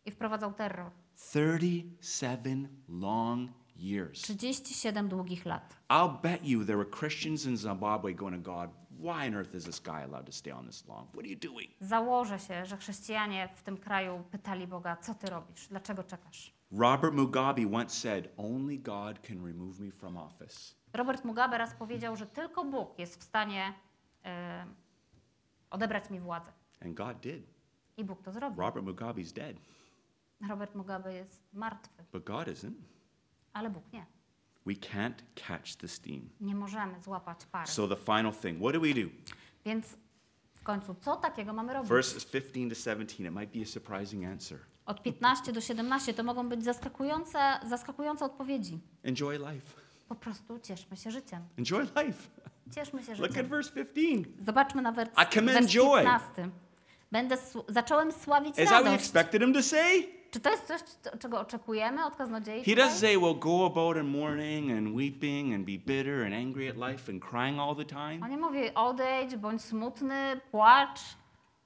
I 0.10 0.12
wprowadzał 0.12 0.54
terror. 0.54 0.92
37 1.16 2.68
long 2.88 3.50
years. 3.76 4.22
37 4.22 5.10
długich 5.10 5.46
lat. 5.46 5.76
I'll 5.90 6.22
bet 6.22 6.46
you 6.46 6.66
there 6.66 6.78
were 6.78 6.90
Christians 7.00 7.46
in 7.46 7.58
Zimbabwe 7.58 8.14
going 8.14 8.44
to 8.44 8.52
God, 8.52 8.70
why 9.00 9.28
on 9.28 9.36
earth 9.36 9.56
is 9.56 9.64
this 9.66 9.80
guy 9.80 10.04
allowed 10.04 10.26
to 10.26 10.32
stay 10.32 10.52
on 10.52 10.66
this 10.68 10.88
long? 10.88 11.08
What 11.08 11.26
are 11.26 11.30
you 11.30 11.36
doing? 11.36 11.70
Założę 11.82 12.40
się, 12.40 12.66
że 12.66 12.78
chrześcijanie 12.78 13.50
w 13.56 13.64
tym 13.64 13.78
kraju 13.78 14.24
pytali 14.32 14.68
Boga, 14.68 14.98
co 14.98 15.16
ty 15.16 15.30
robisz, 15.30 15.68
dlaczego 15.68 16.04
czekasz? 16.04 16.54
Robert 16.72 17.14
Mugabe 17.14 17.62
once 17.76 17.96
said, 17.96 18.28
Only 18.38 18.78
God 18.78 19.20
can 19.28 19.46
remove 19.46 19.80
me 19.80 19.92
from 19.92 20.18
office. 20.18 20.76
Robert 20.94 21.26
Mugabe 21.26 21.58
raz 21.58 21.74
powiedział, 21.74 22.16
że 22.16 22.26
tylko 22.26 22.66
Bóg 22.66 23.00
jest 23.00 23.20
w 23.20 23.24
stanie 23.24 23.74
e, 24.26 24.66
odebrać 25.70 26.10
mi 26.10 26.20
władzę. 26.20 26.52
And 26.86 26.94
God 26.94 27.20
did. 27.20 27.60
I 27.98 28.04
Bóg 28.04 28.22
to 28.22 28.32
zrobił. 28.32 28.62
Robert 28.62 28.86
Mugabe's 28.86 29.34
dead, 29.34 29.58
Robert 30.50 30.76
Mugabe 30.76 31.14
jest 31.14 31.42
martwy, 31.54 32.04
but 32.12 32.24
God 32.24 32.48
isn't. 32.48 32.72
ale 33.54 33.70
Bóg 33.70 33.84
nie. 33.94 34.06
We 34.66 34.74
can't 34.74 35.14
catch 35.36 35.76
the 35.76 35.88
steam. 35.88 36.30
Nie 36.42 36.56
możemy 36.56 37.02
złapać 37.02 37.46
pary. 37.46 37.68
So 37.68 37.88
the 37.88 37.96
final 37.96 38.34
thing, 38.34 38.60
what 38.60 38.74
do 38.74 38.80
we 38.82 38.94
do? 38.94 39.10
Więc 39.66 39.98
w 40.54 40.64
końcu, 40.64 40.96
co 41.02 41.16
takiego 41.16 41.54
mamy 41.54 41.74
robić? 41.74 41.90
Verses 41.90 42.26
15 42.26 42.70
to 42.70 42.76
17, 42.76 43.24
it 43.24 43.34
might 43.34 43.54
be 43.58 43.62
a 43.62 43.66
surprising 43.66 44.26
answer. 44.26 44.60
Od 44.86 45.04
15 45.04 45.52
do 45.54 45.62
17 45.62 46.14
to 46.14 46.24
mogą 46.24 46.50
być 46.50 46.64
zaskakujące, 46.64 47.40
zaskakujące 47.70 48.26
odpowiedzi. 48.26 48.80
Enjoy 49.04 49.38
life. 49.38 49.74
Po 50.10 50.16
prostu 50.16 50.60
cieszmy 50.60 50.98
się 50.98 51.12
życiem. 51.12 51.42
Enjoy 51.58 51.82
life. 51.84 52.30
Cieszmy 52.76 53.04
się 53.04 53.12
Look 53.16 53.24
at 53.26 53.32
życiem. 53.32 53.48
verse 53.48 53.72
15. 53.72 54.32
Zobaczmy 54.46 54.82
na 54.82 54.92
wers, 54.92 55.10
I 55.12 55.36
commend 55.36 55.60
wers 55.60 55.72
joy. 55.72 56.04
15. 56.04 56.50
Będę 57.12 57.36
sł- 57.36 57.64
zacząłem 57.68 58.12
sławić 58.12 58.58
you 58.58 58.66
radość. 58.66 58.94
expected 59.04 59.42
him 59.42 59.54
to 59.54 59.64
say? 59.64 60.19
Czy 60.32 60.40
to 60.40 60.50
jest 60.52 60.68
coś, 60.68 60.82
co- 60.82 61.18
czego 61.18 61.40
oczekujemy 61.40 62.06
od 62.06 62.16
kaznodziei? 62.16 62.64
He 62.64 62.72
doesn't 62.72 63.00
say, 63.00 63.18
well, 63.20 63.36
go 63.40 63.66
about 63.66 63.98
in 63.98 64.04
mourning 64.08 64.72
and 64.78 64.96
weeping 64.96 65.54
and 65.56 65.66
be 65.66 65.72
bitter 65.94 66.26
and 66.26 66.34
angry 66.34 66.70
at 66.70 66.76
life 66.92 67.12
and 67.12 67.24
crying 67.26 67.60
all 67.60 67.76
the 67.76 67.86
time. 67.86 68.20
On 68.24 68.30
nie 68.30 68.38
mówi 68.38 68.74
odejdź, 68.76 69.36
bądź 69.36 69.62
smutny, 69.62 70.42
płacz, 70.52 71.00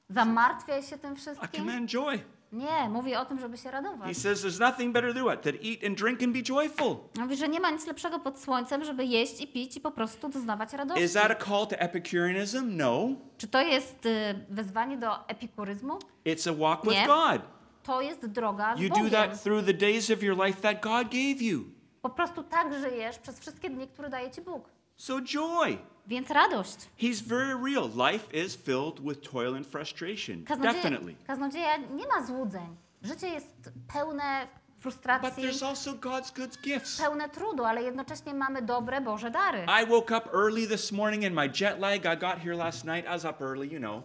zamartwiaj 0.09 0.83
się 0.83 0.97
tym 0.97 1.13
I 1.13 1.15
wszystkim. 1.15 1.49
commend 1.65 1.89
joy. 1.93 2.19
Nie, 2.51 2.89
mówi 2.89 3.15
o 3.15 3.25
tym, 3.25 3.39
żeby 3.39 3.57
się 3.57 3.63
He 3.63 3.71
radować. 3.71 4.17
says 4.17 4.45
there's 4.45 4.59
nothing 4.59 4.93
better 4.93 5.13
to 5.13 5.19
do 5.23 5.33
it 5.33 5.41
than 5.41 5.53
eat 5.63 5.83
and 5.87 5.97
drink 5.99 6.23
and 6.23 6.33
be 6.33 6.43
joyful. 6.43 6.95
Mówi, 7.19 7.35
że 7.35 7.47
nie 7.49 7.59
ma 7.59 7.69
nic 7.71 7.87
lepszego 7.87 8.19
pod 8.19 8.39
słońcem, 8.39 8.83
żeby 8.83 9.05
jeść 9.05 9.41
i 9.41 9.47
pić 9.47 9.77
i 9.77 9.81
po 9.81 9.91
prostu 9.91 10.29
doznawać 10.29 10.73
radości. 10.73 11.03
Is 11.03 11.13
that 11.13 11.31
a 11.31 11.35
call 11.45 11.67
to 11.67 11.75
Epicureanism? 11.75 12.77
No. 12.77 13.07
Czy 13.37 13.47
to 13.47 13.61
jest 13.61 14.05
y, 14.05 14.45
wezwanie 14.49 14.97
do 14.97 15.27
epikuryzmu? 15.27 15.99
It's 16.25 16.49
a 16.49 16.53
walk 16.53 16.81
with 16.83 16.93
Nie. 16.93 17.07
God. 17.07 17.41
To 17.83 18.01
jest 18.01 18.25
droga 18.25 18.75
z 18.75 18.79
You 18.79 18.89
do 18.89 18.95
Bogiem. 18.95 19.11
that 19.11 19.43
through 19.43 19.65
the 19.65 19.73
days 19.73 20.11
of 20.11 20.23
your 20.23 20.45
life 20.45 20.61
that 20.61 20.81
God 20.81 21.03
gave 21.03 21.41
you. 21.41 21.63
Po 22.01 22.09
prostu 22.09 22.43
tak 22.43 22.73
żyjesz 22.73 23.19
przez 23.19 23.39
wszystkie 23.39 23.69
dni, 23.69 23.87
które 23.87 24.09
daje 24.09 24.31
ci 24.31 24.41
Bóg. 24.41 24.69
So 24.97 25.21
joy. 25.21 25.77
Więc 26.07 26.29
radość. 26.29 26.77
He's 26.99 27.23
very 27.23 27.53
real. 27.53 28.11
Life 28.11 28.37
is 28.45 28.55
filled 28.55 28.99
with 29.01 29.29
toil 29.31 29.55
and 29.55 29.67
frustration. 29.67 30.43
Definitely. 30.43 31.15
kaznodzieja 31.27 31.77
nie 31.77 32.07
ma 32.07 32.25
złudzeń. 32.25 32.75
Życie 33.01 33.27
jest 33.27 33.71
pełne 33.93 34.47
But 34.83 34.93
frustracji, 34.93 35.43
there's 35.43 35.65
also 35.67 35.91
God's 35.93 36.35
good 36.35 36.61
gifts. 36.61 37.01
pełne 37.01 37.29
trudu, 37.29 37.63
ale 37.65 37.83
jednocześnie 37.83 38.33
mamy 38.33 38.61
dobre 38.61 39.01
Boże 39.01 39.31
dary. 39.31 39.65
I 39.83 39.87
woke 39.87 40.17
up 40.17 40.29
early 40.33 40.67
this 40.67 40.91
morning 40.91 41.23
in 41.23 41.33
my 41.33 41.49
jet 41.61 41.79
lag. 41.79 42.05
I 42.05 42.17
got 42.17 42.37
here 42.39 42.55
last 42.55 42.85
night. 42.85 43.05
I 43.05 43.09
was 43.09 43.25
up 43.25 43.41
early, 43.41 43.67
you 43.73 43.79
know. 43.79 44.03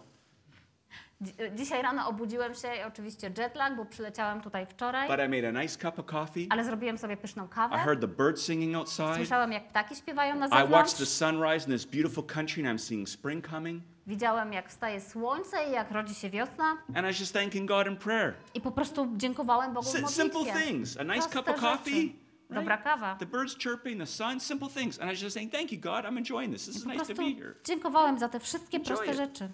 Dzi- 1.21 1.33
Dzisiaj 1.55 1.81
rano 1.81 2.07
obudziłem 2.07 2.53
się, 2.53 2.67
i 2.75 2.83
oczywiście 2.83 3.31
jetlag, 3.37 3.75
bo 3.75 3.85
przyleciałem 3.85 4.41
tutaj 4.41 4.65
wczoraj, 4.65 5.07
But 5.07 5.19
I 5.19 5.29
made 5.29 5.49
a 5.59 5.61
nice 5.61 5.77
cup 5.79 5.99
of 5.99 6.05
coffee. 6.05 6.47
ale 6.49 6.63
zrobiłem 6.63 6.97
sobie 6.97 7.17
pyszną 7.17 7.45
I 7.45 7.49
kawę. 7.49 7.77
heard 7.77 8.01
the 8.01 8.07
birds 8.07 8.45
singing 8.45 8.75
outside. 8.75 9.15
Słyszałem, 9.15 9.51
jak 9.51 9.69
ptaki 9.69 9.95
śpiewają 9.95 10.35
na 10.35 10.45
I 10.47 10.49
watched 10.49 10.67
zewnątrz. 10.69 10.93
the 10.93 11.05
sunrise 11.05 11.67
in 11.67 11.73
this 11.73 11.85
beautiful 11.85 12.23
country 12.23 12.67
and 12.69 12.79
I'm 12.79 12.83
seeing 12.83 13.09
spring 13.09 13.49
coming. 13.49 13.83
Widziałem, 14.07 14.53
jak 14.53 14.69
wstaje 14.69 15.01
słońce 15.01 15.57
i 15.69 15.71
jak 15.71 15.91
rodzi 15.91 16.15
się 16.15 16.29
wiosna. 16.29 16.65
And 16.87 16.97
I 16.97 17.01
was 17.01 17.19
just 17.19 17.33
thanking 17.33 17.69
God 17.69 17.87
in 17.87 17.97
prayer. 17.97 18.33
I 18.53 18.61
po 18.61 18.71
prostu 18.71 19.07
dziękowałem 19.17 19.73
Bogu 19.73 19.85
w 19.85 19.89
Si- 19.91 20.07
simple 20.07 20.39
modlitwie. 20.39 20.61
things. 20.65 20.97
A 20.97 21.03
nice 21.03 21.21
cup 21.21 21.31
Proste 21.45 21.51
of 21.53 21.59
coffee. 21.61 21.91
rzeczy. 21.91 22.01
right? 22.05 22.15
Dobra 22.49 22.77
kawa. 22.77 23.15
The 23.15 23.25
birds 23.25 23.57
chirping, 23.57 23.99
the 23.99 24.05
sun, 24.05 24.39
simple 24.39 24.69
things. 24.69 24.99
And 24.99 25.09
I 25.09 25.13
was 25.13 25.21
just 25.21 25.33
saying, 25.33 25.51
thank 25.51 25.71
you, 25.71 25.79
God. 25.81 26.05
I'm 26.05 26.17
enjoying 26.17 26.53
this. 26.53 26.65
This 26.65 26.75
is 26.75 26.83
Po 26.83 26.89
nice 26.93 27.05
to 27.05 27.21
be 27.23 27.29
here. 27.31 27.55
dziękowałem 27.63 28.19
za 28.19 28.29
te 28.29 28.39
wszystkie 28.39 28.77
Enjoy 28.77 28.95
proste 28.95 29.11
it. 29.11 29.17
rzeczy. 29.17 29.49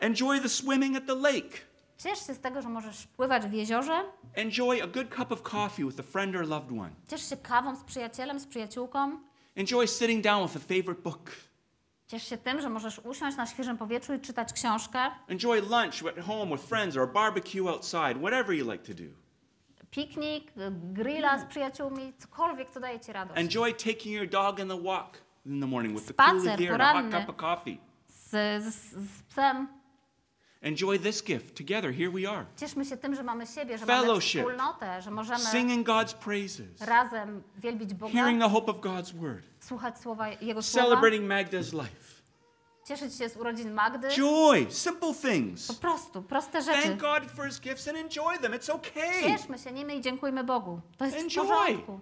Enjoy 0.00 0.40
the 0.40 0.48
swimming 0.48 0.96
at 0.96 1.06
the 1.06 1.14
lake. 1.14 1.58
Ciesz 1.98 2.26
się 2.26 2.34
z 2.34 2.40
tego, 2.40 2.62
że 2.62 2.68
możesz 2.68 3.06
pływać 3.06 3.46
w 3.46 3.52
jeziorze. 3.52 4.04
Enjoy 4.34 4.82
a 4.82 4.86
good 4.86 5.14
cup 5.16 5.32
of 5.32 5.42
coffee 5.42 5.84
with 5.84 6.00
a 6.00 6.02
friend 6.02 6.36
or 6.36 6.48
loved 6.48 6.72
one. 6.78 6.90
Ciesz 7.08 7.28
się 7.30 7.36
kawą 7.36 7.76
z 7.76 7.84
przyjacielem, 7.84 8.40
z 8.40 8.46
przyjaciółką. 8.46 9.18
Enjoy 9.56 9.88
sitting 9.88 10.24
down 10.24 10.48
with 10.48 10.56
a 10.56 10.60
favorite 10.60 11.02
book. 11.02 11.30
Ciesz 12.06 12.28
się 12.28 12.38
tym, 12.38 12.60
że 12.60 12.70
możesz 12.70 12.98
usiąść 12.98 13.36
na 13.36 13.46
świeżym 13.46 13.78
powietrzu 13.78 14.14
i 14.14 14.20
czytać 14.20 14.52
książkę. 14.52 14.98
Enjoy 15.28 15.60
lunch 15.60 16.18
at 16.18 16.24
home 16.26 16.56
with 16.56 16.68
friends 16.68 16.96
or 16.96 17.02
a 17.02 17.06
barbecue 17.06 17.68
outside, 17.68 18.14
whatever 18.20 18.52
you 18.56 18.72
like 18.72 18.84
to 18.84 18.94
do. 18.94 19.10
Piknik, 19.90 20.52
grilla 20.92 21.38
z 21.38 21.44
przyjaciółmi, 21.44 22.12
cokolwiek, 22.18 22.70
co 22.70 22.80
daje 22.80 23.00
ci 23.00 23.12
radość. 23.12 23.40
Enjoy 23.40 23.74
taking 23.74 24.06
your 24.06 24.28
dog 24.28 24.60
on 24.60 24.68
the 24.68 24.82
walk 24.82 25.18
in 25.46 25.60
the 25.60 25.66
morning 25.66 25.94
with 25.94 26.06
the 26.06 26.14
cool 26.14 26.40
Spacer 26.40 26.62
air 26.62 26.82
and 26.82 26.82
a 26.82 27.02
hot 27.02 27.26
cup 27.26 27.28
of 27.28 27.36
coffee. 27.36 27.78
Z, 28.08 28.64
z, 28.64 28.92
z 28.92 29.22
psem. 29.22 29.68
Enjoy 30.64 30.98
this 30.98 31.24
gift 31.24 31.56
together. 31.56 31.94
Here 31.94 32.10
we 32.10 32.30
are. 32.30 32.46
Cieszmy 32.56 32.84
się 32.84 32.96
tym, 32.96 33.14
że 33.14 33.22
mamy 33.22 33.46
siebie, 33.46 33.78
że 33.78 33.86
mamy 33.86 34.00
Fellowship. 34.02 34.40
wspólnotę, 34.40 35.02
że 35.02 35.10
możemy 35.10 35.38
Singing 35.44 35.86
God's 35.88 36.14
praises. 36.14 36.80
razem 36.80 37.42
wielbić 37.58 37.94
Boga, 37.94 38.12
Hearing 38.12 38.42
the 38.42 38.48
hope 38.50 38.72
of 38.72 38.76
God's 38.78 39.12
word. 39.14 39.44
słuchać 39.60 39.98
słowa, 40.00 40.28
Jego 40.28 40.62
słowa, 40.62 40.86
Celebrating 40.88 41.24
Magda's 41.30 41.72
life. 41.82 42.14
cieszyć 42.88 43.14
się 43.14 43.28
z 43.28 43.36
urodzin 43.36 43.72
Magdy. 43.72 44.08
Joy. 44.08 44.66
Simple 44.70 45.14
things. 45.14 45.66
Po 45.66 45.74
prostu, 45.74 46.22
proste 46.22 46.62
rzeczy. 46.62 46.82
Thank 46.82 47.00
God 47.00 47.30
for 47.36 47.46
his 47.46 47.60
gifts 47.60 47.88
and 47.88 47.96
enjoy 47.98 48.38
them. 48.38 48.52
It's 48.52 48.70
okay. 48.72 49.22
Cieszmy 49.22 49.58
się 49.58 49.72
nimi 49.72 49.96
i 49.96 50.00
dziękujmy 50.00 50.44
Bogu. 50.44 50.80
To 50.98 51.04
jest 51.04 51.16
w 51.16 51.20
Enjoy. 51.20 51.46
porządku. 51.48 52.00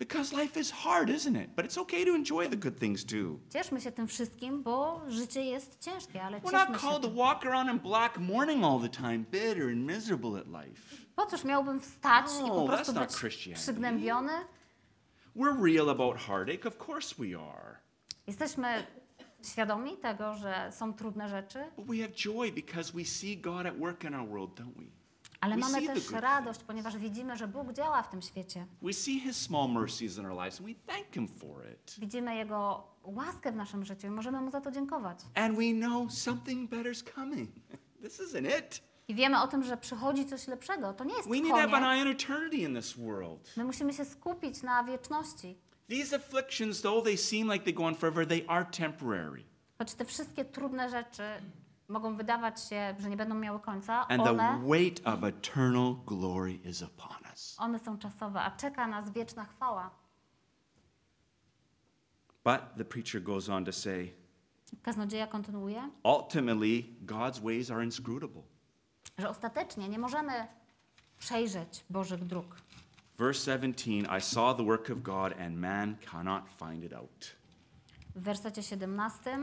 Because 0.00 0.32
life 0.36 0.56
is 0.60 0.70
hard, 0.70 1.10
isn't 1.10 1.36
it? 1.36 1.50
But 1.56 1.64
it's 1.66 1.78
okay 1.78 2.04
to 2.06 2.14
enjoy 2.14 2.48
the 2.48 2.56
good 2.56 2.78
things 2.78 3.04
too. 3.04 3.38
Cieszmy 3.52 3.80
się 3.80 3.92
tym 3.92 4.06
wszystkim, 4.08 4.62
bo 4.62 5.00
życie 5.08 5.42
jest 5.44 5.78
ciężkie, 5.80 6.22
ale 6.22 6.40
We're 6.40 6.44
cieszmy 6.44 6.58
not 6.58 6.68
się 6.80 6.86
called 6.86 7.02
to 7.02 7.08
tym. 7.08 7.16
walk 7.16 7.46
around 7.46 7.70
in 7.70 7.78
black 7.78 8.18
mourning 8.18 8.64
all 8.64 8.80
the 8.80 8.88
time, 8.88 9.18
bitter 9.18 9.68
and 9.68 9.86
miserable 9.86 10.40
at 10.40 10.46
life. 10.46 10.96
Po 11.16 11.26
cóż 11.26 11.44
miałbym 11.44 11.80
wstać 11.80 12.26
i 12.40 12.42
No, 12.42 12.48
po 12.48 12.54
that's 12.64 12.66
prostu 12.68 12.92
not 12.92 13.06
być 13.08 13.16
Christianity. 13.16 13.62
przygnębiony? 13.62 14.32
We're 15.36 15.64
real 15.64 15.90
about 15.90 16.16
heartache. 16.18 16.68
Of 16.68 16.88
course 16.88 17.14
we 17.18 17.38
are. 17.38 17.76
Jesteśmy 18.26 18.86
świadomi 19.42 19.96
tego, 19.96 20.34
że 20.34 20.68
są 20.72 20.94
trudne 20.94 21.28
rzeczy, 21.28 21.64
But 21.76 21.86
we 21.86 21.96
have 21.96 22.08
joy 22.12 22.52
because 22.52 22.92
we 22.92 23.04
see 23.04 23.36
God 23.36 23.66
at 23.66 23.78
work 23.78 24.04
in 24.04 24.14
our 24.14 24.28
world, 24.28 24.60
don't 24.60 24.74
we? 24.76 24.84
Ale 25.40 25.54
We 25.54 25.60
mamy 25.60 25.80
see 25.80 25.86
the 25.86 25.94
też 25.94 26.10
good 26.10 26.20
radość, 26.20 26.60
ponieważ 26.64 26.96
widzimy, 26.96 27.36
że 27.36 27.48
Bóg 27.48 27.72
działa 27.72 28.02
w 28.02 28.10
tym 28.10 28.22
świecie. 28.22 28.66
We 28.82 28.92
see 28.92 29.20
his 29.20 29.36
small 29.36 29.68
mercies 29.68 30.18
in 30.18 30.26
our 30.26 30.34
lives 30.44 30.60
and 30.60 30.68
we 30.68 30.92
thank 30.94 31.14
him 31.14 31.28
for 31.28 31.70
it. 31.72 31.96
Widzimy 31.98 32.36
Jego 32.36 32.86
łaskę 33.04 33.52
w 33.52 33.56
naszym 33.56 33.84
życiu 33.84 34.06
i 34.06 34.10
możemy 34.10 34.40
Mu 34.40 34.50
za 34.50 34.60
to 34.60 34.70
dziękować. 34.70 35.18
And 35.34 35.56
we 35.58 35.72
know 35.72 36.12
something 36.12 36.70
better's 36.70 37.14
coming. 37.14 37.50
This 38.02 38.20
isn't 38.20 38.58
it. 38.58 38.82
I 39.08 39.14
wiemy 39.14 39.42
o 39.42 39.48
tym, 39.48 39.64
że 39.64 39.76
przychodzi 39.76 40.26
coś 40.26 40.48
lepszego. 40.48 40.92
To 40.92 41.04
nie 41.04 41.14
jest 41.14 41.28
We 41.28 41.36
need 41.36 41.48
to 41.48 41.56
have 41.56 41.64
an 41.76 41.82
koniec. 41.82 41.96
eye 41.96 42.02
on 42.02 42.08
eternity 42.08 42.56
in 42.56 42.74
this 42.74 42.92
world. 42.96 43.52
My 43.56 43.64
musimy 43.64 43.92
się 43.92 44.04
skupić 44.04 44.62
na 44.62 44.84
wieczności. 44.84 45.58
These 45.88 46.16
afflictions, 46.16 46.82
though 46.82 47.04
they 47.04 47.18
seem 47.18 47.52
like 47.52 47.64
they 47.64 47.72
go 47.72 47.84
on 47.84 47.94
forever, 47.94 48.26
they 48.26 48.44
are 48.48 48.64
temporary. 48.64 49.44
Choć 49.78 49.94
te 49.94 50.04
wszystkie 50.04 50.44
trudne 50.44 50.90
rzeczy 50.90 51.22
mogą 51.90 52.16
wydawać 52.16 52.60
się, 52.68 52.94
że 52.98 53.10
nie 53.10 53.16
będą 53.16 53.34
miały 53.34 53.60
końca, 53.60 54.08
And 54.08 54.24
the 54.24 54.30
one, 54.30 54.60
weight 54.68 55.06
of 55.06 55.24
eternal 55.24 55.94
glory 56.06 56.52
is 56.54 56.82
upon 56.82 57.16
us. 57.32 57.56
one 57.58 57.78
są 57.78 57.98
czasowe, 57.98 58.40
a 58.42 58.50
czeka 58.50 58.86
nas 58.86 59.10
wieczna 59.10 59.44
chwała. 59.44 59.90
But 62.44 62.60
the 62.76 62.84
preacher 62.84 63.22
goes 63.22 63.48
on 63.48 63.64
to 63.64 63.72
say, 63.72 64.12
Kaznodzieja 64.82 65.26
kontynuuje, 65.26 65.90
ultimately, 66.04 66.82
God's 67.02 67.40
ways 67.40 67.70
are 67.70 67.84
inscrutable. 67.84 68.42
że 69.18 69.28
ostatecznie 69.28 69.88
nie 69.88 69.98
możemy 69.98 70.46
przejrzeć 71.18 71.84
Bożych 71.90 72.24
dróg. 72.26 72.56
Verse 73.18 73.52
17 73.52 73.90
I 74.18 74.20
saw 74.20 74.56
the 74.56 74.64
work 74.64 74.90
of 74.90 75.02
God, 75.02 75.32
and 75.40 75.56
man 75.58 75.96
cannot 76.10 76.42
find 76.58 76.84
it 76.84 76.92
out. 76.92 77.26
W 78.16 78.22
wersecie 78.22 78.62
17 78.62 79.38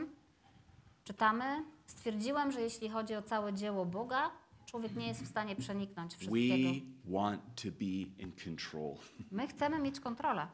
czytamy: 1.03 1.63
Stwierdziłem, 1.87 2.51
że 2.51 2.61
jeśli 2.61 2.89
chodzi 2.89 3.15
o 3.15 3.21
całe 3.21 3.53
dzieło 3.53 3.85
Boga, 3.85 4.31
człowiek 4.65 4.95
nie 4.95 5.07
jest 5.07 5.23
w 5.23 5.27
stanie 5.27 5.55
przeniknąć 5.55 6.15
wszystkiego. 6.15 6.69
We 7.05 7.11
want 7.13 7.41
to 7.55 7.67
be 7.79 8.23
in 8.23 8.31
control. 8.45 8.95
My 9.31 9.47
chcemy 9.47 9.79
mieć 9.79 9.99
kontrolę. 9.99 10.47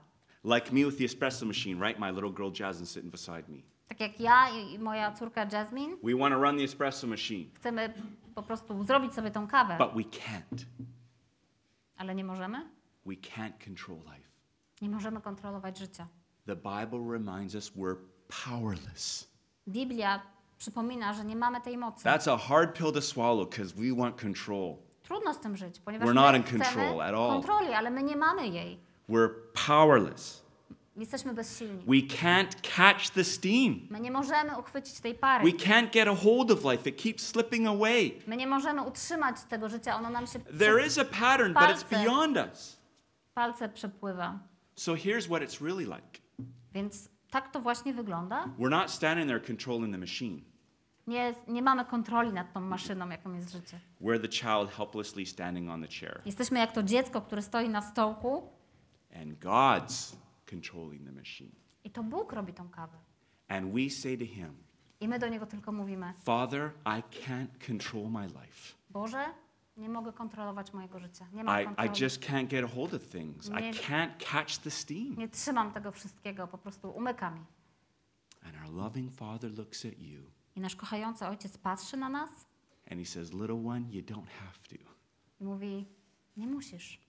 Like 0.44 0.72
me 0.72 0.86
with 0.86 0.98
the 0.98 1.06
espresso 1.06 1.46
machine, 1.46 1.88
right? 1.88 2.00
My 2.00 2.12
little 2.12 2.32
girl 2.32 2.52
Jasmine 2.60 2.86
sitting 2.88 3.12
beside 3.12 3.44
me. 3.50 3.58
Tak 3.88 4.00
jak 4.00 4.20
ja 4.20 4.50
i 4.50 4.74
i 4.74 4.80
moja 4.80 5.12
córka 5.12 5.46
Jasmine, 5.52 5.98
We 6.04 6.16
want 6.16 6.34
to 6.36 6.42
run 6.42 6.58
the 6.58 6.64
espresso 6.64 7.08
machine, 7.08 7.50
chcemy 7.54 7.94
po 8.36 8.44
prostu 8.44 8.84
zrobić 8.84 9.14
sobie 9.14 9.32
tą 9.32 9.48
kawę, 9.48 9.78
but 9.78 9.94
we 9.94 10.04
can't. 10.04 10.66
ale 11.98 12.16
nie 12.16 12.24
możemy. 12.24 12.70
We 13.06 13.14
can't 13.14 13.66
control 13.66 13.98
life. 13.98 14.30
Nie 14.82 14.90
możemy 14.90 15.22
kontrolować 15.22 15.80
życia. 15.80 16.08
The 16.46 16.56
Bible 16.56 17.12
reminds 17.12 17.56
us 17.56 17.72
we're 17.72 17.98
powerless. 18.46 19.30
Biblia 19.68 20.22
przypomina, 20.64 21.14
że 21.14 21.26
nie 21.26 21.36
mamy 21.36 21.62
tej 21.62 21.78
mocy. 21.78 22.06
That's 22.06 22.34
a 22.34 22.38
hard 22.38 22.78
pill 22.78 22.92
to 22.92 23.02
swallow 23.02 23.50
because 23.50 23.74
we 23.76 23.96
want 23.96 24.22
control. 24.22 24.76
Trudno 25.04 25.34
z 25.34 25.40
tym 25.40 25.58
żyć, 25.58 25.80
ponieważ 25.80 26.10
We're 26.10 26.14
not 26.14 26.36
in 26.36 26.44
control 26.44 27.02
at 27.02 27.16
all. 27.16 27.30
kontroli, 27.30 27.74
ale 27.74 27.92
my 27.92 28.04
nie 28.04 28.16
mamy 28.16 28.48
jej. 28.48 28.80
We're 29.10 29.30
powerless. 29.68 30.44
Jesteśmy 30.96 31.34
bezsilni. 31.34 31.84
We 31.88 32.16
can't 32.18 32.76
catch 32.76 33.10
the 33.10 33.24
steam. 33.24 33.88
My 33.90 34.00
nie 34.00 34.12
możemy 34.12 34.58
uchwycić 34.58 35.00
tej 35.00 35.16
pary. 35.16 35.52
We 35.52 35.58
can't 35.58 35.92
get 35.94 36.08
a 36.08 36.16
hold 36.16 36.52
of 36.52 36.64
life. 36.64 36.90
It 36.90 37.02
keeps 37.02 37.28
slipping 37.28 37.68
away. 37.68 38.12
My 38.28 38.38
nie 38.38 38.48
możemy 38.48 38.82
utrzymać 38.82 39.36
tego 39.50 39.70
życia, 39.70 39.96
ono 39.96 40.10
nam 40.10 40.28
się 40.28 40.40
There 40.40 40.86
is 40.88 40.98
a 40.98 41.06
pattern, 41.06 41.54
but 41.54 41.64
it's 41.64 41.84
Palce. 41.84 42.04
beyond 42.04 42.38
us. 42.38 42.80
palce 43.34 43.70
przepływa. 43.70 44.40
So 44.76 44.94
here's 44.94 45.26
what 45.26 45.42
it's 45.42 45.66
really 45.66 45.86
like 45.86 46.20
Więc 46.74 47.10
tak 47.32 47.52
to 47.52 47.60
właśnie 47.60 47.94
wygląda. 47.94 48.46
we're 48.60 48.70
not 48.70 48.92
standing 48.92 49.28
there 49.28 49.40
controlling 49.40 49.92
the 49.94 49.98
machine, 50.00 50.42
Nie, 51.08 51.36
nie 51.48 51.62
mamy 51.62 51.86
kontroli 51.86 52.34
nad 52.34 52.54
tą 52.54 52.62
maszyną, 52.62 53.10
jaką 53.10 53.34
jest 53.34 53.52
życie. 53.52 53.80
we're 54.02 54.22
the 54.22 54.30
child 54.30 54.72
helplessly 54.78 55.26
standing 55.26 55.70
on 55.70 55.82
the 55.82 55.88
chair, 55.88 56.22
Jesteśmy 56.26 56.60
jak 56.60 56.72
to 56.72 56.84
dziecko, 56.84 57.22
które 57.22 57.42
stoi 57.42 57.70
na 57.70 57.82
stołku 57.82 58.50
and 59.22 59.40
God's 59.40 60.16
controlling 60.50 61.06
the 61.06 61.12
machine. 61.12 61.52
i 61.84 61.90
to 61.90 62.04
Bóg 62.04 62.34
robi 62.34 62.54
tą 62.54 62.70
kawę. 62.70 62.98
And 63.48 63.74
we 63.74 63.90
say 63.90 64.18
to 64.18 64.26
Him, 64.26 64.58
I 65.00 65.08
my 65.08 65.20
do 65.20 65.28
Niego 65.28 65.46
tylko 65.46 65.72
mówimy, 65.72 66.14
Father, 66.24 66.72
I 66.86 67.04
can't 67.26 67.68
control 67.68 68.10
my 68.12 68.28
life. 68.28 68.74
Boże, 68.90 69.26
nie 69.78 69.90
mogę 69.90 70.14
kontrolować 70.14 70.74
mojego 70.74 71.00
życia. 71.00 71.28
Nie 71.34 71.44
mam 71.44 71.60
I, 71.60 71.64
I 71.64 71.66
kontroli. 71.66 72.02
just 72.04 72.22
can't 72.22 72.48
get 72.48 72.66
a 72.66 72.68
hold 72.76 72.94
of 72.94 73.08
things. 73.08 73.48
I 73.50 73.52
Nie- 73.52 73.74
can't 73.74 74.10
catch 74.32 74.58
the 74.58 74.72
steam. 74.72 75.16
Nie 75.18 75.30
trzymam 75.30 75.72
tego 75.74 75.92
wszystkiego, 75.92 76.48
po 76.48 76.58
prostu 76.58 76.90
umyka 76.92 77.32
mi. 77.32 77.42
And 78.46 78.56
our 78.66 78.74
loving 78.76 79.12
Father 79.14 79.52
looks 79.58 79.86
at 79.86 80.00
you 80.00 80.22
I 80.56 80.62
nasz 80.62 80.76
kochający 80.76 81.28
Ojciec 81.28 81.58
patrzy 81.58 81.98
na 81.98 82.10
nas 82.10 82.30
and 82.92 83.00
He 83.00 83.06
says, 83.06 83.34
Little 83.34 83.68
one, 83.68 83.86
you 83.90 84.02
don't 84.02 84.30
have 84.30 84.60
to. 84.70 84.76
i 85.40 85.44
mówi, 85.44 85.86
nie 86.38 86.48
musisz. 86.48 87.00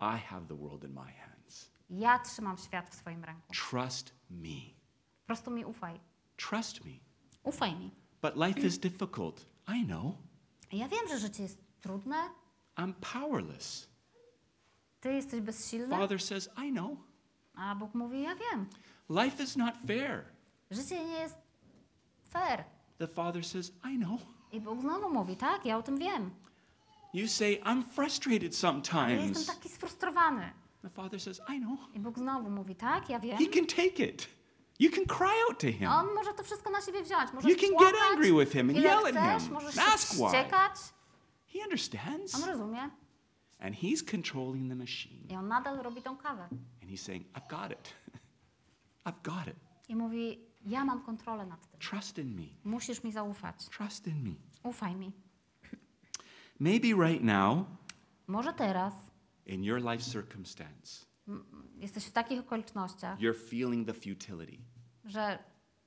I 0.00 0.18
have 0.18 0.46
the 0.46 0.54
world 0.56 0.84
in 0.84 0.92
my 0.92 1.12
hands. 1.12 1.70
Ja 1.90 2.18
trzymam 2.18 2.56
świat 2.58 2.90
w 2.90 2.94
swoim 2.94 3.24
ręku. 3.24 3.52
Trust 3.70 4.12
me. 4.30 4.60
Po 5.20 5.26
prostu 5.26 5.50
mi 5.50 5.64
ufaj. 5.64 6.00
Trust 6.36 6.84
me. 6.84 6.90
Ufaj 7.42 7.74
mi. 7.76 7.90
But 8.22 8.36
life 8.36 8.60
is 8.60 8.78
difficult. 8.78 9.46
I 9.68 9.86
know. 9.86 10.14
Ja 10.72 10.88
wiem, 10.88 11.08
że 11.08 11.18
życie 11.18 11.42
jest 11.42 11.58
trudne. 11.80 12.16
I'm 12.76 12.92
powerless. 13.12 13.88
Ty 15.00 15.12
jesteś 15.12 15.40
bezsilny. 15.40 15.96
Father 15.96 16.22
says, 16.22 16.48
I 16.66 16.72
know. 16.72 16.98
A 17.54 17.74
Bóg 17.74 17.94
mówi, 17.94 18.22
ja 18.22 18.34
wiem. 18.34 18.66
Life 19.10 19.42
is 19.42 19.56
not 19.56 19.74
fair. 19.86 20.24
Życie 20.70 21.04
nie 21.04 21.12
jest 21.12 21.36
fair. 22.30 22.64
The 23.00 23.06
Father 23.06 23.42
says, 23.42 23.72
I 23.82 23.96
know. 23.96 24.18
I 24.52 24.60
Bóg 24.60 24.80
znowu 24.80 25.10
mówi, 25.10 25.36
tak, 25.36 25.64
ja 25.66 25.76
o 25.78 25.82
tym 25.82 25.98
wiem. 25.98 26.30
You 27.14 27.28
say, 27.28 27.60
I'm 27.64 27.82
frustrated 27.82 28.64
Ale 28.64 29.12
jestem 29.12 29.34
sometimes. 29.34 29.46
taki 29.46 29.68
sfrustrowany. 29.68 30.52
The 30.82 30.90
Father 30.90 31.20
says, 31.20 31.40
I 31.48 31.58
know. 31.60 31.78
I 31.94 32.00
Bóg 32.00 32.18
znowu 32.18 32.50
mówi, 32.50 32.74
tak, 32.76 33.08
ja 33.08 33.20
wiem. 33.20 33.38
He 33.38 33.46
can 33.46 33.66
take 33.66 34.08
it. 34.08 34.28
You 34.78 34.90
can 34.90 35.04
cry 35.06 35.32
out 35.48 35.58
to 35.58 35.66
Him. 35.66 35.88
On 35.88 36.14
może 36.14 36.34
to 36.34 36.42
wszystko 36.44 36.70
na 36.70 36.80
siebie 36.80 37.02
wziąć. 37.02 37.32
Możesz 37.32 37.50
You 37.50 37.56
can 37.58 37.70
get 37.70 37.78
płakać, 37.78 38.00
angry 38.12 38.32
with 38.32 38.52
him 38.52 38.68
and 38.70 38.78
ile 38.78 38.88
yell 38.88 39.06
at 39.06 39.14
chcesz, 39.14 39.42
him. 39.42 39.52
możesz 39.52 39.78
Ask 39.78 40.12
się 40.12 40.16
why. 40.16 40.26
wściekać. 40.26 40.72
He 41.52 41.58
understands. 41.64 42.34
On 42.34 42.44
rozumie. 42.44 42.90
And 43.60 43.74
He's 43.74 44.10
controlling 44.10 44.68
the 44.68 44.74
machine. 44.76 45.26
I 45.30 45.36
on 45.36 45.48
nadal 45.48 45.82
robi 45.82 46.02
tą 46.02 46.16
kawę. 46.16 46.42
And 46.82 46.90
He's 46.90 47.02
saying, 47.02 47.24
I've 47.34 47.48
got 47.48 47.72
it. 47.72 47.94
I've 49.06 49.22
got 49.22 49.46
it. 49.48 49.56
I 49.88 49.96
mówi, 49.96 50.38
ja 50.66 50.84
mam 50.84 51.02
kontrolę 51.02 51.46
nad 51.46 51.70
tym. 51.70 51.80
Trust 51.80 52.18
in 52.18 52.34
me. 52.36 52.46
Musisz 52.64 53.04
mi 53.04 53.12
zaufać. 53.12 53.68
Trust 53.68 54.06
in 54.06 54.22
me. 54.22 54.34
Ufaj 54.62 54.96
mi. 54.96 55.12
Maybe 56.60 56.88
right 57.08 57.22
now, 57.22 57.66
Może 58.26 58.52
teraz 58.52 58.94
in 59.46 59.64
your 59.64 59.80
life 59.82 60.02
circumstance, 60.10 61.06
jesteś 61.76 62.04
w 62.04 62.12
takich 62.12 62.40
okolicznościach, 62.40 63.18
you're 63.18 63.48
feeling 63.50 63.86
the 63.86 63.94
futility. 63.94 64.58
że 65.04 65.38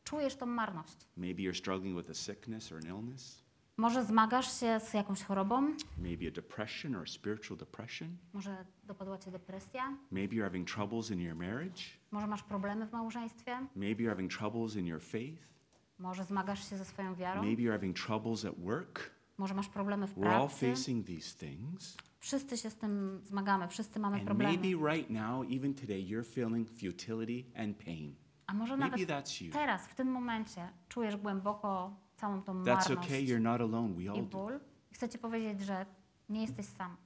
czujesz 0.04 0.36
tą 0.36 0.46
marność. 0.46 1.08
Maybe 1.18 1.42
you're 1.44 1.58
struggling 1.58 1.98
with 1.98 2.10
a 2.10 2.14
sickness 2.14 2.72
or 2.72 2.78
an 2.78 2.88
illness, 2.88 3.43
Może 3.78 4.06
zmagasz 4.06 4.60
się 4.60 4.80
z 4.80 4.94
jakąś 4.94 5.24
chorobą, 5.24 5.62
maybe 5.98 6.28
a 6.28 6.32
depression 6.32 6.96
or 6.96 7.02
a 7.04 7.06
spiritual 7.08 7.58
depression. 7.58 8.18
może 8.34 8.66
dopadła 8.84 9.18
cię 9.18 9.32
depresja, 9.32 9.98
Maybe 10.12 10.36
you're 10.36 10.44
having 10.44 10.68
troubles 10.72 11.12
in 11.12 11.20
your 11.20 11.36
marriage. 11.36 11.82
może 12.12 12.28
masz 12.28 12.44
problemy 12.44 12.86
w 12.88 12.92
małżeństwie, 12.92 13.52
Maybe 13.76 14.04
you're 14.04 14.10
having 14.10 14.32
troubles 14.32 14.76
in 14.76 14.86
your 14.88 15.02
faith. 15.02 15.54
może 16.00 16.24
zmagasz 16.26 16.70
się 16.70 16.78
ze 16.78 16.86
swoją 16.86 17.16
wiarą, 17.16 17.44
Maybe 17.44 17.64
you're 17.64 17.72
having 17.72 17.98
troubles 17.98 18.46
at 18.46 18.60
work. 18.60 19.12
może 19.38 19.54
masz 19.54 19.68
problemy 19.70 20.08
w 20.08 20.16
We're 20.16 20.28
all 20.28 20.48
pracy. 20.48 20.70
facing 20.72 21.08
these 21.08 21.38
things. 21.48 21.98
Wszyscy 22.20 22.58
się 22.58 22.70
z 22.70 22.76
tym 22.76 23.22
zmagamy, 23.24 23.68
wszyscy 23.68 24.00
mamy 24.00 24.16
And 24.18 24.26
problemy. 24.26 24.54
maybe 24.58 24.94
right 24.94 25.10
now, 25.10 25.46
even 25.52 25.74
today, 25.74 26.04
you're 26.08 26.24
feeling 26.34 26.70
futility 26.70 27.44
and 27.56 27.78
pain. 27.78 28.16
A 28.48 28.54
może 28.54 28.78
Maybe 28.78 28.98
nawet 28.98 29.10
that's 29.10 29.46
you. 29.46 29.54
teraz, 29.54 29.88
w 29.88 29.96
tym 29.96 30.08
momencie, 30.08 30.70
czujesz 30.90 31.18
głęboko 31.18 31.96
całą 32.16 32.42
tą 32.42 32.54
That's 32.64 32.66
marność 32.66 32.92
okay, 32.92 33.22
you're 33.26 33.42
not 33.42 33.62
alone. 33.62 33.94
We 33.94 34.04
i 34.04 34.10
all 34.10 34.16
do. 34.16 34.24
ból. 34.24 34.60
I 34.92 34.96
chcę 34.96 35.10
ci 35.10 35.18
powiedzieć, 35.18 35.62
że 35.66 35.86
nie 36.30 36.42
jesteś 36.42 36.66
sam. 36.66 36.98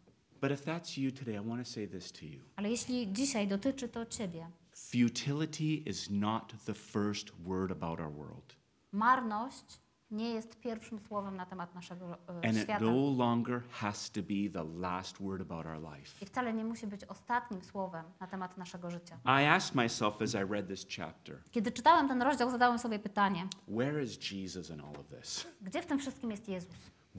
But 0.42 0.52
if 0.52 0.64
that's 0.72 1.02
you 1.02 1.12
today, 1.12 1.36
I 1.36 1.48
want 1.48 1.66
to 1.68 1.72
say 1.72 1.88
this 1.88 2.12
to 2.12 2.26
you. 2.26 2.40
Ale 2.56 2.70
jeśli 2.70 3.14
dzisiaj 3.14 3.48
dotyczy 3.48 3.90
to 3.90 4.06
ciebie, 4.06 4.48
Futility 4.76 5.90
is 5.90 6.10
not 6.10 6.54
the 6.66 6.74
first 6.74 7.32
word 7.40 7.72
about 7.72 8.00
our 8.00 8.12
world. 8.14 8.56
marność 8.92 9.80
nie 10.12 10.30
jest 10.34 10.60
pierwszym 10.60 11.00
słowem 11.00 11.36
na 11.36 11.46
temat 11.46 11.76
naszego 11.76 12.06
e, 12.14 12.48
And 12.48 12.58
it 12.58 12.64
świata. 12.64 12.86
no 12.86 13.14
longer 13.18 13.62
has 13.70 14.12
to 14.12 14.22
be 14.22 14.50
the 14.54 14.64
last 14.80 15.18
word 15.24 15.42
about 15.42 15.66
our 15.66 15.82
life. 15.96 16.12
I 16.22 16.26
wcale 16.26 16.54
nie 16.54 16.64
musi 16.64 16.88
być 16.88 17.04
ostatnim 17.04 17.64
słowem 17.64 18.06
na 18.20 18.28
temat 18.28 18.58
naszego 18.58 18.92
życia. 18.92 19.18
I 19.26 19.46
asked 19.46 19.76
myself 19.76 20.22
as 20.22 20.34
I 20.34 20.52
read 20.52 20.68
this 20.68 20.86
chapter, 20.98 21.38
Kiedy 21.52 21.72
czytałem 21.72 22.08
ten 22.08 22.22
rozdział, 22.22 22.50
zadałem 22.52 22.80
sobie 22.80 23.00
pytanie, 23.00 23.48
where 23.68 24.04
is 24.04 24.32
Jesus 24.32 24.70
in 24.70 24.82
all 24.82 24.96
of 25.00 25.08
this? 25.20 25.48
gdzie 25.62 25.82
w 25.82 25.86
tym 25.86 26.00
wszystkim 26.00 26.32
jest 26.32 26.50
Jezus? 26.50 26.76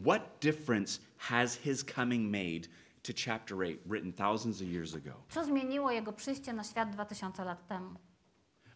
What 0.06 0.22
difference 0.40 1.00
has 1.18 1.54
his 1.56 1.84
coming 1.84 2.30
made 2.32 2.68
to 3.02 3.12
chapter 3.26 3.56
8, 3.58 3.78
written 3.86 4.12
thousands 4.12 4.62
of 4.62 4.68
years 4.68 4.94
ago? 4.94 5.12
Co 5.28 5.44
zmieniło 5.44 5.90
Jego 5.90 6.12
przyjście 6.12 6.52
na 6.52 6.64
świat 6.64 6.90
2000 6.90 7.44
lat 7.44 7.66
temu? 7.66 7.90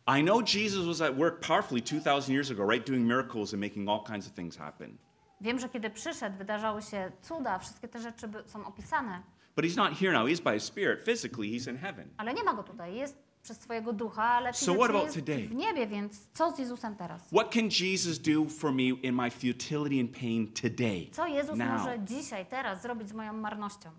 I 0.06 0.22
know 0.22 0.40
Jesus 0.54 0.86
was 0.86 1.00
at 1.00 1.16
work 1.16 1.40
powerfully 1.46 1.82
2,000 1.82 2.34
years 2.34 2.50
ago, 2.50 2.64
right? 2.70 2.86
Doing 2.86 3.06
miracles 3.06 3.54
and 3.54 3.62
making 3.62 3.88
all 3.88 4.04
kinds 4.04 4.26
of 4.26 4.32
things 4.32 4.56
happen. 4.56 4.98
Wiem, 5.40 5.58
że 5.58 5.68
kiedy 5.68 5.90
przyszedł, 5.90 6.38
wydarzały 6.38 6.82
się 6.82 7.12
cuda, 7.22 7.58
wszystkie 7.58 7.88
te 7.88 7.98
rzeczy 8.00 8.28
by- 8.28 8.42
są 8.46 8.64
opisane, 8.66 9.22
But 9.56 9.64
he's 9.64 9.76
not 9.76 9.92
here 9.98 10.12
now. 10.12 10.26
He's 10.28 10.42
by 10.42 10.52
his 10.54 10.64
spirit. 10.64 11.04
Physically, 11.04 11.48
he's 11.48 11.70
in 11.70 11.76
heaven. 11.78 12.08
ale 12.16 12.34
nie 12.34 12.44
ma 12.44 12.54
Go 12.54 12.62
tutaj. 12.62 12.94
Jest 12.94 13.16
przez 13.42 13.60
swojego 13.60 13.92
ducha, 13.92 14.22
ale 14.24 14.52
So 14.54 14.74
what 14.74 14.90
about 14.90 15.02
jest 15.04 15.16
today? 15.16 15.48
w 15.48 15.54
niebie, 15.54 15.86
więc 15.86 16.28
co 16.34 16.50
z 16.50 16.58
Jezusem 16.58 16.96
teraz? 16.96 17.22
What 17.28 17.52
can 17.54 17.68
Jesus 17.80 18.18
do 18.18 18.44
for 18.48 18.72
me 18.72 18.82
in 18.82 19.14
my 19.14 19.30
futility 19.30 20.00
and 20.00 20.18
pain 20.20 20.52
today? 20.52 21.08
Co 21.12 21.26
Jezus 21.26 21.56
now? 21.58 21.68
może 21.78 21.98
dzisiaj, 22.04 22.46
teraz 22.46 22.82
zrobić 22.82 23.08
z 23.08 23.12
moją 23.12 23.32
marnością? 23.32 23.90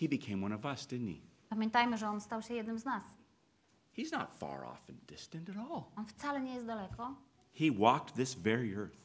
He 0.00 0.08
became 0.08 0.44
one 0.46 0.54
of 0.54 0.64
us, 0.64 0.86
didn't 0.86 1.14
he? 1.14 1.20
Pamiętajmy, 1.48 1.96
że 1.98 2.08
On 2.08 2.20
stał 2.20 2.42
się 2.42 2.54
jednym 2.54 2.78
z 2.78 2.84
nas. 2.84 3.02
He's 3.96 4.12
not 4.12 4.34
far 4.38 4.64
off 4.64 4.88
and 4.88 5.06
distant 5.06 5.48
at 5.48 5.56
all. 5.56 5.84
On 5.96 6.06
wcale 6.06 6.40
nie 6.40 6.54
jest 6.54 6.66
daleko. 6.66 7.14
He 7.54 7.70
walked 7.70 8.14
this 8.14 8.34
very 8.34 8.74
earth. 8.76 8.98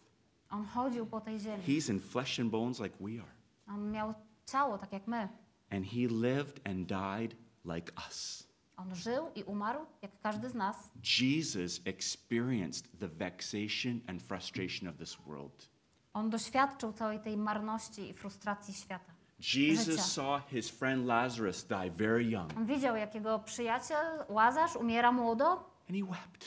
On 0.50 0.66
chodził 0.66 1.06
po 1.06 1.22
tej 1.22 1.40
ziemi. 1.40 1.64
He's 1.64 1.90
in 1.90 2.00
flesh 2.00 2.40
and 2.40 2.52
bones 2.52 2.80
like 2.80 2.96
we 3.00 3.22
are. 3.22 3.32
On 3.68 3.92
miał 3.92 4.14
ciało, 4.46 4.78
tak 4.78 4.92
jak 4.92 5.08
my. 5.08 5.30
And 5.70 5.86
he 5.86 6.08
lived 6.08 6.60
and 6.68 6.88
died 6.88 7.36
like 7.66 7.92
us. 8.08 8.48
On 8.78 8.96
żył 8.96 9.32
i 9.36 9.44
umarł, 9.44 9.86
jak 10.02 10.12
każdy 10.22 10.50
z 10.50 10.54
nas. 10.54 10.92
Jesus 11.20 11.82
experienced 11.86 13.00
the 13.00 13.08
vexation 13.08 14.02
and 14.08 14.22
frustration 14.24 14.90
of 14.90 14.98
this 14.98 15.18
world. 15.28 15.70
On 16.14 16.30
doświadczył 16.30 16.94
całej 16.94 17.20
tej 17.20 17.38
marności 17.38 18.10
i 18.10 18.14
frustracji 18.14 18.74
świata. 18.74 19.19
Jesus 19.40 20.12
saw 20.14 20.42
his 20.48 20.70
friend 20.70 21.06
Lazarus 21.06 21.64
die 21.64 21.92
very 21.92 22.24
young, 22.32 22.58
On 22.58 22.66
widział, 22.66 22.96
jak 22.96 23.16
jego 23.16 23.40
przyjaciel 23.40 24.26
Łazarz 24.30 24.76
umiera 24.76 25.12
młodo 25.12 25.52
and 25.90 25.98
he 25.98 26.04
wept. 26.06 26.46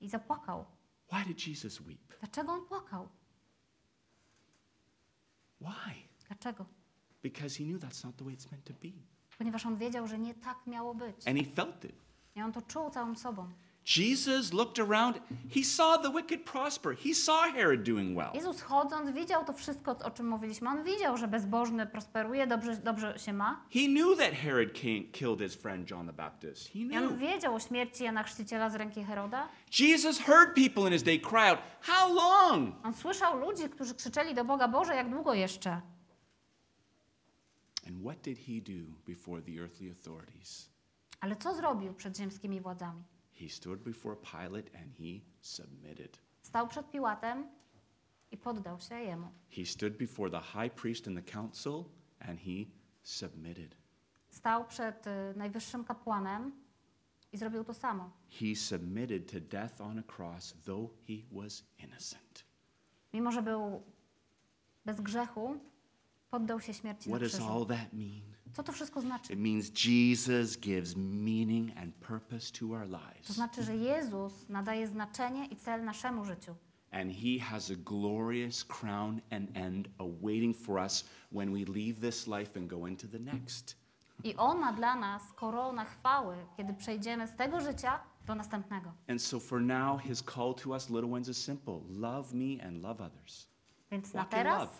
i 0.00 0.08
zapłakał. 0.08 0.64
Why 1.12 1.24
did 1.24 1.46
Jesus 1.46 1.80
weep? 1.80 2.18
Dlaczego 2.20 2.52
on 2.52 2.66
płakał? 2.66 3.08
Why? 5.60 5.94
Dlaczego? 6.28 6.66
Because 7.22 7.58
he 7.58 7.64
knew 7.64 7.78
that's 7.82 8.04
not 8.04 8.16
the 8.16 8.24
way 8.24 8.34
it's 8.34 8.50
meant 8.52 8.64
to 8.64 8.72
be. 8.72 8.88
Ponieważ 9.38 9.66
on 9.66 9.76
wiedział, 9.76 10.08
że 10.08 10.18
nie 10.18 10.34
tak 10.34 10.66
miało 10.66 10.94
być. 10.94 11.28
And 11.28 11.38
he 11.38 11.44
felt 11.44 11.84
it. 11.84 11.96
I 12.36 12.42
on 12.42 12.52
to 12.52 12.62
czuł 12.62 12.90
całą 12.90 13.14
sobą. 13.14 13.50
Jesus 13.96 14.52
looked 14.52 14.78
around, 14.78 15.20
he 15.54 15.64
saw 15.64 15.96
the 16.02 16.10
wicked 16.10 16.44
prosper. 16.44 16.94
He 17.04 17.14
saw 17.14 17.52
Herod 17.52 17.82
doing 17.82 18.16
well. 18.16 18.30
Jezus 18.34 18.60
chodząc 18.60 19.10
widział 19.10 19.44
to 19.44 19.52
wszystko, 19.52 19.96
o 20.04 20.10
czym 20.10 20.28
mówiliśmy. 20.28 20.68
On 20.68 20.84
widział, 20.84 21.16
że 21.16 21.28
bezbożny 21.28 21.86
prosperuje, 21.86 22.46
dobrze, 22.46 22.76
dobrze 22.76 23.18
się 23.18 23.32
ma. 23.32 23.64
He 23.72 23.80
knew 23.86 24.18
that 24.18 24.32
Herod 24.34 24.72
came, 24.72 25.00
killed 25.12 25.38
his 25.40 25.54
friend 25.54 25.90
John 25.90 26.06
the 26.06 26.12
Baptist. 26.12 26.68
He 26.72 26.78
I 26.78 26.96
on 26.96 27.08
knew. 27.08 27.18
wiedział 27.18 27.54
o 27.54 27.60
śmierci 27.60 28.04
Jana 28.04 28.22
Chrzciciela 28.22 28.70
z 28.70 28.74
ręki 28.74 29.04
Heroda. 29.04 29.48
Jesus 29.78 30.18
heard 30.18 30.54
people 30.54 30.82
in 30.86 30.92
his 30.92 31.02
day 31.02 31.20
cry 31.20 31.48
out, 31.50 31.58
How 31.80 32.14
long? 32.14 32.74
On 32.84 32.94
słyszał 32.94 33.38
ludzi, 33.38 33.68
którzy 33.68 33.94
krzyczeli 33.94 34.34
do 34.34 34.44
Boga, 34.44 34.68
Boże, 34.68 34.94
jak 34.94 35.10
długo 35.10 35.34
jeszcze? 35.34 35.70
And 37.86 38.02
what 38.04 38.20
did 38.22 38.38
he 38.38 38.60
do 38.60 38.92
before 39.06 39.42
the 39.42 39.52
earthly 39.62 39.90
authorities? 39.90 40.70
Ale 41.20 41.36
co 41.36 41.54
zrobił 41.54 41.94
przed 41.94 42.16
ziemskimi 42.18 42.60
władzami? 42.60 43.02
He 43.40 43.48
stood 43.48 43.82
before 43.82 44.16
Pilate 44.16 44.78
and 44.82 44.96
he 44.98 45.20
submitted. 45.40 46.18
Stał 46.42 46.68
przed 46.68 46.90
Piłatem 46.90 47.48
i 48.30 48.36
poddał 48.36 48.80
się 48.80 48.94
jemu. 48.94 49.28
He 49.50 49.66
stood 49.66 49.96
before 49.96 50.30
the 50.30 50.40
high 50.40 50.74
priest 50.74 51.08
and 51.08 51.16
the 51.26 51.32
council 51.32 51.84
and 52.20 52.40
he 52.40 52.64
submitted. 53.02 53.76
Stał 54.30 54.64
przed 54.66 55.06
y, 55.06 55.10
najwyższym 55.36 55.84
kapłanem 55.84 56.52
I 57.32 57.38
zrobił 57.38 57.64
to 57.64 57.74
samo. 57.74 58.10
He 58.30 58.56
submitted 58.56 59.32
to 59.32 59.40
death 59.40 59.80
on 59.80 59.98
a 59.98 60.02
cross, 60.02 60.54
though 60.64 60.90
he 61.08 61.14
was 61.32 61.64
innocent. 61.78 62.44
Mimo, 63.12 63.32
że 63.32 63.42
był 63.42 63.82
bez 64.84 65.00
grzechu, 65.00 65.60
poddał 66.30 66.60
się 66.60 66.74
śmierci 66.74 67.10
na 67.10 67.16
What 67.16 67.22
does 67.22 67.32
krzyżu. 67.32 67.52
all 67.52 67.66
that 67.66 67.92
mean? 67.92 68.22
Co 68.52 68.62
to 68.62 68.72
wszystko 68.72 69.00
znaczy? 69.00 69.32
It 69.32 69.38
means 69.38 69.84
Jesus 69.84 70.56
gives 70.60 70.96
meaning 70.96 71.78
and 71.78 71.94
purpose 71.94 72.52
to 72.60 72.66
our 72.66 72.88
To 72.90 72.98
lives. 72.98 73.28
znaczy, 73.28 73.62
że 73.62 73.76
Jezus 73.76 74.48
nadaje 74.48 74.86
znaczenie 74.88 75.46
i 75.46 75.56
cel 75.56 75.84
naszemu 75.84 76.24
życiu. 76.24 76.54
And 76.90 77.12
he 77.12 77.38
has 77.44 77.70
a 77.70 77.74
glorious 77.76 78.64
crown 78.64 79.20
and 79.30 79.56
end 79.56 79.88
awaiting 79.98 80.56
for 80.56 80.80
us 80.84 81.04
when 81.32 81.52
we 81.52 81.58
leave 81.72 82.00
this 82.00 82.26
life 82.26 82.60
and 82.60 82.70
go 82.70 82.86
into 82.86 83.08
the 83.08 83.18
next. 83.18 83.76
I 84.24 84.36
On 84.36 84.58
ma 84.58 84.72
dla 84.72 84.96
nas 84.96 85.32
koronę 85.32 85.84
chwały, 85.84 86.36
kiedy 86.56 86.74
przejdziemy 86.74 87.26
z 87.26 87.36
tego 87.36 87.60
życia 87.60 88.00
do 88.26 88.34
następnego. 88.34 88.92
And 89.08 89.22
so 89.22 89.40
for 89.40 89.60
now, 89.60 90.00
his 90.02 90.22
call 90.22 90.54
to 90.54 90.70
us 90.70 90.90
little 90.90 91.12
ones 91.12 91.28
is 91.28 91.44
simple 91.44 91.80
love 91.88 92.34
me 92.34 92.64
and 92.66 92.82
love 92.82 93.04
others. 93.04 93.48
Więc 93.90 94.14
na 94.14 94.20
Walk 94.20 94.32
in 94.32 94.38
teraz, 94.38 94.60
love. 94.60 94.72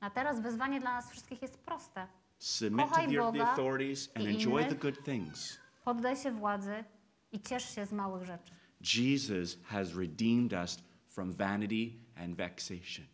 na 0.00 0.10
teraz 0.10 0.40
wyzwanie 0.40 0.80
dla 0.80 0.92
nas 0.92 1.10
wszystkich 1.10 1.42
jest 1.42 1.58
proste. 1.58 2.06
Submit 2.48 2.86
to 2.86 2.90
Kochaj 2.94 3.06
the, 3.06 3.12
the 3.12 3.18
Boga 3.20 3.52
authorities 3.52 4.08
and 4.14 4.24
i 4.24 4.28
enjoy 4.30 4.60
the 4.62 4.68
innych. 4.68 4.78
good 4.78 5.04
things. 5.04 5.58
Poddaj 5.84 6.16
się 6.16 6.30
władzy 6.32 6.84
i 7.32 7.40
ciesz 7.40 7.74
się 7.74 7.86
z 7.86 7.92
małych 7.92 8.24
rzeczy. 8.26 8.52
Jesus 8.80 9.58
has 9.64 9.94
redeemed 9.94 10.52
us 10.52 10.78
from 11.08 11.32
vanity 11.32 11.92
and 12.16 12.36
vexation. 12.36 13.06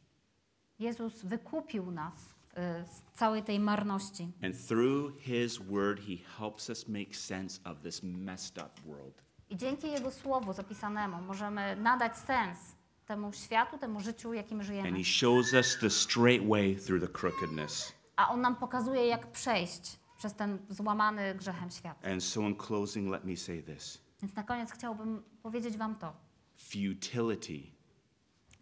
Jezus 0.79 1.23
wykupił 1.25 1.91
nas 1.91 2.15
y, 2.15 2.87
z 2.89 3.19
całej 3.19 3.43
tej 3.43 3.61
marności. 3.61 4.33
And 4.43 4.67
through 4.69 5.21
his 5.21 5.59
word, 5.59 6.01
he 6.01 6.17
helps 6.39 6.69
us 6.71 6.89
make 6.89 7.17
sense 7.17 7.61
of 7.65 7.81
this 7.83 8.03
messed 8.03 8.59
up 8.59 8.71
world. 8.87 9.23
I 9.51 9.57
dzięki 9.57 9.91
Jego 9.91 10.11
słowu 10.11 10.53
zapisanemu 10.53 11.23
możemy 11.23 11.77
nadać 11.77 12.17
sens 12.19 12.59
temu 13.07 13.33
światu, 13.33 13.79
temu 13.79 14.01
życiu, 14.01 14.33
jakim 14.33 14.59
And 14.59 14.67
żyjemy. 14.67 14.99
he 14.99 15.05
shows 15.05 15.53
us 15.55 15.79
the 15.81 15.91
straight 15.91 16.49
way 16.49 16.77
through 16.77 17.03
the 17.03 17.09
crookedness. 17.19 17.93
A 18.17 18.31
On 18.31 18.41
nam 18.41 18.57
pokazuje, 18.57 19.07
jak 19.07 19.33
przejść 19.33 19.99
przez 20.17 20.35
ten 20.35 20.59
złamany 20.71 21.35
grzechem 21.35 21.71
świat. 21.71 22.07
And 22.07 22.25
so, 22.25 22.41
in 22.41 22.57
closing, 22.57 23.09
let 23.11 23.25
me 23.25 23.37
say 23.37 23.63
this 23.63 24.01
Więc 24.23 24.35
na 24.35 24.43
koniec 24.43 24.71
chciałbym 24.73 25.23
powiedzieć 25.43 25.77
Wam 25.77 25.95
to. 25.97 26.13
futility 26.57 27.63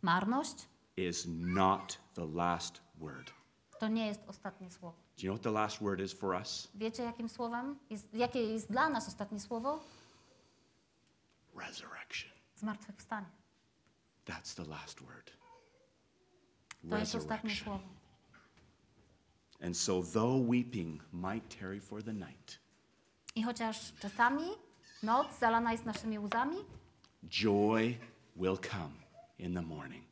Marność 0.02 0.68
is 0.96 1.26
not 1.28 1.98
the 2.14 2.26
last 2.26 2.82
word. 2.94 3.32
to 3.80 3.88
nie 3.88 4.06
jest 4.06 4.20
ostatnie 4.26 4.70
słowo. 4.70 4.96
Do 5.18 5.22
you 5.26 5.32
know 5.32 5.36
what 5.40 5.42
the 5.42 5.60
last 5.60 5.80
word 5.82 6.00
is 6.00 6.12
for 6.12 6.34
us? 6.40 6.68
Wiecie, 6.74 7.02
jakim 7.02 7.28
słowem? 7.28 7.78
Jest, 7.90 8.14
jakie 8.14 8.42
jest 8.42 8.70
dla 8.70 8.88
nas 8.88 9.08
ostatnie 9.08 9.40
słowo? 9.40 9.80
Resurrection. 11.56 12.30
Zmartwychwstanie. 12.56 13.26
That's 14.26 14.54
the 14.56 14.64
last 14.70 15.00
word. 15.00 15.30
To 16.90 16.98
jest 16.98 17.14
ostatnie 17.14 17.50
Resurrection. 17.50 17.78
słowo. 17.78 18.01
And 19.62 19.76
so, 19.76 20.02
though 20.02 20.36
weeping 20.48 21.00
might 21.12 21.48
tarry 21.60 21.80
for 21.80 22.02
the 22.02 22.12
night, 22.12 22.58
I 23.36 23.42
chociaż 23.42 23.92
czasami 24.00 24.44
noc 25.02 25.38
zalana 25.38 25.72
jest 25.72 25.84
naszymi 25.84 26.18
łzami, 26.18 26.56
joy 27.28 27.98
will 28.36 28.58
come 28.58 28.92
in 29.38 29.54
the 29.54 29.62
morning. 29.62 30.04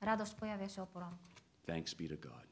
radość 0.00 0.34
pojawia 0.34 0.68
się 0.68 0.82
o 0.82 0.86
poranku. 0.86 1.24
Thanks 1.66 1.94
be 1.94 2.08
to 2.08 2.16
God. 2.28 2.46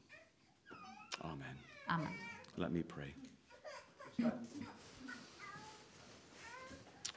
Amen. 1.21 1.55
Amen. 1.87 2.13
Let 2.57 2.71
me 2.71 2.83
pray. 2.83 3.13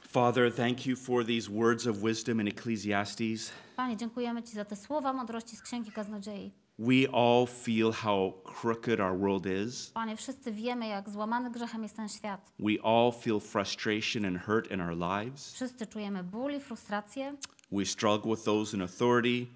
Father, 0.07 0.51
thank 0.51 0.85
you 0.85 0.95
for 0.95 1.23
these 1.25 1.49
words 1.49 1.87
of 1.87 2.03
wisdom 2.03 2.39
in 2.39 2.47
Ecclesiastes. 2.47 3.51
Panie, 3.75 3.97
dziękujemy 3.97 4.43
Ci 4.43 4.53
za 4.53 4.65
te 4.65 4.75
słowa 4.75 5.13
mądrości 5.13 5.55
z 5.55 5.61
Księgi 5.61 5.91
Kaznodziei. 5.91 6.51
We 6.83 7.07
all 7.13 7.45
feel 7.45 7.91
how 7.91 8.33
crooked 8.43 8.99
our 8.99 9.15
world 9.19 9.45
is. 9.45 9.91
Panie, 9.91 10.17
wszyscy 10.17 10.51
wiemy, 10.51 10.87
jak 10.87 11.09
złamany 11.09 11.51
grzechem 11.51 11.83
jest 11.83 11.95
ten 11.95 12.09
świat. 12.09 12.51
We 12.59 12.83
all 12.83 13.11
feel 13.11 13.39
frustration 13.39 14.25
and 14.25 14.37
hurt 14.45 14.71
in 14.71 14.81
our 14.81 14.97
lives. 14.97 15.53
Wszyscy 15.53 15.87
czujemy 15.87 16.23
ból 16.23 16.53
i 16.53 16.59
frustrację. 16.59 17.35
We 17.71 17.85
struggle 17.85 18.31
with 18.31 18.43
those 18.43 18.77
in 18.77 18.81
authority. 18.81 19.47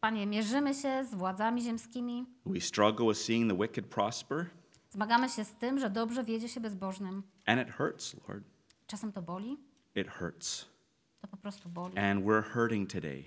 Panie, 0.00 0.26
mierzymy 0.26 0.74
się 0.74 1.04
z 1.04 1.14
władzami 1.14 1.62
ziemskimi. 1.62 2.26
We 2.46 2.60
struggle 2.60 3.06
with 3.08 3.20
seeing 3.20 3.50
the 3.52 3.58
wicked 3.58 3.86
prosper. 3.86 4.46
Zmagamy 4.90 5.28
się 5.28 5.44
z 5.44 5.52
tym, 5.54 5.78
że 5.78 5.90
dobrze 5.90 6.24
wiedzie 6.24 6.48
się 6.48 6.60
bezbożnym. 6.60 7.22
And 7.46 7.68
it 7.68 7.74
hurts, 7.74 8.16
Lord. 8.28 8.44
Czasem 8.86 9.12
to 9.12 9.22
boli, 9.22 9.56
It 9.94 10.08
hurts. 10.10 10.66
to 11.20 11.28
po 11.28 11.36
prostu 11.36 11.68
boli. 11.68 11.98
And 11.98 12.24
we're 12.24 12.42
hurting 12.52 12.92
today. 12.92 13.24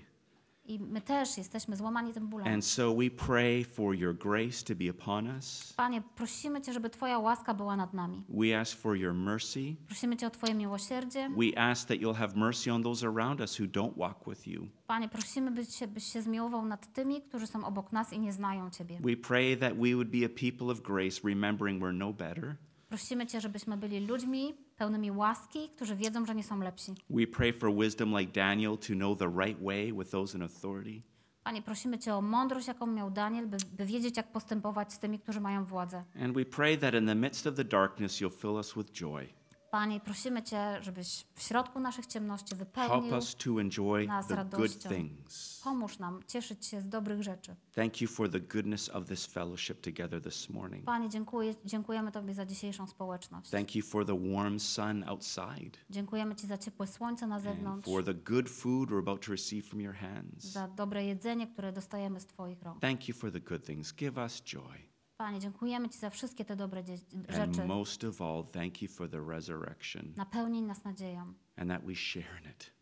I 0.68 0.78
my 0.78 1.00
też 1.00 1.38
jesteśmy 1.38 1.76
złamani 1.76 2.12
tym 2.12 2.28
bólem. 2.28 2.46
And 2.48 2.64
so 2.64 2.94
we 2.94 3.10
pray 3.10 3.64
for 3.64 3.94
your 3.94 4.14
grace 4.18 4.64
to 4.64 4.74
be 4.74 4.90
upon 4.90 5.26
us. 5.26 5.72
Panie, 5.76 6.02
prosimy 6.16 6.60
Cię, 6.60 6.72
żeby 6.72 6.90
Twoja 6.90 7.18
łaska 7.18 7.54
była 7.54 7.76
nad 7.76 7.94
nami. 7.94 8.24
We 8.28 8.60
ask 8.60 8.78
for 8.78 8.96
your 8.96 9.14
mercy. 9.14 9.76
Prosimy 9.86 10.16
Cię 10.16 10.26
o 10.26 10.30
Twoje 10.30 10.54
miłosierdzie. 10.54 11.30
We 11.36 11.58
ask 11.58 11.88
that 11.88 11.98
you'll 11.98 12.14
have 12.14 12.32
mercy 12.36 12.72
on 12.72 12.82
those 12.82 13.06
around 13.06 13.40
us 13.40 13.60
who 13.60 13.66
don't 13.66 13.96
walk 13.96 14.28
with 14.28 14.46
you. 14.46 14.68
Panie, 14.86 15.08
prosimy, 15.08 15.50
byś 15.50 15.76
się, 15.76 15.86
byś 15.86 16.04
się 16.04 16.22
zmiłował 16.22 16.64
nad 16.64 16.92
tymi, 16.92 17.22
którzy 17.22 17.46
są 17.46 17.64
obok 17.64 17.92
nas 17.92 18.12
i 18.12 18.18
nie 18.18 18.32
znają 18.32 18.70
Ciebie. 18.70 18.98
We 19.00 19.16
pray 19.16 19.56
that 19.56 19.72
we 19.74 19.94
would 19.94 20.08
be 20.08 20.26
a 20.26 20.28
people 20.28 20.72
of 20.72 20.80
grace, 20.80 21.20
remembering 21.24 21.82
we're 21.82 21.94
no 21.94 22.12
better. 22.12 22.56
Prosimy 22.88 23.26
Cię, 23.26 23.40
żebyśmy 23.40 23.76
byli 23.76 24.06
ludźmi 24.06 24.54
pełnymi 24.76 25.10
łaski, 25.10 25.68
którzy 25.76 25.96
wiedzą, 25.96 26.26
że 26.26 26.34
nie 26.34 26.44
są 26.44 26.58
lepsi. 26.58 26.92
We 27.10 27.26
pray 27.26 27.52
for 27.52 27.74
wisdom 27.74 28.18
like 28.18 28.32
Daniel 28.32 28.78
to 28.78 28.94
know 28.94 29.18
the 29.18 29.32
right 29.44 29.62
way 29.62 29.92
with 29.92 30.10
those 30.10 30.38
in 30.38 30.42
authority. 30.42 31.02
Panie, 31.44 31.62
prosimy 31.62 31.98
Cię 31.98 32.14
o 32.14 32.22
mądrość, 32.22 32.68
jaką 32.68 32.86
miał 32.86 33.10
Daniel, 33.10 33.46
by, 33.46 33.56
by 33.72 33.86
wiedzieć, 33.86 34.16
jak 34.16 34.32
postępować 34.32 34.92
z 34.92 34.98
tymi, 34.98 35.18
którzy 35.18 35.40
mają 35.40 35.64
władzę. 35.64 36.04
And 36.20 36.34
we 36.34 36.44
pray 36.44 36.78
that 36.78 36.94
in 36.94 37.06
the 37.06 37.14
midst 37.14 37.46
of 37.46 37.54
the 37.54 37.64
darkness, 37.64 38.20
you'll 38.20 38.40
fill 38.40 38.50
us 38.50 38.74
with 38.74 38.92
joy. 38.92 39.28
Panie, 39.76 40.00
prosimy 40.00 40.42
Cię, 40.42 40.82
żebyś 40.82 41.24
w 41.34 41.42
środku 41.42 41.80
naszych 41.80 42.06
ciemności 42.06 42.56
Help 42.56 42.68
wypełnił, 42.68 43.14
us 43.14 43.36
to 43.36 43.60
enjoy 43.60 44.06
nas 44.06 44.26
the 44.26 44.34
good 44.34 44.52
radością. 44.52 44.88
things. 44.88 45.60
pomóż 45.64 45.98
nam 45.98 46.20
cieszyć 46.26 46.66
się 46.66 46.80
z 46.80 46.88
dobrych 46.88 47.22
rzeczy. 47.22 47.56
Thank 47.74 48.00
you 48.00 48.08
for 48.08 48.30
the 48.30 48.40
goodness 48.40 48.88
of 48.88 49.06
this 49.06 49.26
fellowship 49.26 49.80
together 49.80 50.22
this 50.22 50.50
morning. 50.50 50.84
Panie, 50.84 51.08
dziękuję, 51.08 51.54
dziękujemy 51.64 52.12
Tobie 52.12 52.34
za 52.34 52.46
dzisiejszą 52.46 52.86
społeczność. 52.86 53.50
Thank 53.50 53.76
you 53.76 53.82
for 53.82 54.06
the 54.06 54.32
warm 54.34 54.58
sun 54.60 55.04
outside 55.08 55.78
Dziękujemy 55.90 56.34
Ci 56.36 56.46
za 56.46 56.58
ciepłe 56.58 56.86
słońce 56.86 57.26
na 57.26 57.34
and 57.34 57.44
zewnątrz, 57.44 57.86
for 57.86 58.04
the 58.04 58.14
good 58.14 58.50
food 58.50 58.90
we're 58.90 58.98
about 58.98 59.26
to 59.26 59.32
receive 59.32 59.66
from 59.68 59.80
your 59.80 59.94
hands. 59.94 60.44
za 60.44 60.68
dobre 60.68 61.04
jedzenie, 61.04 61.46
które 61.46 61.72
dostajemy 61.72 62.20
z 62.20 62.26
Twoich 62.26 62.62
rąk. 62.62 62.80
Thank 62.80 63.08
you 63.08 63.14
for 63.14 63.32
the 63.32 63.40
good 63.40 63.64
things. 63.64 63.94
Give 63.94 64.16
us 64.18 64.42
joy. 64.42 64.85
Panie, 65.16 65.40
dziękujemy 65.40 65.88
Ci 65.88 65.98
za 65.98 66.10
wszystkie 66.10 66.44
te 66.44 66.56
dobre 66.56 66.82
rzeczy. 67.28 67.62
And 67.62 67.66
most 67.66 68.04
of 68.04 68.20
all, 68.20 68.44
thank 68.52 68.82
you 68.82 68.88
for 68.88 69.10
the 69.10 69.20
resurrection 69.28 70.12
Napełnij 70.16 70.62
nas 70.62 70.84
nadzieją. 70.84 71.34
and 71.56 71.70
that 71.70 71.84
we 71.84 71.94
share 71.94 72.40
in 72.44 72.50
it. 72.50 72.72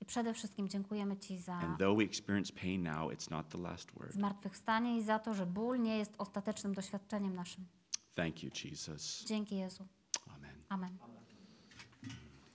I 0.00 0.04
przede 0.04 0.34
wszystkim 0.34 0.68
dziękujemy 0.68 1.16
Ci 1.16 1.38
za 1.38 1.54
And 1.54 1.78
though 1.78 1.98
we 1.98 2.04
experience 2.04 2.52
pain 2.52 2.82
now, 2.82 3.12
it's 3.12 3.30
not 3.30 3.48
the 3.48 3.58
last 3.58 3.92
word. 3.92 4.12
zmartwychwstanie 4.12 4.96
i 4.96 5.02
za 5.02 5.18
to, 5.18 5.34
że 5.34 5.46
ból 5.46 5.80
nie 5.80 5.98
jest 5.98 6.14
ostatecznym 6.18 6.74
doświadczeniem 6.74 7.34
naszym. 7.34 7.66
Thank 8.14 8.42
you, 8.42 8.50
Jesus. 8.64 9.24
Dzięki 9.24 9.56
Jezu. 9.56 9.86
Amen. 10.36 10.56
Amen. 10.68 10.98